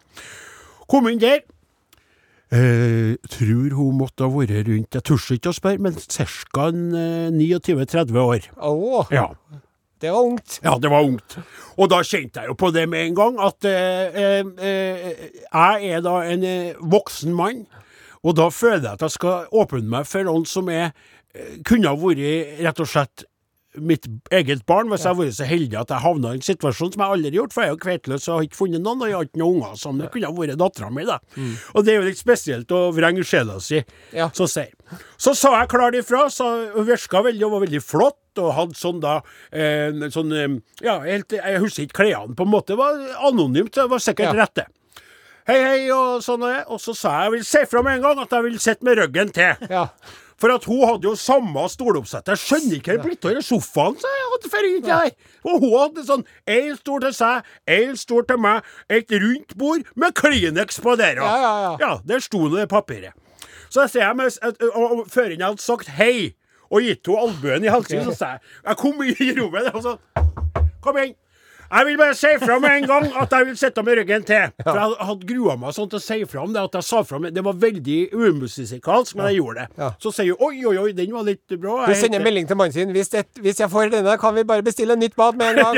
Kom 0.86 1.10
inn 1.10 1.18
der. 1.18 1.42
Eh, 2.54 3.18
tror 3.26 3.74
hun 3.74 3.98
måtte 3.98 4.22
ha 4.22 4.30
vært 4.30 4.68
rundt 4.68 4.94
Jeg 4.94 5.02
tør 5.02 5.24
ikke 5.34 5.50
å 5.50 5.58
spørre, 5.58 5.82
men 5.82 5.98
ca. 5.98 6.70
Eh, 6.70 7.34
29-30 7.34 8.22
år. 8.22 8.52
Oh. 8.62 9.10
Ja. 9.10 9.32
Det 10.06 10.14
var 10.14 10.28
ungt. 10.30 10.60
Ja, 10.64 10.76
det 10.82 10.92
var 10.94 11.08
ungt. 11.08 11.38
Og 11.76 11.90
da 11.92 12.02
kjente 12.06 12.44
jeg 12.44 12.52
jo 12.54 12.58
på 12.60 12.72
det 12.76 12.86
med 12.92 13.10
en 13.10 13.18
gang, 13.18 13.40
at 13.44 13.68
eh, 13.68 14.20
eh, 14.22 14.52
eh, 14.70 15.26
jeg 15.50 15.92
er 15.98 16.06
da 16.06 16.20
en 16.30 16.46
eh, 16.48 16.78
voksen 16.80 17.34
mann. 17.36 17.66
Og 18.26 18.38
da 18.38 18.50
føler 18.54 18.88
jeg 18.88 18.98
at 18.98 19.06
jeg 19.06 19.18
skal 19.18 19.50
åpne 19.54 19.90
meg 19.92 20.08
for 20.10 20.26
noen 20.28 20.46
som 20.50 20.70
er 20.74 20.92
eh, 21.34 21.58
kunne 21.68 21.92
ha 21.92 21.98
vært 22.00 22.62
rett 22.64 22.82
og 22.86 22.90
slett 22.90 23.26
mitt 23.78 24.06
eget 24.32 24.66
barn, 24.66 24.88
hvis 24.90 25.04
jeg 25.06 25.14
har 25.14 25.20
vært 25.20 25.36
så 25.38 25.46
heldig 25.50 25.78
at 25.82 25.90
jeg 25.94 26.04
havna 26.04 26.32
i 26.34 26.40
en 26.40 26.42
situasjon 26.46 26.94
som 26.94 27.02
jeg 27.04 27.12
aldri 27.16 27.30
har 27.32 27.38
gjort, 27.40 27.54
for 27.54 27.62
jeg 27.64 27.70
er 27.70 27.74
jo 27.76 27.82
kveiteløs 27.86 28.28
og 28.30 28.36
har 28.38 28.48
ikke 28.48 28.60
funnet 28.60 28.82
noen, 28.86 29.02
og 29.02 29.08
jeg 29.10 29.16
har 29.18 29.28
ikke 29.30 29.42
noen 29.42 29.56
unger. 29.62 29.76
som 29.82 29.98
Det 29.98 30.12
kunne 30.14 30.26
ha 30.32 30.36
vært 30.38 30.58
dattera 30.62 30.90
mi, 30.92 31.06
da. 31.06 31.18
Og 31.76 31.86
det 31.86 31.94
er 31.94 32.00
jo 32.02 32.06
litt 32.10 32.18
spesielt 32.22 32.68
å 32.76 32.82
vrenge 32.96 33.24
sjela 33.26 33.60
si, 33.62 33.84
Ja. 34.14 34.30
så 34.30 34.48
sier. 34.48 34.72
Så 35.18 35.34
sa 35.36 35.60
jeg 35.60 35.70
klart 35.70 35.96
ifra, 35.96 36.30
så 36.30 36.72
hun 36.76 36.86
virka 36.86 37.22
veldig 37.24 37.46
og 37.46 37.52
var 37.52 37.66
veldig 37.68 37.84
flott. 37.84 38.18
Og 38.38 38.52
hadde 38.52 38.76
sånn 38.76 39.00
da 39.00 39.22
eh, 39.54 39.92
sånn 40.12 40.62
Ja, 40.84 41.00
helt, 41.00 41.32
jeg 41.32 41.60
husker 41.64 41.86
ikke 41.88 42.02
klærne, 42.04 42.36
på 42.36 42.44
en 42.44 42.52
måte. 42.52 42.74
Det 42.74 42.78
var 42.78 42.98
anonymt. 43.30 43.72
Det 43.72 43.90
var 43.90 43.98
sikkert 44.04 44.36
Ja. 44.36 44.44
rette. 44.44 44.66
Hei, 45.48 45.60
hei, 45.62 45.90
og 45.94 46.22
sånn 46.26 46.42
og 46.44 46.50
det. 46.52 46.66
Og 46.74 46.80
så 46.82 46.94
sa 46.98 47.10
jeg 47.22 47.24
jeg 47.26 47.32
vil 47.32 47.44
si 47.46 47.66
fra 47.70 47.82
med 47.86 47.96
en 47.96 48.02
gang 48.02 48.20
at 48.20 48.30
jeg 48.32 48.44
vil 48.44 48.58
sitte 48.60 48.84
med 48.84 48.98
ryggen 48.98 49.32
til. 49.32 49.56
Ja. 49.70 49.88
For 50.42 50.52
at 50.52 50.66
hun 50.68 50.82
hadde 50.84 51.08
jo 51.08 51.14
samme 51.16 51.64
stoloppsett. 51.72 52.28
Jeg 52.28 52.42
skjønner 52.42 52.78
ikke 52.80 52.92
hvor 52.92 52.98
det 52.98 53.04
blir 53.06 53.14
blitt 53.16 53.28
av 53.30 53.36
den 53.38 53.46
sofaen 53.46 54.00
som 54.02 54.16
jeg 54.18 54.32
hadde 54.34 54.52
før 54.52 54.68
ikke 54.70 54.88
der. 54.90 55.14
Og 55.48 55.60
hun 55.64 55.76
hadde 55.80 56.06
sånn 56.10 56.26
én 56.58 56.80
stol 56.80 57.04
til 57.06 57.16
seg, 57.16 57.52
én 57.72 57.96
stol 58.00 58.26
til 58.28 58.42
meg, 58.44 58.68
et 58.92 59.16
rundt 59.16 59.56
bord 59.60 59.86
med 59.96 60.16
Kleenex 60.20 60.82
på 60.84 60.98
døra. 61.00 61.24
Ja, 61.24 61.38
ja, 61.40 61.54
ja. 61.66 61.76
Ja, 61.86 61.92
der 62.04 62.24
sto 62.24 62.50
det 62.52 62.68
papiret. 62.72 63.16
Så 63.70 63.86
jeg 63.86 63.96
ser 63.96 64.06
jeg 64.06 64.72
og, 64.76 64.84
og 64.84 65.06
før 65.12 65.32
jeg 65.32 65.42
hadde 65.42 65.64
sagt 65.64 65.90
hei 65.98 66.34
og 66.70 66.84
gitt 66.84 67.08
henne 67.08 67.28
albuen 67.30 67.66
i 67.66 67.72
halsen, 67.72 68.04
så 68.08 68.14
sa 68.16 68.30
jeg 68.36 68.44
Jeg 68.66 68.78
kom 68.82 69.02
inn 69.06 69.22
i 69.22 69.34
rommet 69.40 69.72
og 69.74 69.84
så 69.86 69.96
Kom 70.86 71.00
inn. 71.02 71.16
Jeg 71.72 71.86
vil 71.88 71.98
bare 71.98 72.16
si 72.18 72.32
fra 72.42 72.58
med 72.62 72.76
en 72.78 72.88
gang 72.92 73.06
at 73.22 73.32
jeg 73.36 73.46
vil 73.50 73.58
sitte 73.60 73.84
med 73.86 73.98
ryggen 74.00 74.26
til. 74.28 74.52
For 74.64 74.78
jeg 74.80 75.08
hadde 75.10 75.30
grua 75.32 75.56
meg 75.62 75.74
sånn 75.76 75.90
til 75.92 76.00
å 76.00 76.04
si 76.06 76.18
fra 76.30 76.44
om 76.46 76.54
det. 76.56 76.62
At 76.70 76.78
jeg 76.80 76.88
sa 76.90 77.02
fra 77.08 77.20
Det 77.34 77.44
var 77.46 77.58
veldig 77.64 77.98
umusikalsk, 78.14 79.16
men 79.18 79.32
jeg 79.32 79.40
gjorde 79.42 79.64
det. 79.66 79.82
Ja. 79.82 79.90
Så 80.04 80.12
sier 80.16 80.32
hun 80.36 80.46
oi, 80.50 80.62
oi, 80.70 80.76
oi, 80.86 80.92
den 80.98 81.12
var 81.16 81.26
litt 81.28 81.58
bra. 81.58 81.82
Du 81.90 81.94
sender 81.96 82.20
heter- 82.20 82.28
melding 82.30 82.48
til 82.52 82.60
mannen 82.62 82.76
sin. 82.78 82.94
Hvis, 82.96 83.10
det, 83.16 83.26
hvis 83.42 83.60
jeg 83.64 83.72
får 83.74 83.92
denne, 83.96 84.18
kan 84.22 84.36
vi 84.38 84.44
bare 84.48 84.66
bestille 84.66 84.96
nytt 85.00 85.16
bad 85.20 85.36
med 85.42 85.56
en 85.56 85.62
gang. 85.66 85.76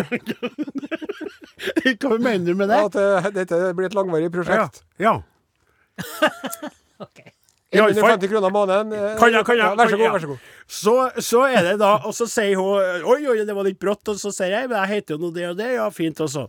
Hva 1.97 2.17
mener 2.19 2.45
du 2.45 2.53
med 2.59 2.69
det? 2.69 2.81
At 2.89 2.99
uh, 3.25 3.31
dette 3.33 3.61
blir 3.77 3.89
et 3.89 3.97
langvarig 3.97 4.29
prosjekt. 4.33 4.83
ja. 4.99 5.09
ja. 5.09 5.17
fall- 7.01 7.33
150 7.75 8.29
kroner 8.31 8.53
måneden. 8.53 8.93
eh, 8.95 9.15
Kan 9.19 9.33
jeg, 9.33 9.43
kan 9.45 9.57
jeg, 9.57 9.65
ja, 9.65 9.75
Vær 9.75 9.89
så 9.91 9.97
god, 9.99 10.11
vær 10.13 10.23
så 10.23 10.27
god. 10.31 10.49
Så, 10.67 10.95
så 11.19 11.41
er 11.49 11.63
det 11.67 11.77
da, 11.81 11.93
og 12.07 12.13
så 12.15 12.27
sier 12.31 12.55
hun 12.55 13.03
Oi, 13.03 13.21
oi, 13.27 13.37
det 13.43 13.55
var 13.55 13.67
litt 13.67 13.79
brått. 13.79 14.07
Og 14.07 14.19
så 14.21 14.31
sier 14.31 14.53
jeg 14.55 14.69
Men 14.71 14.79
jeg 14.85 15.01
heter 15.01 15.17
jo 15.17 15.25
noe 15.25 15.35
det 15.35 15.49
og 15.49 15.57
det. 15.59 15.73
Ja, 15.75 15.89
fint, 15.91 16.21
og 16.23 16.31
så 16.31 16.47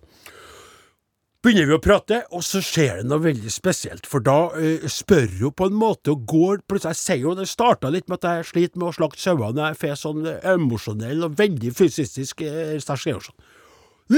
begynner 1.38 1.68
vi 1.70 1.76
å 1.76 1.80
prate, 1.80 2.16
og 2.34 2.42
så 2.42 2.58
skjer 2.60 2.98
det 2.98 3.04
noe 3.08 3.22
veldig 3.22 3.50
spesielt. 3.54 4.08
For 4.10 4.20
da 4.20 4.50
uh, 4.52 4.86
spør 4.90 5.28
hun 5.38 5.54
på 5.54 5.68
en 5.70 5.76
måte 5.78 6.10
og 6.12 6.24
går 6.28 6.64
plutselig 6.68 6.96
Jeg 6.96 7.00
sier 7.00 7.22
jo 7.22 7.34
det 7.38 7.46
starta 7.48 7.92
litt 7.94 8.08
med 8.10 8.18
at 8.18 8.40
jeg 8.40 8.48
sliter 8.50 8.82
med 8.82 8.88
å 8.90 8.96
slakte 8.96 9.22
sauene. 9.22 9.68
Jeg 9.70 9.78
får 9.80 9.94
sånn 10.02 10.26
eh, 10.26 10.40
emosjonell 10.50 11.22
og 11.28 11.38
veldig 11.38 11.70
fysisk 11.78 12.42
uh, 12.42 12.74
sterk 12.82 13.06
og 13.14 13.28
sånn. 13.28 13.38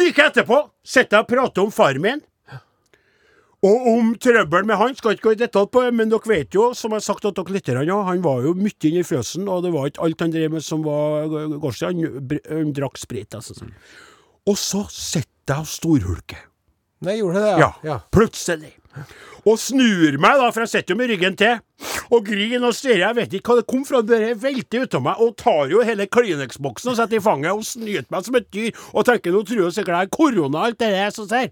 Like 0.01 0.27
etterpå 0.31 0.63
sitter 0.87 1.19
jeg 1.21 1.27
og 1.27 1.31
prater 1.35 1.67
om 1.67 1.73
far 1.75 2.01
min. 2.03 2.25
Og 3.67 3.89
om 3.91 4.15
trøbbel 4.17 4.65
med 4.65 4.79
han 4.81 4.95
skal 4.97 5.13
ikke 5.13 5.27
gå 5.27 5.33
i 5.35 5.41
detalj 5.43 5.67
på, 5.75 5.83
men 5.93 6.09
dere 6.09 6.31
vet 6.31 6.57
jo, 6.57 6.71
som 6.77 6.95
jeg 6.95 7.03
har 7.03 7.05
sagt 7.11 7.27
at 7.29 7.37
dere 7.37 7.53
lytterne, 7.53 7.83
ja, 7.85 7.99
han 8.07 8.23
var 8.25 8.41
jo 8.47 8.55
mye 8.57 8.73
inne 8.89 9.03
i 9.03 9.05
fjøsen, 9.05 9.49
og 9.53 9.67
det 9.67 9.73
var 9.75 9.91
ikke 9.91 10.07
alt 10.07 10.25
han 10.25 10.33
drev 10.33 10.55
med 10.55 10.65
som 10.65 10.85
var 10.87 11.29
gårdslig. 11.61 11.91
Han, 11.91 12.39
han 12.49 12.73
drakk 12.77 12.97
sprit. 13.03 13.37
Altså. 13.37 13.59
sånn. 13.59 13.75
Og 14.49 14.57
så 14.57 14.87
sitter 14.89 15.59
jeg 15.59 15.67
og 15.67 15.69
storhulker. 15.75 16.47
Nei, 17.05 17.19
gjorde 17.21 17.41
det, 17.45 17.53
Ja, 17.61 17.71
ja. 17.85 17.99
plutselig. 18.13 18.75
Og 19.49 19.57
snur 19.61 20.17
meg, 20.21 20.41
da, 20.41 20.49
for 20.53 20.65
jeg 20.65 20.73
sitter 20.73 20.95
jo 20.95 20.99
med 21.01 21.13
ryggen 21.13 21.37
til, 21.41 21.61
og 22.11 22.25
griner 22.27 22.67
og 22.69 22.75
stirrer. 22.75 23.05
Jeg 23.05 23.17
vet 23.21 23.37
ikke 23.39 23.53
hva 23.55 23.61
det 23.61 23.67
kom 23.71 23.85
fra, 23.87 24.01
det 24.07 24.21
velter 24.43 24.87
av 24.99 25.05
meg, 25.05 25.21
og 25.23 25.37
tar 25.41 25.71
jo 25.71 25.85
hele 25.87 26.07
Kleenex-boksen 26.11 26.93
og 26.93 26.99
setter 26.99 27.21
i 27.21 27.23
fanget 27.25 27.53
og 27.55 27.63
snyter 27.67 28.09
meg 28.11 28.27
som 28.27 28.39
et 28.41 28.49
dyr, 28.55 28.73
og 28.93 29.07
tenker 29.09 29.35
nå 29.35 29.45
tror 29.47 29.63
jeg 29.67 29.77
sikkert 29.79 29.95
jeg 29.97 30.03
har 30.09 30.13
korona 30.17 30.65
alt 30.69 30.81
det 30.83 30.91
der 30.97 31.15
som 31.15 31.29
ser. 31.31 31.51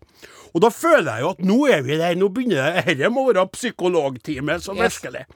Og 0.56 0.62
da 0.64 0.70
føler 0.72 1.11
jeg 1.12 1.22
jo 1.26 1.30
at 1.34 1.42
nå 1.44 1.59
er 1.68 1.82
vi 1.84 1.98
der, 2.00 2.16
nå 2.18 2.30
begynner 2.32 2.78
det, 2.78 2.84
dette 2.96 3.11
må 3.12 3.26
være 3.28 3.44
psykologtime, 3.52 4.59
som 4.64 4.76
Yes. 4.78 4.96
virkelig. 4.98 5.26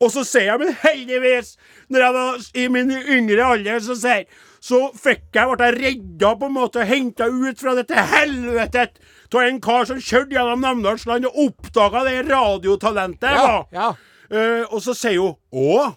Og 0.00 0.10
så 0.14 0.24
sier 0.26 0.48
jeg, 0.52 0.58
men 0.62 0.76
heldigvis, 0.82 1.56
når 1.90 2.04
jeg 2.06 2.14
var 2.16 2.46
i 2.62 2.68
min 2.68 2.90
yngre 3.02 3.44
alder, 3.56 3.82
så 3.84 3.96
sier 3.98 4.24
så 4.62 4.78
fikk 4.94 5.34
jeg, 5.34 5.48
ble 5.58 5.66
jeg 5.66 5.78
redda 5.82 6.28
på 6.38 6.46
en 6.46 6.54
måte, 6.54 6.84
henta 6.86 7.26
ut 7.26 7.58
fra 7.58 7.72
dette 7.74 7.98
helvetet 8.12 9.00
av 9.34 9.40
en 9.42 9.58
kar 9.64 9.88
som 9.88 9.98
kjørte 9.98 10.36
gjennom 10.36 10.60
Namdalsland 10.62 11.26
og 11.26 11.38
oppdaga 11.48 12.04
det 12.06 12.20
radiotalentet. 12.28 13.32
Ja, 13.34 13.62
ja. 13.74 13.88
Eh, 14.32 14.64
og 14.72 14.80
så 14.80 14.94
sier 14.96 15.20
hun 15.20 15.34
Å? 15.52 15.92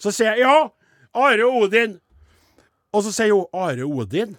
Så 0.00 0.12
sier 0.12 0.36
jeg 0.36 0.44
ja, 0.44 0.68
Are 1.16 1.46
Odin. 1.48 1.96
Og 2.92 3.04
så 3.06 3.12
sier 3.14 3.32
hun 3.32 3.46
Are 3.56 3.86
Odin. 3.88 4.36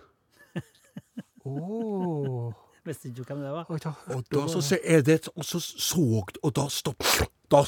Visste 2.86 3.12
ikke 3.12 3.28
hvem 3.30 3.44
det 3.46 3.54
var. 3.54 3.66
Og 3.70 3.82
da. 3.82 3.94
Og 4.16 4.24
da 4.34 4.46
så 4.50 4.62
sier 4.66 4.86
er 4.86 5.04
det 5.06 5.28
Og 5.36 5.46
så 5.46 5.62
så 5.62 6.06
Og 6.42 6.54
da 6.58 6.68
stopp 6.70 7.04
Da 7.52 7.64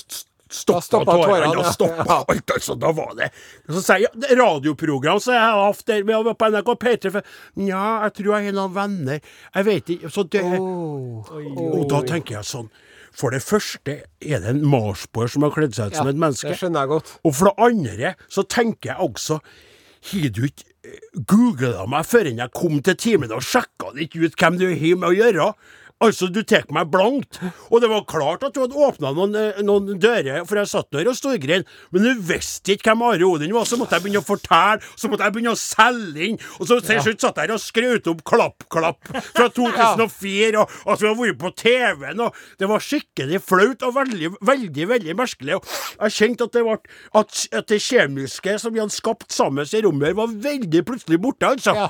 stoppa 0.54 1.04
tårene. 1.06 1.52
Da 1.58 1.74
Da 1.78 1.90
ja. 1.90 2.18
alt, 2.30 2.54
altså. 2.56 2.76
Da 2.76 2.92
var 2.94 3.14
det 3.18 3.30
Så 3.68 3.82
sier 3.82 4.04
jeg 4.04 4.10
ja, 4.10 4.14
det 4.26 4.40
radioprogram 4.40 5.22
som 5.22 5.34
jeg 5.34 5.44
har 5.44 5.66
hatt 5.66 5.86
der 5.90 6.06
med 6.06 6.32
på 6.38 6.50
NRK 6.54 6.74
P3 6.86 7.24
Nja, 7.62 7.84
jeg 8.06 8.16
tror 8.20 8.36
jeg 8.38 8.50
har 8.50 8.58
noen 8.58 8.76
venner. 8.76 9.22
Jeg 9.54 9.70
vet 9.70 9.94
ikke. 9.98 10.14
Så 10.14 10.26
det 10.30 10.44
Og 10.46 11.86
da 11.90 12.02
tenker 12.06 12.40
jeg 12.40 12.52
sånn 12.54 12.70
For 13.14 13.34
det 13.34 13.44
første 13.46 14.00
er 14.22 14.42
det 14.42 14.50
en 14.56 14.64
marsboer 14.66 15.30
som 15.30 15.46
har 15.46 15.54
kledd 15.54 15.76
seg 15.78 15.92
ut 15.92 16.00
som 16.00 16.10
et 16.10 16.20
menneske. 16.20 16.50
Det 16.50 16.60
skjønner 16.62 16.86
jeg 16.86 16.94
godt. 16.96 17.14
Og 17.24 17.36
for 17.38 17.50
det 17.50 17.68
andre 17.68 18.14
så 18.26 18.46
tenker 18.50 18.94
jeg 18.94 19.10
også 19.10 19.40
Har 20.04 20.32
du 20.36 20.42
ikke 20.50 20.72
googla 21.30 21.86
meg 21.88 22.08
før 22.10 22.28
jeg 22.28 22.52
kom 22.58 22.82
til 22.84 22.98
timen 23.00 23.32
og 23.32 23.46
sjekka 23.46 23.94
litt 23.96 24.18
ut 24.18 24.36
hvem 24.36 24.58
du 24.60 24.66
har 24.68 24.98
med 25.00 25.10
å 25.12 25.16
gjøre? 25.16 25.46
Altså, 26.04 26.28
du 26.34 26.42
tar 26.48 26.66
meg 26.74 26.90
blankt. 26.92 27.40
Og 27.70 27.82
det 27.84 27.90
var 27.92 28.04
klart 28.10 28.44
at 28.44 28.56
du 28.56 28.62
hadde 28.64 28.76
åpna 28.88 29.14
noen, 29.16 29.36
eh, 29.40 29.62
noen 29.66 29.98
dører, 30.02 30.44
for 30.50 30.60
jeg 30.60 30.72
satt 30.72 30.90
der 30.92 31.08
og 31.10 31.16
storgrein, 31.18 31.64
men 31.94 32.04
du 32.06 32.24
visste 32.28 32.76
ikke 32.76 32.92
hvem 32.92 33.06
Are 33.08 33.28
Odin 33.30 33.54
var. 33.56 33.68
Så 33.70 33.80
måtte 33.80 33.96
jeg 33.98 34.06
begynne 34.06 34.22
å 34.24 34.28
fortelle, 34.28 34.84
så 35.00 35.10
måtte 35.12 35.28
jeg 35.28 35.36
begynne 35.38 35.56
å 35.56 35.60
selge 35.60 36.28
inn. 36.28 36.40
Og 36.60 36.68
så 36.70 36.80
til 36.84 37.02
slutt 37.06 37.24
satt 37.24 37.40
jeg 37.40 37.50
der 37.50 37.56
og 37.56 37.64
skrøt 37.64 38.10
opp 38.12 38.24
Klapp 38.28 38.68
Klapp 38.74 39.10
fra 39.34 39.48
2004, 39.58 40.60
og 40.60 40.94
at 40.94 41.04
vi 41.04 41.10
har 41.10 41.18
vært 41.20 41.42
på 41.42 41.54
TV-en, 41.64 42.26
og 42.28 42.44
det 42.60 42.70
var 42.70 42.84
skikkelig 42.84 43.42
flaut 43.44 43.88
og 43.88 43.96
veldig, 43.98 44.34
veldig, 44.44 44.88
veldig 44.94 45.18
merkelig. 45.20 45.58
Og 45.60 46.08
jeg 46.10 46.18
kjente 46.20 46.50
at 46.50 46.58
det, 46.58 46.66
ble, 46.68 46.78
at, 47.22 47.42
at 47.62 47.72
det 47.72 47.82
kjemiske 47.84 48.58
som 48.62 48.76
vi 48.76 48.84
hadde 48.84 48.96
skapt 48.96 49.32
sammen 49.34 49.64
i 49.64 49.84
rommet, 49.86 50.12
her, 50.12 50.18
var 50.20 50.34
veldig 50.44 50.84
plutselig 50.88 51.22
borte, 51.24 51.54
altså. 51.56 51.76
Ja. 51.78 51.90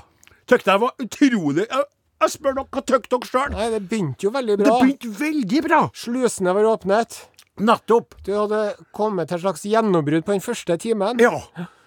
Tykte 0.50 0.74
jeg 0.74 0.82
var 0.84 0.92
utrolig 1.00 1.64
Jeg, 1.70 1.86
jeg 2.24 2.34
spør 2.38 2.58
dere, 2.58 2.70
hva 2.74 2.84
tykte 2.88 3.12
dere 3.18 3.30
sjøl? 3.30 3.54
Nei, 3.58 3.68
det 3.74 3.82
begynte 3.92 4.28
jo 4.28 4.32
veldig 4.34 4.58
bra. 4.60 4.66
Det 4.66 4.80
begynte 4.82 5.12
veldig 5.20 5.62
bra. 5.68 5.82
Slusene 6.04 6.56
var 6.58 6.70
åpnet. 6.74 7.20
Nettopp. 7.64 8.16
Du 8.26 8.32
hadde 8.34 8.62
kommet 8.98 9.30
til 9.30 9.38
et 9.38 9.44
slags 9.46 9.66
gjennombrudd 9.70 10.26
på 10.26 10.34
den 10.34 10.42
første 10.44 10.78
timen. 10.82 11.22
Ja. 11.22 11.36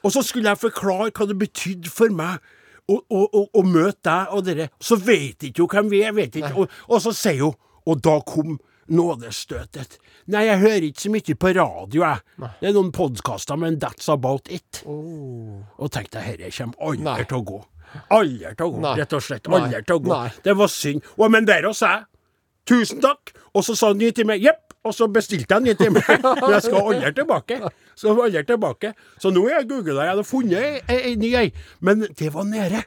Og 0.06 0.12
så 0.14 0.22
skulle 0.22 0.52
jeg 0.52 0.62
forklare 0.62 1.10
hva 1.10 1.26
det 1.26 1.38
betydde 1.40 1.90
for 1.90 2.12
meg 2.14 2.38
å, 2.86 3.00
å, 3.02 3.24
å, 3.26 3.42
å 3.50 3.64
møte 3.66 3.98
deg 4.06 4.36
og 4.36 4.44
dere. 4.46 4.68
Så 4.78 4.98
vet 5.02 5.48
ikke 5.48 5.64
hun 5.66 5.72
hvem 5.74 5.90
vi 5.90 6.04
er, 6.06 6.14
vet 6.14 6.38
ikke. 6.38 6.54
Og, 6.62 6.80
og 6.86 7.02
så 7.02 7.14
sier 7.16 7.48
hun 7.48 7.56
Og 7.86 8.00
da 8.02 8.16
kom 8.26 8.56
nådestøtet. 8.90 9.98
Nei, 10.30 10.44
jeg 10.46 10.58
hører 10.62 10.84
ikke 10.88 11.02
så 11.04 11.10
mye 11.14 11.34
på 11.38 11.50
radio, 11.54 12.02
jeg. 12.02 12.48
Det 12.60 12.68
er 12.70 12.74
noen 12.74 12.92
podkaster, 12.94 13.58
men 13.58 13.78
that's 13.82 14.08
about 14.10 14.50
it. 14.50 14.80
Og 14.86 15.90
tenkte 15.94 16.22
jeg, 16.22 16.38
dette 16.40 16.54
kommer 16.56 16.90
aldri 16.90 17.26
til 17.30 17.38
å 17.38 17.44
gå. 17.50 17.60
Aldri 18.16 18.52
til 18.56 18.66
å 18.66 18.70
gå, 18.74 18.92
rett 19.00 19.16
og 19.16 19.24
slett. 19.24 19.48
Aldri 19.48 19.82
til 19.86 19.96
å 19.96 20.04
gå. 20.04 20.20
Det 20.44 20.54
var 20.58 20.70
synd. 20.72 21.02
Og, 21.16 21.26
men 21.34 21.48
der 21.48 21.68
også 21.70 21.90
jeg. 21.92 22.06
Tusen 22.66 23.02
takk. 23.02 23.32
Og 23.54 23.64
så 23.64 23.76
sa 23.78 23.92
han 23.92 24.00
ny 24.02 24.10
time. 24.14 24.36
Jepp. 24.42 24.62
Og 24.86 24.94
så 24.94 25.08
bestilte 25.10 25.50
jeg 25.50 25.58
en 25.58 25.66
ny 25.66 25.72
time. 25.74 26.02
Men 26.40 26.52
jeg 26.54 26.62
skal 26.68 26.76
aldri 26.92 27.08
tilbake. 27.16 27.56
Så 27.98 28.06
jeg 28.06 28.20
aldri 28.22 28.42
tilbake. 28.46 28.92
Så 29.18 29.32
nå 29.34 29.42
har 29.48 29.56
jeg 29.56 29.68
googla, 29.72 30.04
jeg 30.04 30.12
hadde 30.12 30.24
funnet 30.28 30.92
ei, 30.92 31.14
ny 31.18 31.30
ei. 31.40 31.48
Men 31.82 32.04
det 32.06 32.28
var 32.34 32.46
nede. 32.46 32.84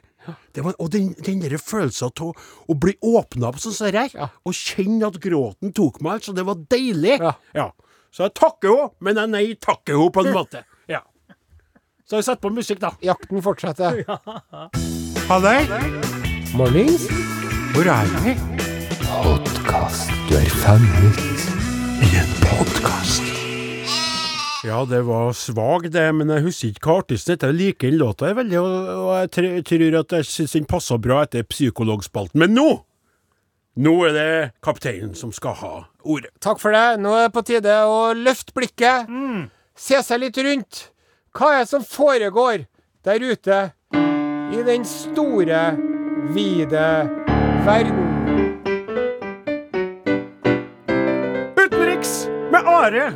Det 0.56 0.64
var, 0.64 0.78
og 0.80 0.88
den, 0.94 1.10
den 1.26 1.42
der 1.44 1.58
følelsen 1.60 2.08
av 2.08 2.32
å 2.72 2.76
bli 2.80 2.94
åpna 3.04 3.50
opp 3.50 3.60
sånn 3.60 3.74
som 3.76 3.88
dette, 3.92 4.16
Ja. 4.16 4.30
og 4.46 4.56
kjenne 4.56 5.08
at 5.08 5.20
gråten 5.20 5.72
tok 5.76 6.00
meg, 6.04 6.20
altså. 6.20 6.32
Det 6.36 6.44
var 6.48 6.60
deilig. 6.72 7.18
Ja. 7.56 7.68
Så 8.12 8.24
jeg 8.26 8.34
takker 8.40 8.72
henne, 8.72 8.90
men 9.04 9.20
jeg 9.20 9.32
nei 9.34 9.44
takker 9.60 9.96
henne 10.00 10.14
på 10.16 10.24
en 10.24 10.32
måte. 10.36 10.64
Ja. 12.10 12.16
har 12.16 12.22
vi 12.22 12.26
satt 12.26 12.40
på 12.42 12.50
musikk, 12.50 12.80
da. 12.82 12.90
Jakten 13.06 13.42
fortsetter. 13.42 14.00
ja. 14.08 14.16
Halløy. 15.28 15.62
Mornings. 16.58 17.04
Hvor 17.70 17.86
er 17.86 18.10
vi? 18.24 18.34
Podkast. 19.06 20.10
Du 20.26 20.34
er 20.34 20.50
fanget. 20.58 21.22
I 22.02 22.10
en 22.18 22.34
podkast. 22.42 23.22
Ja, 24.66 24.82
det 24.90 25.04
var 25.06 25.30
svak 25.38 25.86
det, 25.94 26.08
men 26.18 26.34
jeg 26.34 26.48
husker 26.48 26.74
ikke 26.74 26.90
hva 26.90 26.98
artisten 27.04 27.36
heter. 27.36 27.54
Jeg 27.54 27.60
liker 27.60 27.92
den 27.94 28.02
låta 28.02 28.26
jeg 28.32 28.40
veldig, 28.42 28.58
og, 28.58 28.92
og 29.06 29.14
jeg 29.20 29.64
tror 29.70 30.00
at 30.02 30.18
jeg 30.18 30.30
syns 30.34 30.58
den 30.58 30.66
passer 30.74 30.98
bra 30.98 31.22
etter 31.28 31.46
psykologspalten. 31.46 32.42
Men 32.42 32.58
nå! 32.58 32.68
Nå 33.80 33.98
er 34.10 34.16
det 34.18 34.30
kapteinen 34.66 35.14
som 35.14 35.30
skal 35.32 35.54
ha 35.62 35.74
ordet. 36.02 36.34
Takk 36.42 36.58
for 36.58 36.74
det. 36.74 36.98
Nå 37.06 37.14
er 37.14 37.28
det 37.28 37.34
på 37.38 37.46
tide 37.46 37.82
å 37.86 38.08
løfte 38.18 38.52
blikket. 38.58 39.06
Se 39.78 40.02
seg 40.02 40.26
litt 40.26 40.42
rundt. 40.42 40.88
Hva 41.30 41.52
er 41.54 41.60
det 41.62 41.68
som 41.70 41.84
foregår 41.86 42.64
der 43.06 43.22
ute 43.22 43.58
i 44.50 44.62
den 44.66 44.84
store, 44.84 45.76
vide 46.34 46.86
verden? 47.66 48.00
Utenriks 51.54 52.26
med 52.50 52.66
Are 52.66 53.12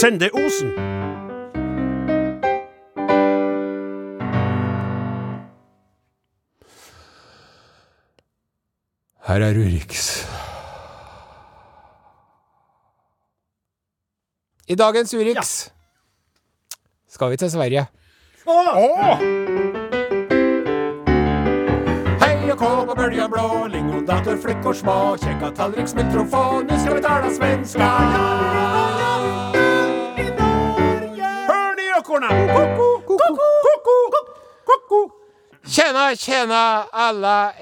Sende 0.00 0.28
Osen. 0.36 0.74
Her 9.26 9.40
er 9.40 9.56
Urix. 9.58 10.26
I 14.68 14.74
dagens 14.74 15.14
Urix 15.14 15.75
skal 17.08 17.30
vi 17.30 17.36
til 17.36 17.50
Sverige. 17.50 17.86
Åh! 18.46 19.18
Hei 22.22 22.50
og 22.50 22.58
kå 22.58 22.70
på 22.86 22.94
böljan 22.94 23.30
blå, 23.30 23.66
lingondator, 23.66 24.36
flickor 24.42 24.72
små, 24.72 25.16
käka 25.16 25.50
tallriksmikrofon, 25.56 26.66
nu 26.66 26.78
ska 26.78 26.94
vi 26.94 27.02
tala 27.02 27.30
svenska. 27.30 27.90
Ko-ko, 32.06 33.00
ko-ko, 33.06 33.36
ko-ko, 33.84 34.20
ko-ko. 34.64 35.00
Tjena, 35.66 36.14
tjena 36.14 36.86
alla 36.92 37.52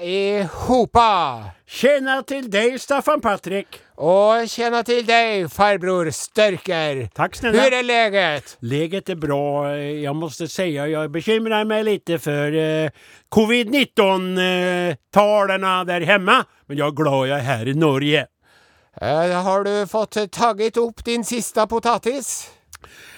hopa 0.67 1.55
Tjena 1.65 2.21
til 2.21 2.45
deg, 2.51 2.77
Staffan 2.79 3.21
Patrik. 3.21 3.84
Och 3.95 4.43
tjena 4.51 4.81
til 4.83 5.05
deg, 5.07 5.45
farbror 5.47 6.09
Størker. 6.11 7.07
Takk 7.15 7.35
snälla. 7.35 7.63
Hur 7.63 7.73
är 7.73 7.83
läget? 7.83 8.57
Läget 8.59 9.09
är 9.09 9.15
bra. 9.15 9.77
Jag 9.77 10.15
måste 10.15 10.47
säga, 10.47 10.87
jag 10.87 11.11
bekymrar 11.11 11.65
mig 11.65 11.83
lite 11.83 12.19
för 12.19 12.53
eh, 12.53 12.89
covid-19-talarna 13.29 15.83
där 15.83 16.01
hemma. 16.01 16.45
Men 16.65 16.77
jag 16.77 16.87
är 16.87 16.91
glad 16.91 17.27
jag 17.27 17.39
är 17.39 17.43
här 17.43 17.67
i 17.67 17.73
Norge. 17.73 18.27
Eh, 19.01 19.43
har 19.43 19.63
du 19.63 19.87
fått 19.87 20.31
tagit 20.31 20.77
upp 20.77 21.05
din 21.05 21.23
sista 21.23 21.67
potatis? 21.67 22.51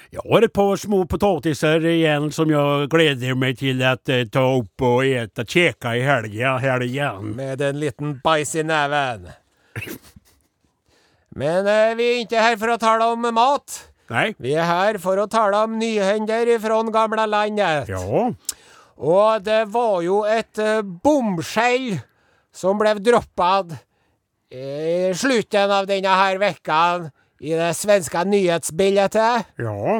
Jag 0.09 0.21
har 0.21 0.41
ett 0.41 0.53
par 0.53 0.75
små 0.75 1.05
potatisar 1.05 1.85
igen 1.85 2.31
som 2.31 2.49
jag 2.49 2.89
gläder 2.89 3.35
mig 3.35 3.55
till 3.55 3.83
att 3.83 4.09
eh, 4.09 4.23
ta 4.23 4.57
upp 4.57 4.81
och 4.81 5.05
äta, 5.05 5.45
käka 5.45 5.95
i 5.95 6.01
helgen. 6.01 6.57
helgen. 6.57 7.29
Med 7.29 7.61
en 7.61 7.79
liten 7.79 8.19
bajs 8.23 8.55
i 8.55 8.63
näven. 8.63 9.29
Men 11.35 11.67
eh, 11.67 11.95
vi 11.97 12.07
er 12.07 12.23
ikke 12.23 12.43
her 12.43 12.57
for 12.59 12.73
å 12.73 12.79
tale 12.81 13.07
om 13.13 13.27
mat. 13.35 13.81
Nei. 14.11 14.29
Vi 14.39 14.53
er 14.55 14.67
her 14.67 14.99
for 15.03 15.19
å 15.19 15.27
tale 15.31 15.65
om 15.67 15.75
nyhender 15.79 16.53
från 16.63 16.91
gamle 16.95 17.25
landet. 17.27 17.89
Ja. 17.91 18.29
Og 18.97 19.43
det 19.45 19.63
var 19.73 19.99
jo 20.05 20.21
et 20.25 20.61
eh, 20.63 20.81
bomskjell 20.81 21.97
som 22.55 22.79
ble 22.79 22.95
droppet 23.03 23.75
i 24.49 25.11
slutten 25.17 25.73
av 25.75 25.89
denne 25.89 26.13
her 26.15 26.39
vekken 26.39 27.09
i 27.43 27.51
det 27.53 27.73
svenske 27.77 28.23
nyhetsbildet. 28.25 29.19
Ja. 29.59 29.99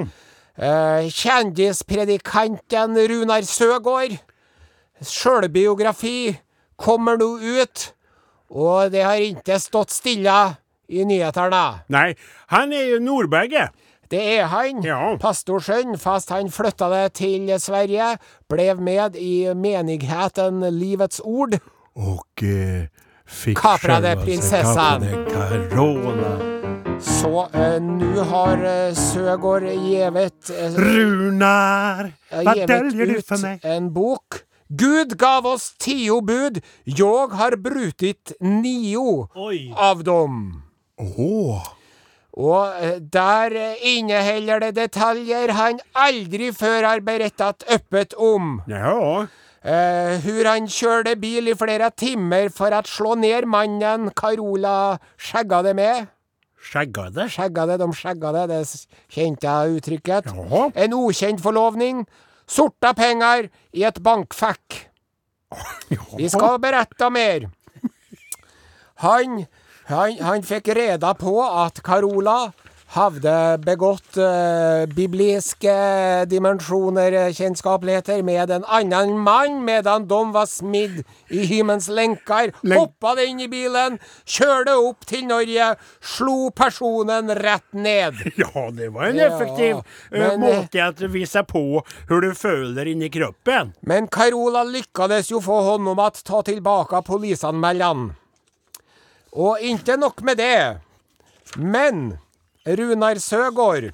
Eh, 0.57 1.09
kjendispredikanten 1.13 2.97
Runar 3.11 3.45
Søgaard. 3.45 4.15
Sjølbiografi 5.03 6.33
kommer 6.81 7.19
nå 7.19 7.35
ut, 7.37 7.91
og 8.49 8.89
det 8.95 9.03
har 9.05 9.21
ikke 9.21 9.59
stått 9.61 9.93
stille 9.93 10.37
i 10.89 11.03
nyhetene. 11.03 11.63
Nei, 11.89 12.13
han 12.47 12.73
er 12.73 12.85
jo 12.93 12.99
Nordberget. 12.99 13.69
Det 14.11 14.21
er 14.39 14.45
han, 14.47 14.83
Ja. 14.85 15.17
pastorsønn, 15.19 15.97
fast 15.99 16.29
han 16.29 16.47
flyttade 16.51 17.09
til 17.09 17.49
Sverige, 17.59 18.17
blev 18.49 18.79
med 18.81 19.15
i 19.15 19.53
menigheten 19.53 20.61
Livets 20.79 21.19
Ord. 21.23 21.57
Og 21.95 22.23
eh, 22.43 22.87
fikk 23.27 23.57
Kaprade 23.59 24.15
prinsessen. 24.15 25.01
sig 25.01 25.01
prinsessan. 25.01 26.53
Så 26.99 27.47
eh, 27.53 27.81
nu 27.81 28.19
har 28.31 28.63
eh, 28.65 28.93
Søgaard 28.95 29.63
gjevet 29.69 30.49
eh, 30.55 30.73
Runar, 30.79 32.09
hva 32.31 32.53
vad 32.67 32.91
du 32.95 33.21
for 33.27 33.37
meg? 33.43 33.59
en 33.63 33.91
bok. 33.93 34.39
Gud 34.69 35.17
gav 35.19 35.45
oss 35.47 35.73
tio 35.79 36.21
bud. 36.21 36.61
Jag 36.83 37.27
har 37.27 37.55
brutit 37.55 38.33
nio 38.41 39.27
Oi. 39.35 39.73
av 39.75 40.03
dem. 40.03 40.63
Åh, 40.97 41.63
Og 42.37 42.67
der 43.13 43.49
där 43.49 44.49
eh, 44.49 44.59
det 44.59 44.75
detaljer 44.75 45.51
han 45.51 45.79
aldri 45.95 46.51
før 46.51 46.83
har 46.83 46.99
berettet 46.99 47.63
øppet 47.69 48.13
om. 48.13 48.61
ja. 48.67 49.27
Eh, 49.67 50.21
hur 50.23 50.45
han 50.45 50.67
kjørte 50.67 51.15
bil 51.19 51.47
i 51.47 51.55
flere 51.57 51.89
timer 51.97 52.47
for 52.53 52.71
å 52.71 52.83
slå 52.87 53.15
ned 53.19 53.45
mannen 53.45 54.11
Carola 54.15 54.97
skäggade 55.17 55.73
med. 55.73 56.07
Skäggade? 56.61 57.25
Skäggade, 57.29 57.77
de 57.77 57.91
skjegga 57.91 58.31
det 58.31 58.45
det 58.49 58.61
kjente 59.09 59.47
jeg 59.47 59.81
uttrykket. 59.81 60.29
Ja. 60.31 60.69
En 60.75 60.93
ukjent 60.93 61.41
forlovning. 61.43 62.05
Sorta 62.47 62.93
penger 62.93 63.49
i 63.73 63.83
et 63.83 63.99
bankfekk. 64.03 64.83
Ja. 65.89 66.03
Vi 66.17 66.27
skal 66.29 66.57
berette 66.59 67.07
mer. 67.09 67.45
Han, 69.03 69.45
han, 69.87 70.17
han 70.19 70.43
fikk 70.43 70.73
reda 70.75 71.13
på 71.15 71.39
at 71.43 71.81
Carola 71.85 72.51
hadde 72.95 73.33
begått 73.65 74.17
uh, 74.19 74.85
bibliske 74.95 75.73
dimensioner, 76.31 77.11
eh, 77.27 78.23
med 78.23 78.51
en 78.51 78.65
annen 78.65 79.19
mann 79.19 79.63
medan 79.65 80.07
de 80.07 80.19
var 80.31 80.45
smidd 80.47 81.03
i 81.29 81.45
hymens 81.45 81.89
lenker. 81.89 82.53
Len 82.63 82.79
Hoppa 82.79 82.87
Hoppade 82.97 83.25
inn 83.27 83.39
i 83.43 83.47
bilen, 83.51 83.99
kjørte 84.25 84.73
opp 84.79 85.05
til 85.05 85.27
Norge, 85.27 85.75
slo 86.01 86.49
personen 86.55 87.31
rett 87.35 87.67
ned. 87.73 88.23
Ja, 88.37 88.69
det 88.71 88.89
var 88.93 89.09
en 89.09 89.19
effektiv 89.19 89.79
ja, 89.79 89.83
men, 90.11 90.43
eh, 90.43 90.61
måte 90.61 91.07
å 91.07 91.09
vise 91.11 91.43
på 91.47 91.63
hvordan 92.07 92.31
du 92.31 92.37
føler 92.37 92.91
inni 92.91 93.09
i 93.09 93.13
kroppen. 93.13 93.73
Men 93.81 94.07
Carola 94.07 94.63
lykkades 94.67 95.31
jo 95.31 95.41
få 95.43 95.59
honom 95.71 95.99
at 96.03 96.21
ta 96.27 96.43
tilbake 96.45 97.03
polisanmälan. 97.07 98.11
Och 99.37 99.59
ikke 99.61 99.97
nok 100.01 100.21
med 100.25 100.37
det. 100.37 100.77
Men 101.55 102.17
Runar 102.65 103.19
Søgaard 103.21 103.91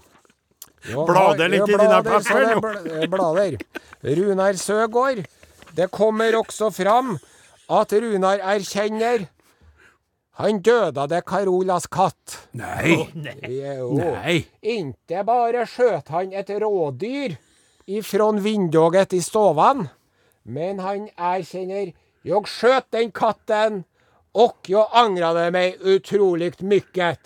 Blader 0.84 1.52
litt 1.52 1.70
i 1.70 1.78
dine 1.80 2.00
plasser 2.04 2.56
bl- 2.64 2.88
jag 3.02 3.10
blader. 3.12 3.58
Runar 4.04 4.54
Søgaard. 4.60 5.24
Det 5.76 5.88
kommer 5.92 6.36
også 6.40 6.72
fram 6.72 7.18
at 7.70 7.94
Runar 7.94 8.40
erkjenner 8.56 9.28
han 10.40 10.60
døde 10.66 11.06
det 11.12 11.22
Carolas 11.30 11.86
katt. 11.88 12.40
Nei! 12.58 13.04
Jo. 13.46 13.92
nej. 14.00 14.48
Inte 14.62 15.22
bare 15.28 15.68
skjøt 15.70 16.10
han 16.10 16.34
et 16.34 16.50
rådyr 16.50 17.36
ifrån 17.86 18.40
vinduet 18.42 19.14
i 19.14 19.20
stovan, 19.22 19.88
men 20.44 20.80
han 20.80 21.10
erkjenner 21.18 21.92
jeg 22.24 22.48
skjøt 22.50 22.88
den 22.96 23.12
katten 23.12 23.84
och 24.34 24.58
jag 24.68 24.90
ångrade 25.06 25.52
mig 25.52 25.78
otroligt 25.82 26.62
mycket. 26.62 27.20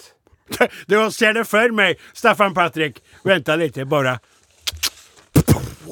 Du 0.86 1.12
ser 1.12 1.34
det 1.34 1.46
för 1.46 1.70
mig, 1.72 2.00
Staffan 2.14 2.54
Patrik. 2.54 3.04
Vänta 3.24 3.56
lite 3.56 3.86
bara. 3.86 4.20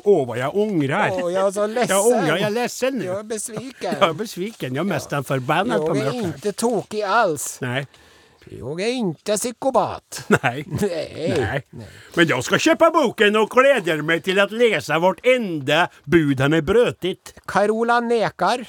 Åh, 0.04 0.28
vad 0.28 0.38
jag 0.38 0.56
ångrar. 0.56 1.10
Åh, 1.14 1.34
jag 1.34 1.48
är 1.48 1.52
så 1.52 1.68
ledsen. 1.68 1.96
Jag 1.98 2.08
ångrar, 2.08 2.28
jag 2.38 2.40
är 2.42 2.50
ledsen 2.50 2.98
nu. 2.98 3.06
Jag 3.06 3.20
är 3.20 3.24
besviken. 3.24 3.96
Jag 4.00 4.10
är 4.10 4.14
besviken, 4.14 4.76
jag 4.76 4.86
är 4.86 4.90
nästan 4.90 5.24
förbannad 5.24 5.82
på 5.82 5.88
Jag 5.88 5.98
mig 5.98 6.08
är 6.08 6.12
själv. 6.12 6.26
inte 6.26 6.52
tokig 6.52 7.02
alls. 7.02 7.58
Nej, 7.62 7.88
Jag 8.46 8.82
är 8.82 8.88
inte 8.88 9.38
psykopat. 9.38 10.24
nej. 10.28 10.66
Nej. 10.82 11.34
Nej. 11.38 11.64
Men 12.14 12.28
jag 12.28 12.44
ska 12.44 12.58
köpa 12.58 12.92
boken 12.92 13.36
och 13.36 13.50
glädjer 13.50 14.02
mig 14.02 14.22
till 14.22 14.40
att 14.40 14.52
läsa 14.52 15.00
vårt 15.00 15.26
enda 15.26 15.90
bud 16.04 16.40
han 16.40 16.54
är 16.54 16.62
brötit. 16.62 17.34
Carola 17.46 18.00
nekar 18.00 18.66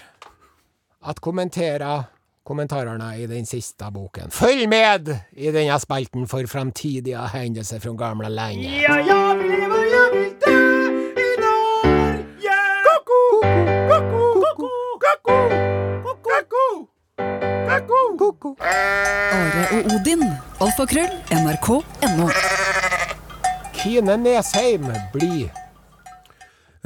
att 1.02 1.20
kommentera 1.20 2.04
kommentarerna 2.46 3.12
i 3.18 3.26
den 3.26 3.46
siste 3.46 3.90
boken. 3.92 4.30
Følg 4.30 4.68
med 4.70 5.12
i 5.36 5.52
denne 5.52 5.78
spalten 5.82 6.28
for 6.30 6.46
framtidige 6.48 7.28
hendelser 7.34 7.82
fra 7.82 7.94
gamle 7.98 8.30
lenge. 8.30 8.70
Ja, 8.80 8.96
ja, 9.02 9.20
vi 9.34 9.50
lever, 9.50 9.82
ja, 9.92 10.04
vil 10.14 10.30
dö 10.46 10.58
i 11.22 11.30
Norge! 11.42 12.58
Koko, 12.86 13.20
koko, 13.90 14.22
koko, 14.44 14.70
koko, 15.06 15.38
koko, 17.68 18.00
koko. 18.18 18.56
Are 18.60 19.66
og 19.72 19.84
Odin. 19.94 20.22
Alfakrøll. 20.60 21.12
NRK.no. 21.30 22.28
Kine 23.74 24.16
Nesheim 24.16 24.86
blir 25.12 25.65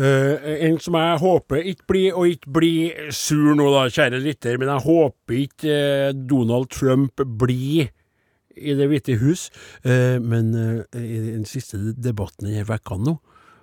Eh, 0.01 0.51
en 0.65 0.79
som 0.81 0.97
jeg 0.97 1.21
håper 1.21 1.67
ikke 1.75 1.89
blir, 1.91 2.13
og 2.17 2.29
ikke 2.33 2.53
blir 2.57 3.09
sur 3.13 3.53
nå 3.57 3.67
da, 3.75 3.85
kjære 3.93 4.21
lytter, 4.25 4.57
men 4.61 4.71
jeg 4.73 4.85
håper 4.87 5.41
ikke 5.43 5.75
uh, 6.09 6.13
Donald 6.31 6.71
Trump 6.73 7.21
blir 7.41 7.91
i 8.61 8.75
Det 8.77 8.89
hvite 8.91 9.17
hus. 9.21 9.49
Uh, 9.85 10.17
men 10.21 10.55
i 10.97 11.21
den 11.31 11.45
siste 11.49 11.79
debatten 11.97 12.49
denne 12.49 12.65
vekka 12.69 12.97
nå, 13.01 13.19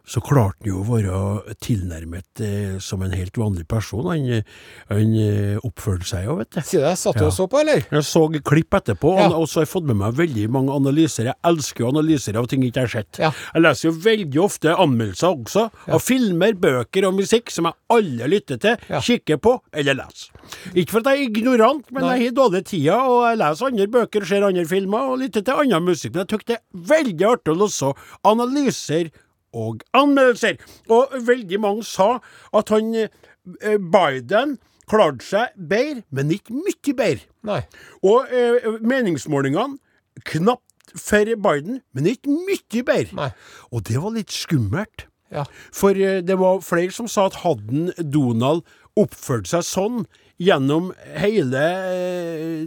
så 0.08 0.22
klarte 0.24 0.62
han 0.64 0.70
jo 0.72 0.80
å 0.80 0.86
være 0.88 1.56
tilnærmet 1.64 2.42
eh, 2.46 2.78
som 2.84 3.02
en 3.04 3.12
helt 3.12 3.36
vanlig 3.38 3.66
person. 3.68 4.06
Han, 4.08 4.44
han 4.88 5.16
eh, 5.20 5.58
oppførte 5.68 6.08
seg 6.08 6.26
jo, 6.30 6.38
vet 6.40 6.52
du. 6.56 6.62
Sier 6.64 6.86
du 6.86 6.88
det? 6.88 6.94
Satt 7.02 7.18
du 7.20 7.26
Ja. 7.26 7.28
og 7.28 7.36
så 7.36 7.48
på, 7.52 7.60
eller? 7.60 7.84
Jeg 7.92 8.06
så 8.08 8.24
klipp 8.48 8.78
etterpå, 8.80 9.12
Ja. 9.20 9.28
og 9.36 9.48
så 9.52 9.60
har 9.60 9.66
jeg 9.68 9.74
fått 9.74 9.90
med 9.90 10.00
meg 10.00 10.16
veldig 10.16 10.46
mange 10.56 10.72
analyser. 10.78 11.28
Jeg 11.28 11.36
elsker 11.52 11.84
jo 11.84 11.90
analyser 11.92 12.40
av 12.40 12.48
ting 12.48 12.64
jeg 12.64 12.72
ikke 12.72 12.86
har 12.86 12.94
sett. 12.96 13.20
Ja. 13.20 13.32
Jeg 13.54 13.66
leser 13.68 13.90
jo 13.90 13.94
veldig 14.08 14.42
ofte 14.46 14.76
anmeldelser 14.80 15.36
også, 15.44 15.66
av 15.92 16.00
filmer, 16.08 16.56
bøker 16.56 17.10
og 17.10 17.18
musikk 17.20 17.52
som 17.52 17.68
jeg 17.68 17.78
alle 17.98 18.32
lytter 18.32 18.58
til, 18.64 18.78
kikker 19.10 19.38
på 19.44 19.58
eller 19.74 20.00
leser. 20.00 20.32
Ikke 20.74 20.96
for 20.96 21.04
at 21.04 21.12
jeg 21.12 21.28
er 21.28 21.30
ignorant, 21.30 21.92
men 21.92 22.04
Nei. 22.08 22.16
jeg 22.22 22.30
har 22.32 22.38
dårlig 22.40 22.64
tida, 22.72 22.98
og 23.04 23.26
jeg 23.28 23.42
leser 23.44 23.68
andre 23.74 23.88
bøker, 24.00 24.26
ser 24.26 24.48
andre 24.48 24.66
filmer 24.66 25.12
og 25.12 25.20
lytter 25.20 25.44
til 25.44 25.60
annen 25.66 25.84
musikk. 25.92 26.16
Men 26.16 26.24
jeg 26.24 26.38
syns 26.38 26.48
det 26.48 26.58
er 26.62 26.92
veldig 26.96 27.28
artig 27.34 27.52
å 27.54 27.60
lese 27.66 27.92
analyser 28.24 29.12
og 29.58 29.84
anmeldelser. 29.98 30.62
Og 30.94 31.18
veldig 31.28 31.60
mange 31.64 31.86
sa 31.88 32.18
at 32.58 32.74
han 32.74 32.94
eh, 32.98 33.78
Biden 33.82 34.58
klarte 34.88 35.26
seg 35.26 35.58
bedre, 35.70 36.06
men 36.16 36.32
ikke 36.32 36.56
mye 36.56 36.96
bedre. 36.96 37.28
Nei. 37.48 37.62
Og 38.06 38.32
eh, 38.32 38.72
meningsmålingene 38.82 39.80
knapt 40.28 40.96
for 40.98 41.36
Biden, 41.44 41.82
men 41.94 42.10
ikke 42.14 42.32
mye 42.32 42.84
bedre. 42.88 43.18
Nei. 43.18 43.32
Og 43.72 43.84
det 43.90 44.00
var 44.02 44.16
litt 44.16 44.34
skummelt. 44.34 45.08
Ja. 45.34 45.44
For 45.76 45.98
eh, 45.98 46.22
det 46.24 46.38
var 46.40 46.64
flere 46.66 46.94
som 46.96 47.10
sa 47.12 47.28
at 47.28 47.42
hadde 47.44 47.92
Donald 48.00 48.64
oppført 48.98 49.50
seg 49.52 49.66
sånn 49.68 50.06
gjennom 50.42 50.92
hele 51.18 51.64
eh, 51.92 52.64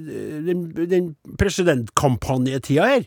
den, 0.47 0.67
den 0.91 1.13
presidentkampanjetida 1.41 2.89
her, 2.93 3.07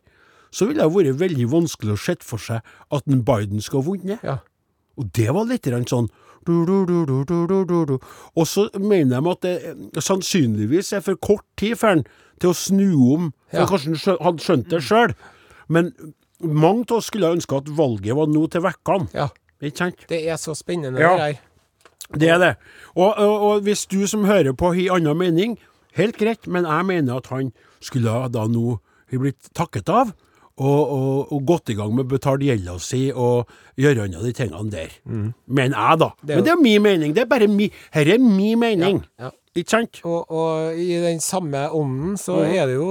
så 0.54 0.68
ville 0.70 0.86
det 0.86 0.94
vært 0.94 1.20
veldig 1.20 1.48
vanskelig 1.50 1.96
å 1.96 2.02
se 2.04 2.16
for 2.22 2.42
seg 2.42 2.62
at 2.94 3.08
en 3.10 3.24
Biden 3.26 3.62
skal 3.66 3.82
ha 3.82 3.88
vunnet. 3.90 4.24
Ja. 4.26 4.38
Og 5.02 5.08
det 5.18 5.32
var 5.34 5.48
litt 5.50 5.66
sånn 5.90 6.12
du, 6.46 6.66
du, 6.68 7.86
du. 7.88 7.94
Og 8.36 8.46
så 8.52 8.68
mener 8.78 9.22
de 9.22 9.32
at 9.32 9.42
det 9.46 9.54
eh, 9.70 10.02
sannsynligvis 10.04 10.92
er 10.98 11.02
for 11.06 11.16
kort 11.24 11.46
tid 11.58 11.78
for 11.80 11.94
han 11.96 12.04
til 12.44 12.52
å 12.52 12.58
snu 12.58 12.90
om, 13.16 13.30
for 13.50 13.64
Ja. 13.64 13.70
kanskje 13.70 13.96
han 14.12 14.20
hadde 14.28 14.44
skjønt 14.44 14.68
det 14.74 14.82
sjøl. 14.84 15.14
Men 15.72 15.94
mange 16.44 16.84
av 16.92 16.98
oss 17.00 17.08
skulle 17.08 17.32
ønske 17.38 17.56
at 17.62 17.72
valget 17.72 18.18
var 18.20 18.28
nå 18.28 18.44
til 18.52 18.62
vekkene. 18.66 19.08
ja. 19.16 19.30
Ikke 19.64 19.78
sant? 19.80 20.02
Det 20.12 20.18
er 20.28 20.36
så 20.36 20.52
spennende, 20.60 21.00
Ja. 21.00 21.16
det 21.16 21.20
der. 21.24 21.40
Det 22.20 22.30
er 22.30 22.40
det. 22.42 22.56
Og, 23.00 23.14
og, 23.18 23.36
og 23.48 23.62
hvis 23.64 23.86
du 23.88 24.02
som 24.12 24.26
hører 24.28 24.52
på 24.54 24.74
har 24.76 24.98
annen 24.98 25.18
mening, 25.18 25.54
helt 25.96 26.18
greit, 26.20 26.46
men 26.52 26.66
jeg 26.68 26.86
mener 26.86 27.22
at 27.22 27.28
han 27.32 27.54
skulle 27.80 28.28
da 28.30 28.44
nå 28.52 28.82
blitt 29.24 29.48
takket 29.56 29.88
av. 29.88 30.12
Og, 30.62 30.82
og, 30.94 31.32
og 31.34 31.46
gått 31.50 31.72
i 31.74 31.76
gang 31.78 31.96
med 31.98 32.06
å 32.06 32.12
betale 32.12 32.46
gjelda 32.46 32.76
si 32.78 33.08
og 33.10 33.50
gjøre 33.82 34.04
unna 34.06 34.20
de 34.22 34.34
tingene 34.38 34.70
der. 34.70 34.92
Mener 35.50 35.78
jeg, 35.80 36.02
da. 36.04 36.12
Mm. 36.14 36.28
Det 36.28 36.36
jo... 36.36 36.38
Men 36.38 36.46
det 36.46 36.54
er 36.54 36.60
min 36.62 36.84
mening. 36.86 37.16
Det 37.16 37.24
er 37.24 37.32
bare 37.32 37.48
mi, 37.50 37.70
her 37.96 38.12
er 38.14 38.22
min 38.22 38.60
mening. 38.62 39.00
Ja, 39.18 39.32
ja. 39.32 39.32
Ikke 39.54 39.70
sant? 39.70 40.00
Og, 40.10 40.32
og 40.34 40.78
i 40.82 40.96
den 40.98 41.20
samme 41.22 41.68
ånden 41.78 42.16
så 42.18 42.40
mm. 42.42 42.54
er 42.58 42.70
det 42.72 42.78
jo 42.80 42.88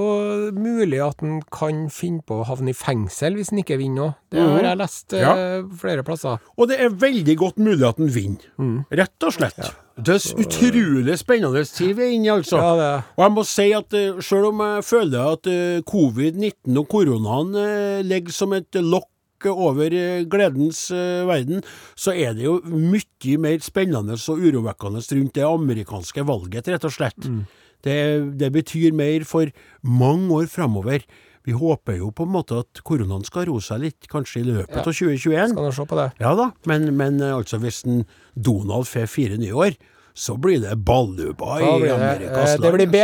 mulig 0.54 1.00
at 1.02 1.22
en 1.26 1.40
kan 1.50 1.88
finne 1.90 2.22
på 2.22 2.38
å 2.38 2.46
havne 2.46 2.70
i 2.70 2.76
fengsel 2.76 3.34
hvis 3.34 3.50
en 3.50 3.62
ikke 3.64 3.80
vinner 3.80 4.04
òg. 4.12 4.12
Det 4.30 4.44
har 4.46 4.68
jeg 4.68 4.78
lest 4.78 5.16
eh, 5.18 5.24
Ja. 5.24 5.32
flere 5.80 6.04
plasser. 6.06 6.38
Og 6.56 6.70
det 6.70 6.78
er 6.80 6.94
veldig 7.02 7.34
godt 7.40 7.58
mulig 7.58 7.82
at 7.88 7.98
en 7.98 8.12
vinner. 8.14 8.46
Mm. 8.62 8.76
Rett 9.02 9.26
og 9.26 9.34
slett. 9.34 9.58
Det 9.92 10.14
er 10.14 10.40
utrolig 10.40 11.18
spennende 11.20 11.64
tid 11.68 11.90
vi 11.98 12.06
er 12.06 12.14
inne 12.14 12.30
i, 12.30 12.32
altså. 12.32 12.56
Ja, 12.62 12.70
det- 12.78 13.04
Og 13.18 13.24
jeg 13.26 13.32
må 13.34 13.44
si 13.44 13.66
at 13.76 13.92
uh, 13.98 14.20
selv 14.24 14.46
om 14.52 14.62
jeg 14.64 14.84
føler 14.88 15.32
at 15.34 15.50
eh, 15.50 15.82
covid-19 15.84 16.78
og 16.78 16.88
koronaen 16.88 17.54
eh, 17.58 18.02
ligger 18.06 18.32
som 18.32 18.54
et 18.56 18.70
lokk 18.80 19.10
over 19.50 19.90
eh, 19.96 20.22
gledens 20.30 20.90
eh, 20.94 21.24
verden, 21.26 21.62
så 21.98 22.14
er 22.14 22.36
det 22.38 22.44
jo 22.46 22.60
mye 22.68 23.38
mer 23.42 23.58
spennende 23.64 24.14
og 24.14 24.38
urovekkende 24.38 25.02
rundt 25.02 25.34
det 25.34 25.44
amerikanske 25.48 26.24
valget, 26.28 26.68
rett 26.68 26.84
og 26.86 26.92
slett. 26.94 27.26
Mm. 27.26 27.42
Det, 27.82 27.98
det 28.38 28.52
betyr 28.54 28.92
mer 28.94 29.24
for 29.26 29.50
mange 29.82 30.30
år 30.30 30.46
framover. 30.46 31.02
Vi 31.42 31.50
håper 31.58 31.96
jo 31.98 32.12
på 32.14 32.22
en 32.22 32.30
måte 32.36 32.60
at 32.62 32.82
koronaen 32.86 33.24
skal 33.26 33.48
roe 33.48 33.58
seg 33.64 33.80
litt, 33.82 34.06
kanskje 34.06 34.44
i 34.44 34.46
løpet 34.46 34.76
Ja. 34.76 34.84
av 34.84 34.92
2021. 34.94 35.56
Skal 35.56 35.72
se 35.74 35.86
på 35.90 35.98
det. 35.98 36.04
Ja 36.22 36.36
da, 36.38 36.52
men, 36.70 36.92
men 36.96 37.18
eh, 37.20 37.34
altså 37.34 37.58
hvis 37.58 37.82
en 37.88 38.04
Donald 38.38 38.86
får 38.86 39.10
fire 39.10 39.40
nye 39.42 39.50
år, 39.54 39.74
så 40.14 40.36
blir 40.38 40.60
det 40.62 40.76
balluba 40.84 41.58
i 41.58 41.88
Amerikas 41.90 42.58
land. 42.58 42.62
det 42.62 42.72
blir 42.76 42.90
B, 42.92 43.02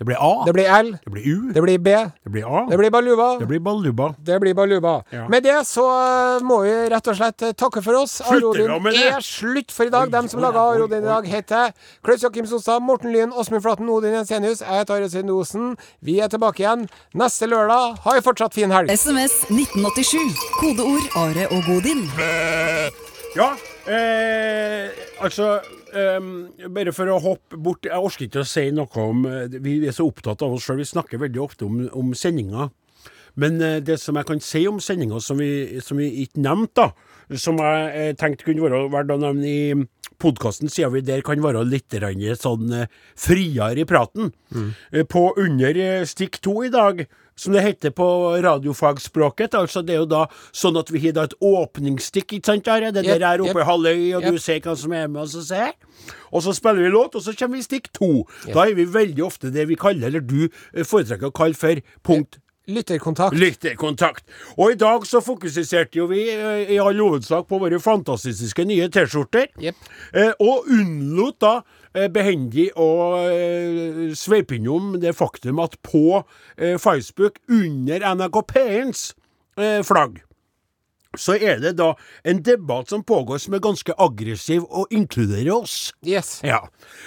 Det 0.00 0.06
blir 0.08 0.16
A. 0.16 0.44
det 0.46 0.52
blir 0.56 0.64
L, 0.64 0.94
Det 1.04 1.10
blir 1.12 1.24
U. 1.28 1.52
det 1.52 1.60
blir 1.60 1.78
B, 1.78 1.90
Det 2.24 2.30
blir 2.32 2.44
A. 2.48 2.62
det 2.70 2.76
blir 2.80 2.90
baluba. 2.90 3.26
Det 3.38 3.46
blir 3.46 3.60
Baluba. 3.60 4.14
Det 4.24 4.38
blir 4.40 4.54
baluba. 4.54 5.02
Ja. 5.12 5.26
Med 5.28 5.42
det 5.44 5.58
så 5.68 5.84
eh, 5.84 6.40
må 6.40 6.62
vi 6.64 6.72
rett 6.88 7.08
og 7.12 7.16
slett 7.18 7.42
eh, 7.44 7.52
takke 7.52 7.82
for 7.84 7.98
oss. 8.00 8.14
Arodin 8.24 8.70
er 8.96 9.20
slutt 9.20 9.70
for 9.76 9.84
i 9.84 9.92
dag. 9.92 10.08
Oi, 10.08 10.14
Dem 10.14 10.28
som 10.32 10.40
laga 10.40 10.62
Arodin 10.72 11.02
i 11.04 11.06
dag, 11.06 11.26
heter 11.28 11.74
Klaus 12.02 12.24
Jakim 12.24 12.46
Sostad, 12.48 12.80
Morten 12.80 13.12
Lyn, 13.12 13.28
Åsmund 13.36 13.60
Flaten, 13.62 13.90
Odin 13.92 14.16
Jensenius. 14.16 14.62
Jeg 14.64 14.80
heter 14.80 14.94
Are 15.02 15.10
Svein 15.12 15.28
Osen. 15.36 15.76
Vi 16.00 16.16
er 16.24 16.32
tilbake 16.32 16.64
igjen 16.64 16.88
neste 17.12 17.44
lørdag. 17.52 18.00
Ha 18.06 18.14
ei 18.16 18.24
fortsatt 18.24 18.56
fin 18.56 18.72
helg. 18.72 18.88
SMS 18.96 19.36
1987. 19.52 20.32
Kodeord 20.62 21.12
Are 21.26 21.44
og 21.52 21.60
Godin. 21.68 22.06
Ja, 23.36 23.52
eh, 23.86 24.88
altså 25.20 25.58
eh, 25.94 26.68
Bare 26.70 26.94
for 26.96 27.10
å 27.10 27.20
hoppe 27.22 27.58
bort 27.60 27.88
Jeg 27.88 27.98
orker 27.98 28.26
ikke 28.26 28.44
å 28.44 28.48
si 28.48 28.66
noe 28.74 29.04
om 29.04 29.24
eh, 29.28 29.60
Vi 29.62 29.78
er 29.86 29.96
så 29.96 30.08
opptatt 30.08 30.42
av 30.46 30.56
oss 30.56 30.66
sjøl. 30.66 30.80
Vi 30.82 30.88
snakker 30.88 31.22
veldig 31.22 31.42
ofte 31.42 31.68
om, 31.68 31.82
om 31.96 32.14
sendinga. 32.16 32.70
Men 33.38 33.60
uh, 33.62 33.78
det 33.78 34.00
som 34.02 34.18
jeg 34.18 34.26
kan 34.26 34.42
si 34.42 34.64
om 34.66 34.80
sendinga 34.82 35.20
som 35.22 35.38
vi, 35.38 35.78
som 35.84 36.00
vi 36.00 36.08
ikke 36.24 36.42
nevnte, 36.42 36.88
da, 36.90 37.10
som 37.38 37.60
jeg 37.62 37.90
eh, 37.94 38.12
tenkte 38.18 38.46
kunne 38.48 38.64
være 38.64 38.88
verdt 38.90 39.12
å 39.14 39.18
nevne 39.22 39.46
i 39.46 39.74
podkasten, 40.20 40.70
siden 40.72 40.96
vi 40.96 41.04
der 41.06 41.22
kan 41.24 41.42
være 41.42 41.62
litt 41.68 41.94
sånn 42.40 42.72
eh, 42.74 42.90
friere 43.14 43.84
i 43.84 43.86
praten. 43.88 44.32
Eh, 44.90 45.06
På 45.06 45.30
under 45.38 46.04
stikk 46.10 46.40
to 46.42 46.64
i 46.66 46.72
dag, 46.72 47.04
som 47.40 47.56
det 47.56 47.64
heter 47.64 47.94
på 47.96 48.06
radiofagspråket, 48.44 49.56
altså 49.56 49.82
det 49.86 49.96
er 49.96 50.02
jo 50.02 50.10
da 50.10 50.24
sånn 50.52 50.76
at 50.80 50.92
vi 50.92 51.00
har 51.06 51.16
da 51.16 51.24
et 51.28 51.36
åpningsstikk, 51.40 52.36
ikke 52.36 52.52
sant, 52.52 52.68
Are? 52.68 52.92
Det 52.92 53.06
der 53.06 53.24
er 53.24 53.40
oppe 53.40 53.54
jep. 53.54 53.62
i 53.62 53.68
halvøy, 53.70 54.02
og 54.18 54.26
yep. 54.26 54.36
du 54.36 54.42
ser 54.44 54.60
hva 54.66 54.76
som 54.76 54.94
er 54.96 55.08
med 55.08 55.22
og 55.24 55.48
ser. 55.48 55.72
Og 56.30 56.44
så 56.44 56.54
spiller 56.56 56.84
vi 56.84 56.92
låt, 56.92 57.16
og 57.16 57.24
så 57.24 57.34
kommer 57.38 57.58
vi 57.58 57.64
i 57.64 57.68
stikk 57.68 57.90
to. 57.96 58.10
Da 58.50 58.66
er 58.66 58.76
vi 58.76 58.86
veldig 58.92 59.24
ofte 59.24 59.52
det 59.54 59.66
vi 59.70 59.78
kaller, 59.80 60.10
eller 60.10 60.24
du 60.24 60.44
eh, 60.46 60.84
foretrekker 60.84 61.30
å 61.30 61.36
kalle 61.40 61.58
for 61.58 61.80
punkt 62.06 62.40
Lytterkontakt. 62.70 63.36
Lytterkontakt. 63.36 64.24
Og 64.56 64.74
i 64.74 64.78
dag 64.78 65.04
så 65.08 65.20
fokuserte 65.24 65.98
jo 65.98 66.06
vi 66.10 66.24
eh, 66.32 66.72
i 66.74 66.78
all 66.82 67.00
hovedsak 67.00 67.48
på 67.50 67.60
våre 67.62 67.80
fantastiske 67.82 68.64
nye 68.68 68.88
T-skjorter. 68.92 69.50
Yep. 69.60 69.90
Eh, 70.14 70.32
og 70.44 70.70
unnlot 70.70 71.40
da 71.42 71.54
eh, 71.94 72.08
behendig 72.12 72.70
å 72.78 72.90
eh, 73.26 74.10
sveipe 74.18 74.58
innom 74.58 74.94
det 75.02 75.16
faktum 75.18 75.62
at 75.64 75.76
på 75.86 76.22
eh, 76.56 76.76
Facebook, 76.80 77.40
under 77.50 78.06
NRK 78.14 78.42
P1s 78.54 79.06
eh, 79.60 79.80
flagg, 79.86 80.20
så 81.18 81.34
er 81.34 81.58
det 81.58 81.72
da 81.80 81.88
en 82.28 82.38
debatt 82.46 82.92
som 82.92 83.02
pågår 83.02 83.40
som 83.42 83.54
er 83.56 83.62
ganske 83.64 83.94
aggressiv 83.98 84.62
og 84.70 84.92
inkluderer 84.94 85.50
oss. 85.56 85.92
Yes. 86.06 86.36
Ja. 86.46 86.60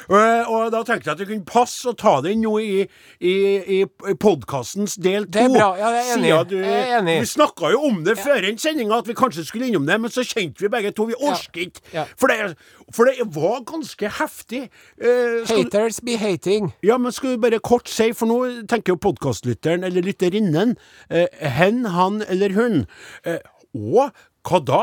Og, 0.10 0.50
og 0.52 0.72
da 0.74 0.82
tenkte 0.84 1.08
jeg 1.08 1.14
at 1.14 1.22
det 1.22 1.28
kunne 1.30 1.48
passe 1.48 1.88
å 1.88 1.96
ta 1.96 2.18
den 2.26 2.42
nå 2.44 2.58
i, 2.60 2.82
i, 3.24 3.36
i 3.80 3.80
podkastens 4.20 4.98
del 5.00 5.24
to. 5.30 5.32
Det 5.38 5.46
er 5.46 5.54
bra. 5.54 5.70
Ja, 5.80 5.92
jeg 5.96 6.04
er 6.04 6.18
enig. 6.18 6.34
Du, 6.52 6.58
Jeg 6.60 6.82
er 6.82 6.98
enig. 7.00 7.16
Vi 7.24 7.30
snakka 7.32 7.72
jo 7.72 7.80
om 7.88 8.02
det 8.04 8.18
før 8.20 8.44
en 8.50 8.60
sendinga, 8.60 9.00
at 9.00 9.08
vi 9.08 9.16
kanskje 9.18 9.46
skulle 9.48 9.70
innom 9.72 9.88
det, 9.88 10.00
men 10.04 10.12
så 10.12 10.26
kjente 10.28 10.66
vi 10.66 10.72
begge 10.74 10.92
to. 10.98 11.08
Vi 11.14 11.18
orker 11.24 11.64
ikke. 11.70 11.86
Ja. 11.96 12.04
For, 12.20 12.28
det, 12.34 12.58
for 12.96 13.08
det 13.08 13.30
var 13.38 13.64
ganske 13.72 14.12
heftig. 14.20 14.66
Eh, 15.00 15.40
skal, 15.48 15.64
Haters 15.64 16.02
be 16.04 16.18
hating. 16.20 16.74
ja, 16.84 17.00
men 17.00 17.16
skal 17.16 17.38
du 17.38 17.44
bare 17.48 17.62
kort 17.64 17.88
si, 17.92 18.12
for 18.18 18.28
nå 18.30 18.68
tenker 18.68 18.98
jo 18.98 19.02
podkastlytteren, 19.08 19.88
eller 19.88 20.04
lytterinnen, 20.06 20.76
eh, 21.10 21.32
hen, 21.56 21.86
han 21.96 22.20
eller 22.28 22.60
hun. 22.60 22.84
Eh, 23.24 23.40
å, 23.74 24.08
hva 24.44 24.60
da? 24.68 24.82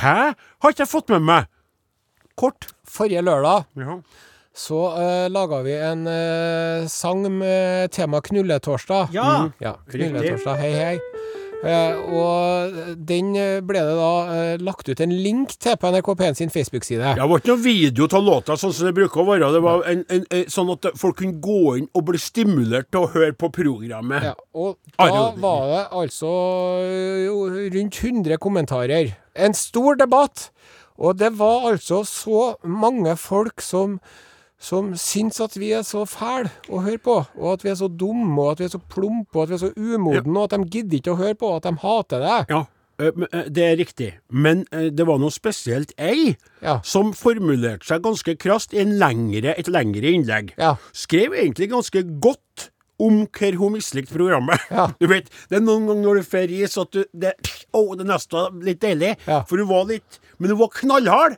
Hæ? 0.00 0.16
Har 0.62 0.74
ikke 0.74 0.84
jeg 0.84 0.90
fått 0.92 1.12
med 1.14 1.24
meg? 1.28 1.46
Kort. 2.38 2.68
Forrige 2.88 3.20
lørdag 3.26 3.66
Ja. 3.76 3.98
så 4.58 4.78
uh, 4.96 5.26
laga 5.30 5.58
vi 5.66 5.74
en 5.76 6.06
uh, 6.08 6.86
sang 6.90 7.26
med 7.38 7.90
tema 7.94 8.20
Knulletorsdag. 8.24 9.12
Ja. 9.14 9.50
Ja, 9.62 9.74
Knulletorsdag, 9.90 10.56
hei 10.62 10.72
hei. 10.72 10.94
Eh, 11.58 11.96
og 12.14 12.76
den 13.08 13.32
ble 13.66 13.80
det 13.82 13.94
da 13.98 14.10
eh, 14.30 14.60
lagt 14.62 14.86
ut 14.86 15.00
en 15.02 15.14
link 15.24 15.56
til 15.58 15.74
på 15.80 15.90
NRK 15.90 16.10
P1 16.20 16.38
sin 16.38 16.52
Facebook-side. 16.54 17.16
Det 17.18 17.26
var 17.30 17.42
ikke 17.42 17.50
noe 17.50 17.64
video 17.64 18.06
av 18.06 18.22
låta 18.26 18.56
sånn 18.60 18.74
som 18.76 18.86
det 18.86 18.94
bruker 18.94 19.24
å 19.24 19.26
være. 19.26 19.50
Det 19.56 19.62
var 19.64 19.82
en, 19.90 20.04
en, 20.06 20.26
en, 20.36 20.44
sånn 20.54 20.70
at 20.76 20.90
folk 21.00 21.18
kunne 21.18 21.42
gå 21.42 21.78
inn 21.80 21.88
og 21.98 22.06
bli 22.12 22.20
stimulert 22.22 22.90
til 22.94 23.08
å 23.08 23.10
høre 23.16 23.34
på 23.34 23.50
programmet. 23.54 24.30
Ja, 24.30 24.36
og 24.54 24.78
da 24.94 25.24
var 25.42 25.66
det 25.72 25.82
altså 26.02 26.30
rundt 27.74 28.02
100 28.04 28.38
kommentarer. 28.42 29.16
En 29.34 29.56
stor 29.56 29.98
debatt. 29.98 30.50
Og 30.98 31.18
det 31.18 31.30
var 31.38 31.68
altså 31.72 32.02
så 32.06 32.54
mange 32.66 33.14
folk 33.18 33.62
som 33.62 33.98
som 34.58 34.90
syns 34.98 35.38
at 35.40 35.54
vi 35.56 35.70
er 35.76 35.84
så 35.86 36.02
fæle 36.08 36.50
å 36.68 36.80
høre 36.82 36.98
på, 36.98 37.14
og 37.38 37.52
at 37.52 37.62
vi 37.64 37.70
er 37.70 37.76
så 37.78 37.86
dumme, 37.88 38.34
og 38.42 38.56
at 38.56 38.58
vi 38.64 38.66
er 38.66 38.72
så 38.74 38.80
plumpe, 38.90 39.36
og 39.36 39.44
at 39.44 39.52
vi 39.52 39.54
er 39.58 39.62
så 39.66 39.70
umodne, 39.76 40.34
og 40.34 40.48
at 40.48 40.56
de 40.58 40.66
gidder 40.78 40.98
ikke 40.98 41.14
å 41.14 41.20
høre 41.20 41.38
på, 41.38 41.52
og 41.52 41.60
at 41.60 41.68
de 41.70 41.82
hater 41.84 42.24
det. 42.24 42.38
Ja, 42.50 42.64
det 42.98 43.62
er 43.68 43.76
riktig. 43.78 44.08
Men 44.34 44.64
det 44.72 45.06
var 45.06 45.20
noe 45.22 45.30
spesielt 45.30 45.92
ei 46.02 46.34
Ja. 46.60 46.80
som 46.82 47.12
formulerte 47.14 47.86
seg 47.86 48.02
ganske 48.02 48.34
krast 48.36 48.74
i 48.74 48.80
en 48.82 48.96
lengre, 48.98 49.54
et 49.56 49.68
lengre 49.70 50.10
innlegg. 50.10 50.50
Ja. 50.58 50.74
Skrev 50.92 51.32
egentlig 51.38 51.70
ganske 51.70 52.02
godt 52.18 52.70
om 52.98 53.28
hvor 53.30 53.54
hun 53.60 53.76
mislikte 53.76 54.10
programmet. 54.18 54.58
Ja. 54.74 54.88
Du 55.00 55.06
vet, 55.06 55.30
Det 55.48 55.60
er 55.60 55.62
noen 55.62 55.86
ganger 55.86 56.02
når 56.02 56.14
du 56.18 56.22
får 56.26 56.48
ris 56.50 56.74
at 56.82 56.90
du 56.90 57.04
det, 57.14 57.36
oh, 57.72 57.94
det 57.94 58.08
neste 58.08 58.34
var 58.34 58.50
litt 58.66 58.80
deilig. 58.82 59.14
Ja. 59.28 59.44
For 59.46 59.56
hun 59.62 59.68
var 59.70 59.84
litt 59.86 60.18
Men 60.40 60.50
hun 60.50 60.58
var 60.58 60.74
knallhard. 60.74 61.36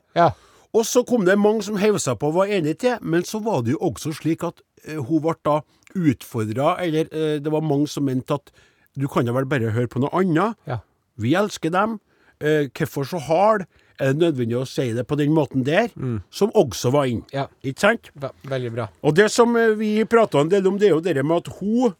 Og 0.74 0.84
så 0.86 1.02
kom 1.06 1.24
det 1.26 1.34
mange 1.38 1.64
som 1.66 1.76
heiv 1.82 1.96
seg 1.98 2.18
på 2.20 2.28
og 2.30 2.36
var 2.42 2.46
enig 2.54 2.76
til, 2.78 2.98
men 3.02 3.24
så 3.26 3.40
var 3.42 3.62
det 3.66 3.72
jo 3.74 3.80
også 3.90 4.12
slik 4.14 4.44
at 4.46 4.60
eh, 4.86 5.00
hun 5.02 5.20
ble 5.24 5.34
da 5.44 5.56
utfordra, 5.98 6.76
eller 6.84 7.08
eh, 7.10 7.38
det 7.42 7.50
var 7.52 7.64
mange 7.66 7.88
som 7.90 8.04
mente 8.06 8.36
at 8.38 8.52
du 8.98 9.08
kan 9.10 9.26
da 9.26 9.34
vel 9.34 9.48
bare 9.50 9.72
høre 9.74 9.90
på 9.90 10.02
noe 10.02 10.10
annet. 10.20 10.54
Ja. 10.70 10.78
Vi 11.20 11.34
elsker 11.38 11.70
dem. 11.74 11.98
eh, 12.40 12.68
hvorfor 12.72 13.04
så 13.04 13.18
hard 13.20 13.66
er 14.00 14.14
det 14.14 14.22
nødvendig 14.22 14.56
å 14.56 14.64
si 14.64 14.86
det 14.96 15.02
på 15.10 15.16
den 15.20 15.34
måten 15.36 15.60
der, 15.66 15.90
som 16.32 16.48
også 16.56 16.88
var 16.94 17.04
inn. 17.10 17.18
Ja. 17.36 17.48
Ikke 17.62 17.82
sant? 17.82 18.08
Ve 18.16 18.30
veldig 18.48 18.70
bra. 18.72 18.86
Og 19.04 19.12
det 19.18 19.26
som 19.30 19.52
vi 19.76 19.90
prata 20.08 20.40
en 20.40 20.48
del 20.48 20.66
om, 20.70 20.78
det 20.80 20.88
er 20.88 20.94
jo 20.94 21.02
det 21.04 21.18
med 21.20 21.36
at 21.42 21.50
hun 21.58 21.92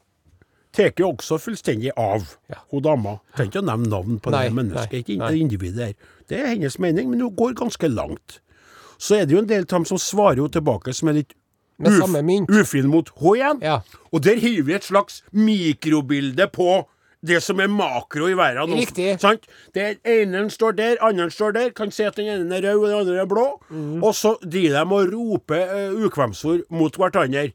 tar 0.73 0.95
jo 0.97 1.11
også 1.13 1.37
fullstendig 1.43 1.91
av, 1.99 2.25
Ja. 2.49 2.63
hun 2.71 2.81
dama. 2.87 3.19
Trenger 3.37 3.51
ikke 3.53 3.61
å 3.61 3.69
nevne 3.69 3.91
navn 3.93 4.21
på 4.23 4.31
Nei, 4.33 4.45
det 4.49 4.55
mennesket, 4.57 5.03
ikke 5.05 5.19
nei. 5.19 5.29
det 5.35 5.41
individet 5.45 5.77
der. 5.77 5.95
Det 6.31 6.39
er 6.41 6.47
hennes 6.55 6.79
mening, 6.79 7.11
men 7.11 7.21
hun 7.21 7.35
går 7.37 7.53
ganske 7.61 7.91
langt. 7.93 8.41
Så 9.01 9.17
er 9.17 9.27
det 9.27 9.37
jo 9.37 9.43
en 9.43 9.49
del 9.49 9.65
av 9.65 9.75
dem 9.79 9.89
som 9.89 10.01
svarer 10.01 10.43
jo 10.43 10.49
tilbake 10.53 10.93
som 10.97 11.09
er 11.09 11.23
litt 11.23 11.37
ufin 11.81 12.89
mot 12.93 13.09
H 13.17 13.37
igjen. 13.39 13.61
Ja. 13.65 13.81
Og 14.13 14.25
der 14.25 14.41
hiver 14.41 14.67
vi 14.67 14.75
et 14.77 14.85
slags 14.85 15.23
mikrobilde 15.33 16.47
på 16.53 16.83
det 17.21 17.43
som 17.45 17.61
er 17.61 17.69
makro 17.69 18.29
i 18.31 18.37
verden. 18.37 18.77
Riktig. 18.77 19.15
Sant? 19.21 19.49
Det 19.77 19.99
ene 20.09 20.47
står 20.53 20.77
der, 20.77 21.01
andre 21.05 21.31
står 21.31 21.57
der. 21.57 21.73
Kan 21.77 21.93
se 21.93 22.07
at 22.09 22.17
den 22.17 22.29
ene 22.33 22.61
er 22.61 22.69
rød 22.69 22.85
og 22.85 22.89
den 22.89 22.99
andre 23.01 23.25
er 23.25 23.29
blå. 23.29 23.47
Mm. 23.71 24.03
Og 24.03 24.15
så 24.17 24.37
driver 24.45 24.79
de 24.79 24.97
og 24.97 25.13
roper 25.15 25.75
uh, 25.75 26.05
ukvemsord 26.05 26.65
mot 26.71 26.97
hverandre. 26.97 27.51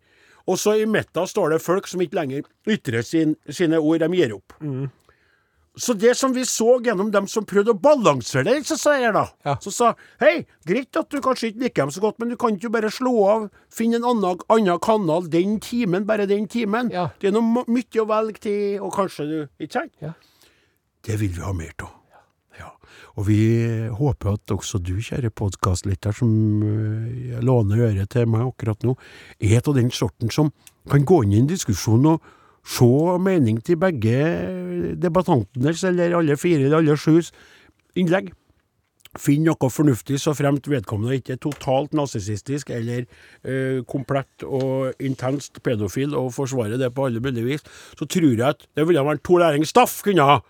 Og 0.45 0.59
så 0.61 0.75
i 0.77 0.85
midten 0.85 1.27
står 1.27 1.55
det 1.55 1.61
folk 1.61 1.87
som 1.89 2.01
ikke 2.01 2.19
lenger 2.19 2.45
ytrer 2.69 3.01
sin, 3.01 3.33
sine 3.49 3.79
ord. 3.81 3.99
De 4.05 4.09
gir 4.13 4.35
opp. 4.37 4.53
Mm. 4.61 4.89
Så 5.77 5.93
det 5.99 6.13
som 6.15 6.33
vi 6.35 6.45
så 6.47 6.77
gjennom 6.83 7.09
dem 7.11 7.27
som 7.27 7.45
prøvde 7.47 7.73
å 7.73 7.79
balansere 7.79 8.45
det, 8.47 8.61
så 8.69 8.77
sa 8.79 8.95
jeg 8.99 9.15
da 9.15 9.25
Ja. 9.45 9.57
Så 9.61 9.73
sa 9.75 9.93
hei, 10.21 10.45
greit 10.67 10.95
at 10.95 11.09
du 11.11 11.19
kanskje 11.23 11.51
ikke 11.51 11.65
liker 11.65 11.83
dem 11.83 11.91
så 11.91 12.03
godt, 12.03 12.19
men 12.19 12.31
du 12.31 12.37
kan 12.39 12.55
ikke 12.55 12.71
bare 12.71 12.91
slå 12.93 13.15
av, 13.27 13.49
finne 13.73 13.99
en 13.99 14.07
annen, 14.11 14.39
annen 14.49 14.79
kanal 14.79 15.27
den 15.31 15.59
timen, 15.59 16.07
bare 16.07 16.29
den 16.29 16.47
timen. 16.47 16.93
Ja. 16.93 17.09
Det 17.19 17.29
er 17.29 17.35
noe 17.35 17.65
mye 17.67 18.01
å 18.01 18.07
velge 18.09 18.47
til, 18.47 18.79
og 18.79 18.95
kanskje 18.95 19.29
du 19.29 19.37
Ikke 19.59 19.81
sant? 19.81 19.93
Ja. 20.01 20.15
Det 21.05 21.19
vil 21.19 21.35
vi 21.35 21.43
ha 21.43 21.53
mer 21.53 21.75
av. 21.83 21.95
Og 23.15 23.27
vi 23.29 23.39
håper 23.95 24.35
at 24.35 24.51
også 24.51 24.79
du, 24.83 24.97
kjære 24.99 25.31
podkastlytter, 25.35 26.15
som 26.15 26.63
øh, 26.63 27.37
låner 27.43 27.85
øret 27.87 28.11
til 28.11 28.27
meg 28.27 28.43
akkurat 28.43 28.83
nå, 28.83 28.95
er 29.39 29.61
av 29.61 29.75
den 29.77 29.91
sorten 29.95 30.31
som 30.31 30.51
kan 30.91 31.05
gå 31.07 31.21
inn 31.23 31.35
i 31.35 31.39
en 31.43 31.49
diskusjon 31.49 32.11
og 32.11 32.33
se 32.65 32.87
mening 33.21 33.59
til 33.65 33.77
begge 33.77 34.95
debattantenes, 35.01 35.83
eller 35.87 36.15
alle 36.17 36.37
fire 36.39 36.65
eller 36.65 36.79
alle 36.81 36.97
sjus, 36.97 37.31
innlegg. 37.95 38.31
Finn 39.15 39.45
noe 39.47 39.69
fornuftig, 39.71 40.17
så 40.19 40.33
fremt 40.35 40.65
vedkommende 40.67 41.15
ikke 41.15 41.37
er 41.37 41.39
totalt 41.39 41.93
narsissistisk 41.95 42.73
eller 42.75 43.05
øh, 43.47 43.77
komplett 43.87 44.43
og 44.43 44.91
intenst 44.99 45.61
pedofil 45.63 46.11
og 46.19 46.33
forsvarer 46.35 46.75
det 46.81 46.89
på 46.97 47.05
alle 47.07 47.21
mulige 47.23 47.45
vis, 47.47 47.63
så 47.95 48.03
tror 48.11 48.27
jeg 48.33 48.43
at 48.49 48.65
det 48.75 48.83
ville 48.89 49.05
vært 49.07 49.23
to 49.23 49.39
læringsstaff 49.39 50.01
kunne 50.03 50.27
ha 50.27 50.41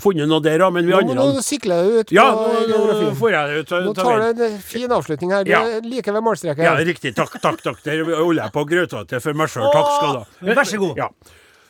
funnet 0.00 0.30
noe 0.30 0.38
der, 0.40 0.62
ja, 0.62 0.70
men 0.70 0.86
vi 0.86 0.94
Nå, 0.94 1.00
andre 1.02 1.14
nå 1.18 1.42
sikler 1.44 1.82
jeg 1.82 2.04
ut 2.04 2.12
på 2.12 2.14
Ja, 2.16 2.28
nå, 2.30 2.78
nå 3.02 3.10
får 3.18 3.34
jeg 3.34 3.50
det 3.50 3.58
ut. 3.64 3.72
Nå 3.84 3.94
tar 3.98 4.22
du 4.38 4.44
en 4.46 4.58
fin 4.62 4.94
avslutning 4.96 5.34
her. 5.34 5.44
Du 5.44 5.50
Ja. 5.50 5.62
er 5.66 5.80
like 5.84 6.12
ved 6.14 6.22
målstreken. 6.24 6.62
Ja, 6.64 6.76
riktig. 6.78 7.16
Takk, 7.18 7.34
takk, 7.42 7.60
takk. 7.66 7.82
Der 7.84 8.04
holder 8.06 8.44
jeg 8.44 8.52
på 8.54 8.62
å 8.62 8.68
grøte 8.70 9.02
til 9.10 9.20
for 9.20 9.34
meg 9.34 9.50
sjøl. 9.50 9.66
Takk 9.74 9.90
skal 9.96 10.12
du 10.14 10.18
ha. 10.22 10.54
Vær 10.54 10.64
så 10.70 10.78
god. 10.78 10.96
Ja. 11.02 11.08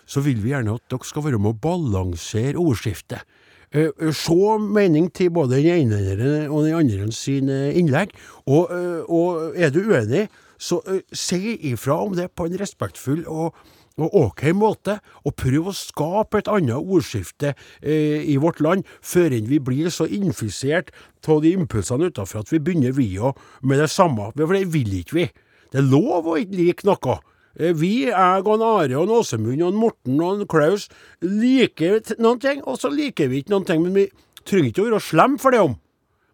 Så 0.07 0.23
vil 0.25 0.41
vi 0.43 0.53
gjerne 0.53 0.77
at 0.77 0.85
dere 0.93 1.09
skal 1.09 1.25
være 1.29 1.41
med 1.41 1.55
å 1.55 1.61
balansere 1.65 2.61
ordskiftet. 2.61 3.25
Eh, 3.73 3.91
eh, 3.91 4.13
Se 4.13 4.59
mening 4.61 5.11
til 5.13 5.31
både 5.31 5.61
den 5.63 5.93
ene 5.93 6.49
og 6.49 6.65
den 6.65 6.75
andre 6.75 7.13
sine 7.13 7.73
innlegg. 7.75 8.13
Og, 8.47 8.71
eh, 8.71 9.03
og 9.09 9.57
er 9.57 9.71
du 9.71 9.81
uenig, 9.83 10.29
så 10.59 10.81
eh, 10.87 11.01
si 11.13 11.57
ifra 11.73 12.03
om 12.05 12.15
det 12.15 12.31
på 12.37 12.47
en 12.47 12.59
respektfull 12.61 13.25
og 13.27 13.55
og 13.95 14.15
OK 14.19 14.49
måte, 14.59 14.97
og 15.23 15.37
prøv 15.39 15.69
å 15.71 15.75
skape 15.77 16.41
et 16.41 16.49
annet 16.51 16.75
ordskifte 16.75 17.53
eh, 17.79 18.25
i 18.27 18.37
vårt 18.43 18.59
land, 18.65 18.83
før 18.99 19.37
vi 19.47 19.61
blir 19.63 19.91
så 19.95 20.09
infisert 20.11 20.91
av 21.29 21.45
de 21.45 21.55
impulsene 21.55 22.11
utenfor 22.11 22.43
at 22.43 22.51
vi 22.51 22.59
begynner 22.59 22.95
vi 22.97 23.07
òg 23.23 23.39
med 23.63 23.79
det 23.81 23.91
samme. 23.93 24.33
For 24.35 24.57
det 24.57 24.67
vil 24.75 24.99
ikke 24.99 25.19
vi. 25.21 25.29
Det 25.73 25.81
er 25.81 25.87
lov 25.87 26.27
å 26.27 26.37
ikke 26.41 26.59
like 26.59 26.89
noe. 26.89 27.21
Eh, 27.59 27.75
Vi, 27.79 28.07
jeg 28.09 28.47
og 28.47 28.63
Are 28.63 28.99
og 28.99 29.13
Åsemund 29.21 29.63
og 29.63 29.73
en 29.73 29.79
Morten 29.79 30.21
og 30.21 30.47
Klaus 30.51 30.89
liker 31.23 32.01
noen 32.19 32.41
ting, 32.43 32.63
og 32.67 32.79
så 32.81 32.91
liker 32.91 33.31
vi 33.31 33.43
ikke 33.43 33.55
noen 33.55 33.69
ting. 33.69 33.83
Men 33.85 33.95
vi 33.95 34.09
trenger 34.45 34.73
ikke 34.73 34.83
å 34.83 34.91
være 34.91 35.05
slemme 35.05 35.39
for 35.43 35.55
det 35.55 35.63
om. 35.63 35.79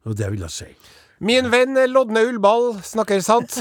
Og 0.09 0.16
det 0.16 0.31
vil 0.33 0.47
jeg 0.47 0.55
si. 0.55 0.71
Min 1.21 1.51
venn 1.53 1.77
Lodne 1.93 2.23
Ullball 2.25 2.79
snakker 2.81 3.21
sant. 3.21 3.59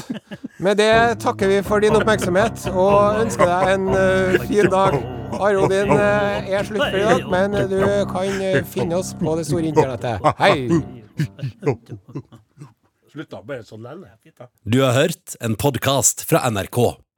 Med 0.64 0.80
det 0.80 1.20
takker 1.20 1.50
vi 1.52 1.58
for 1.68 1.84
din 1.84 1.98
oppmerksomhet 1.98 2.70
og 2.72 3.20
ønsker 3.20 3.50
deg 3.52 3.72
en 3.74 3.90
uh, 3.92 4.38
fin 4.48 4.70
dag. 4.72 4.96
Are 5.36 5.66
din 5.68 5.92
uh, 5.92 6.48
er 6.48 6.64
slutt 6.64 6.86
for 6.86 6.96
i 6.96 7.04
dag, 7.04 7.28
men 7.28 7.58
du 7.68 7.84
kan 8.14 8.64
finne 8.72 9.02
oss 9.02 9.12
på 9.20 9.36
det 9.36 9.44
store 9.52 9.74
internettet. 9.74 10.24
Hei! 10.40 10.72
Slutt 13.10 13.28
da, 13.34 13.44
bare 13.44 13.68
sånn. 13.68 13.84
Du 14.64 14.80
har 14.86 14.96
hørt 14.96 15.36
en 15.44 15.60
podkast 15.60 16.24
fra 16.30 16.46
NRK. 16.48 16.80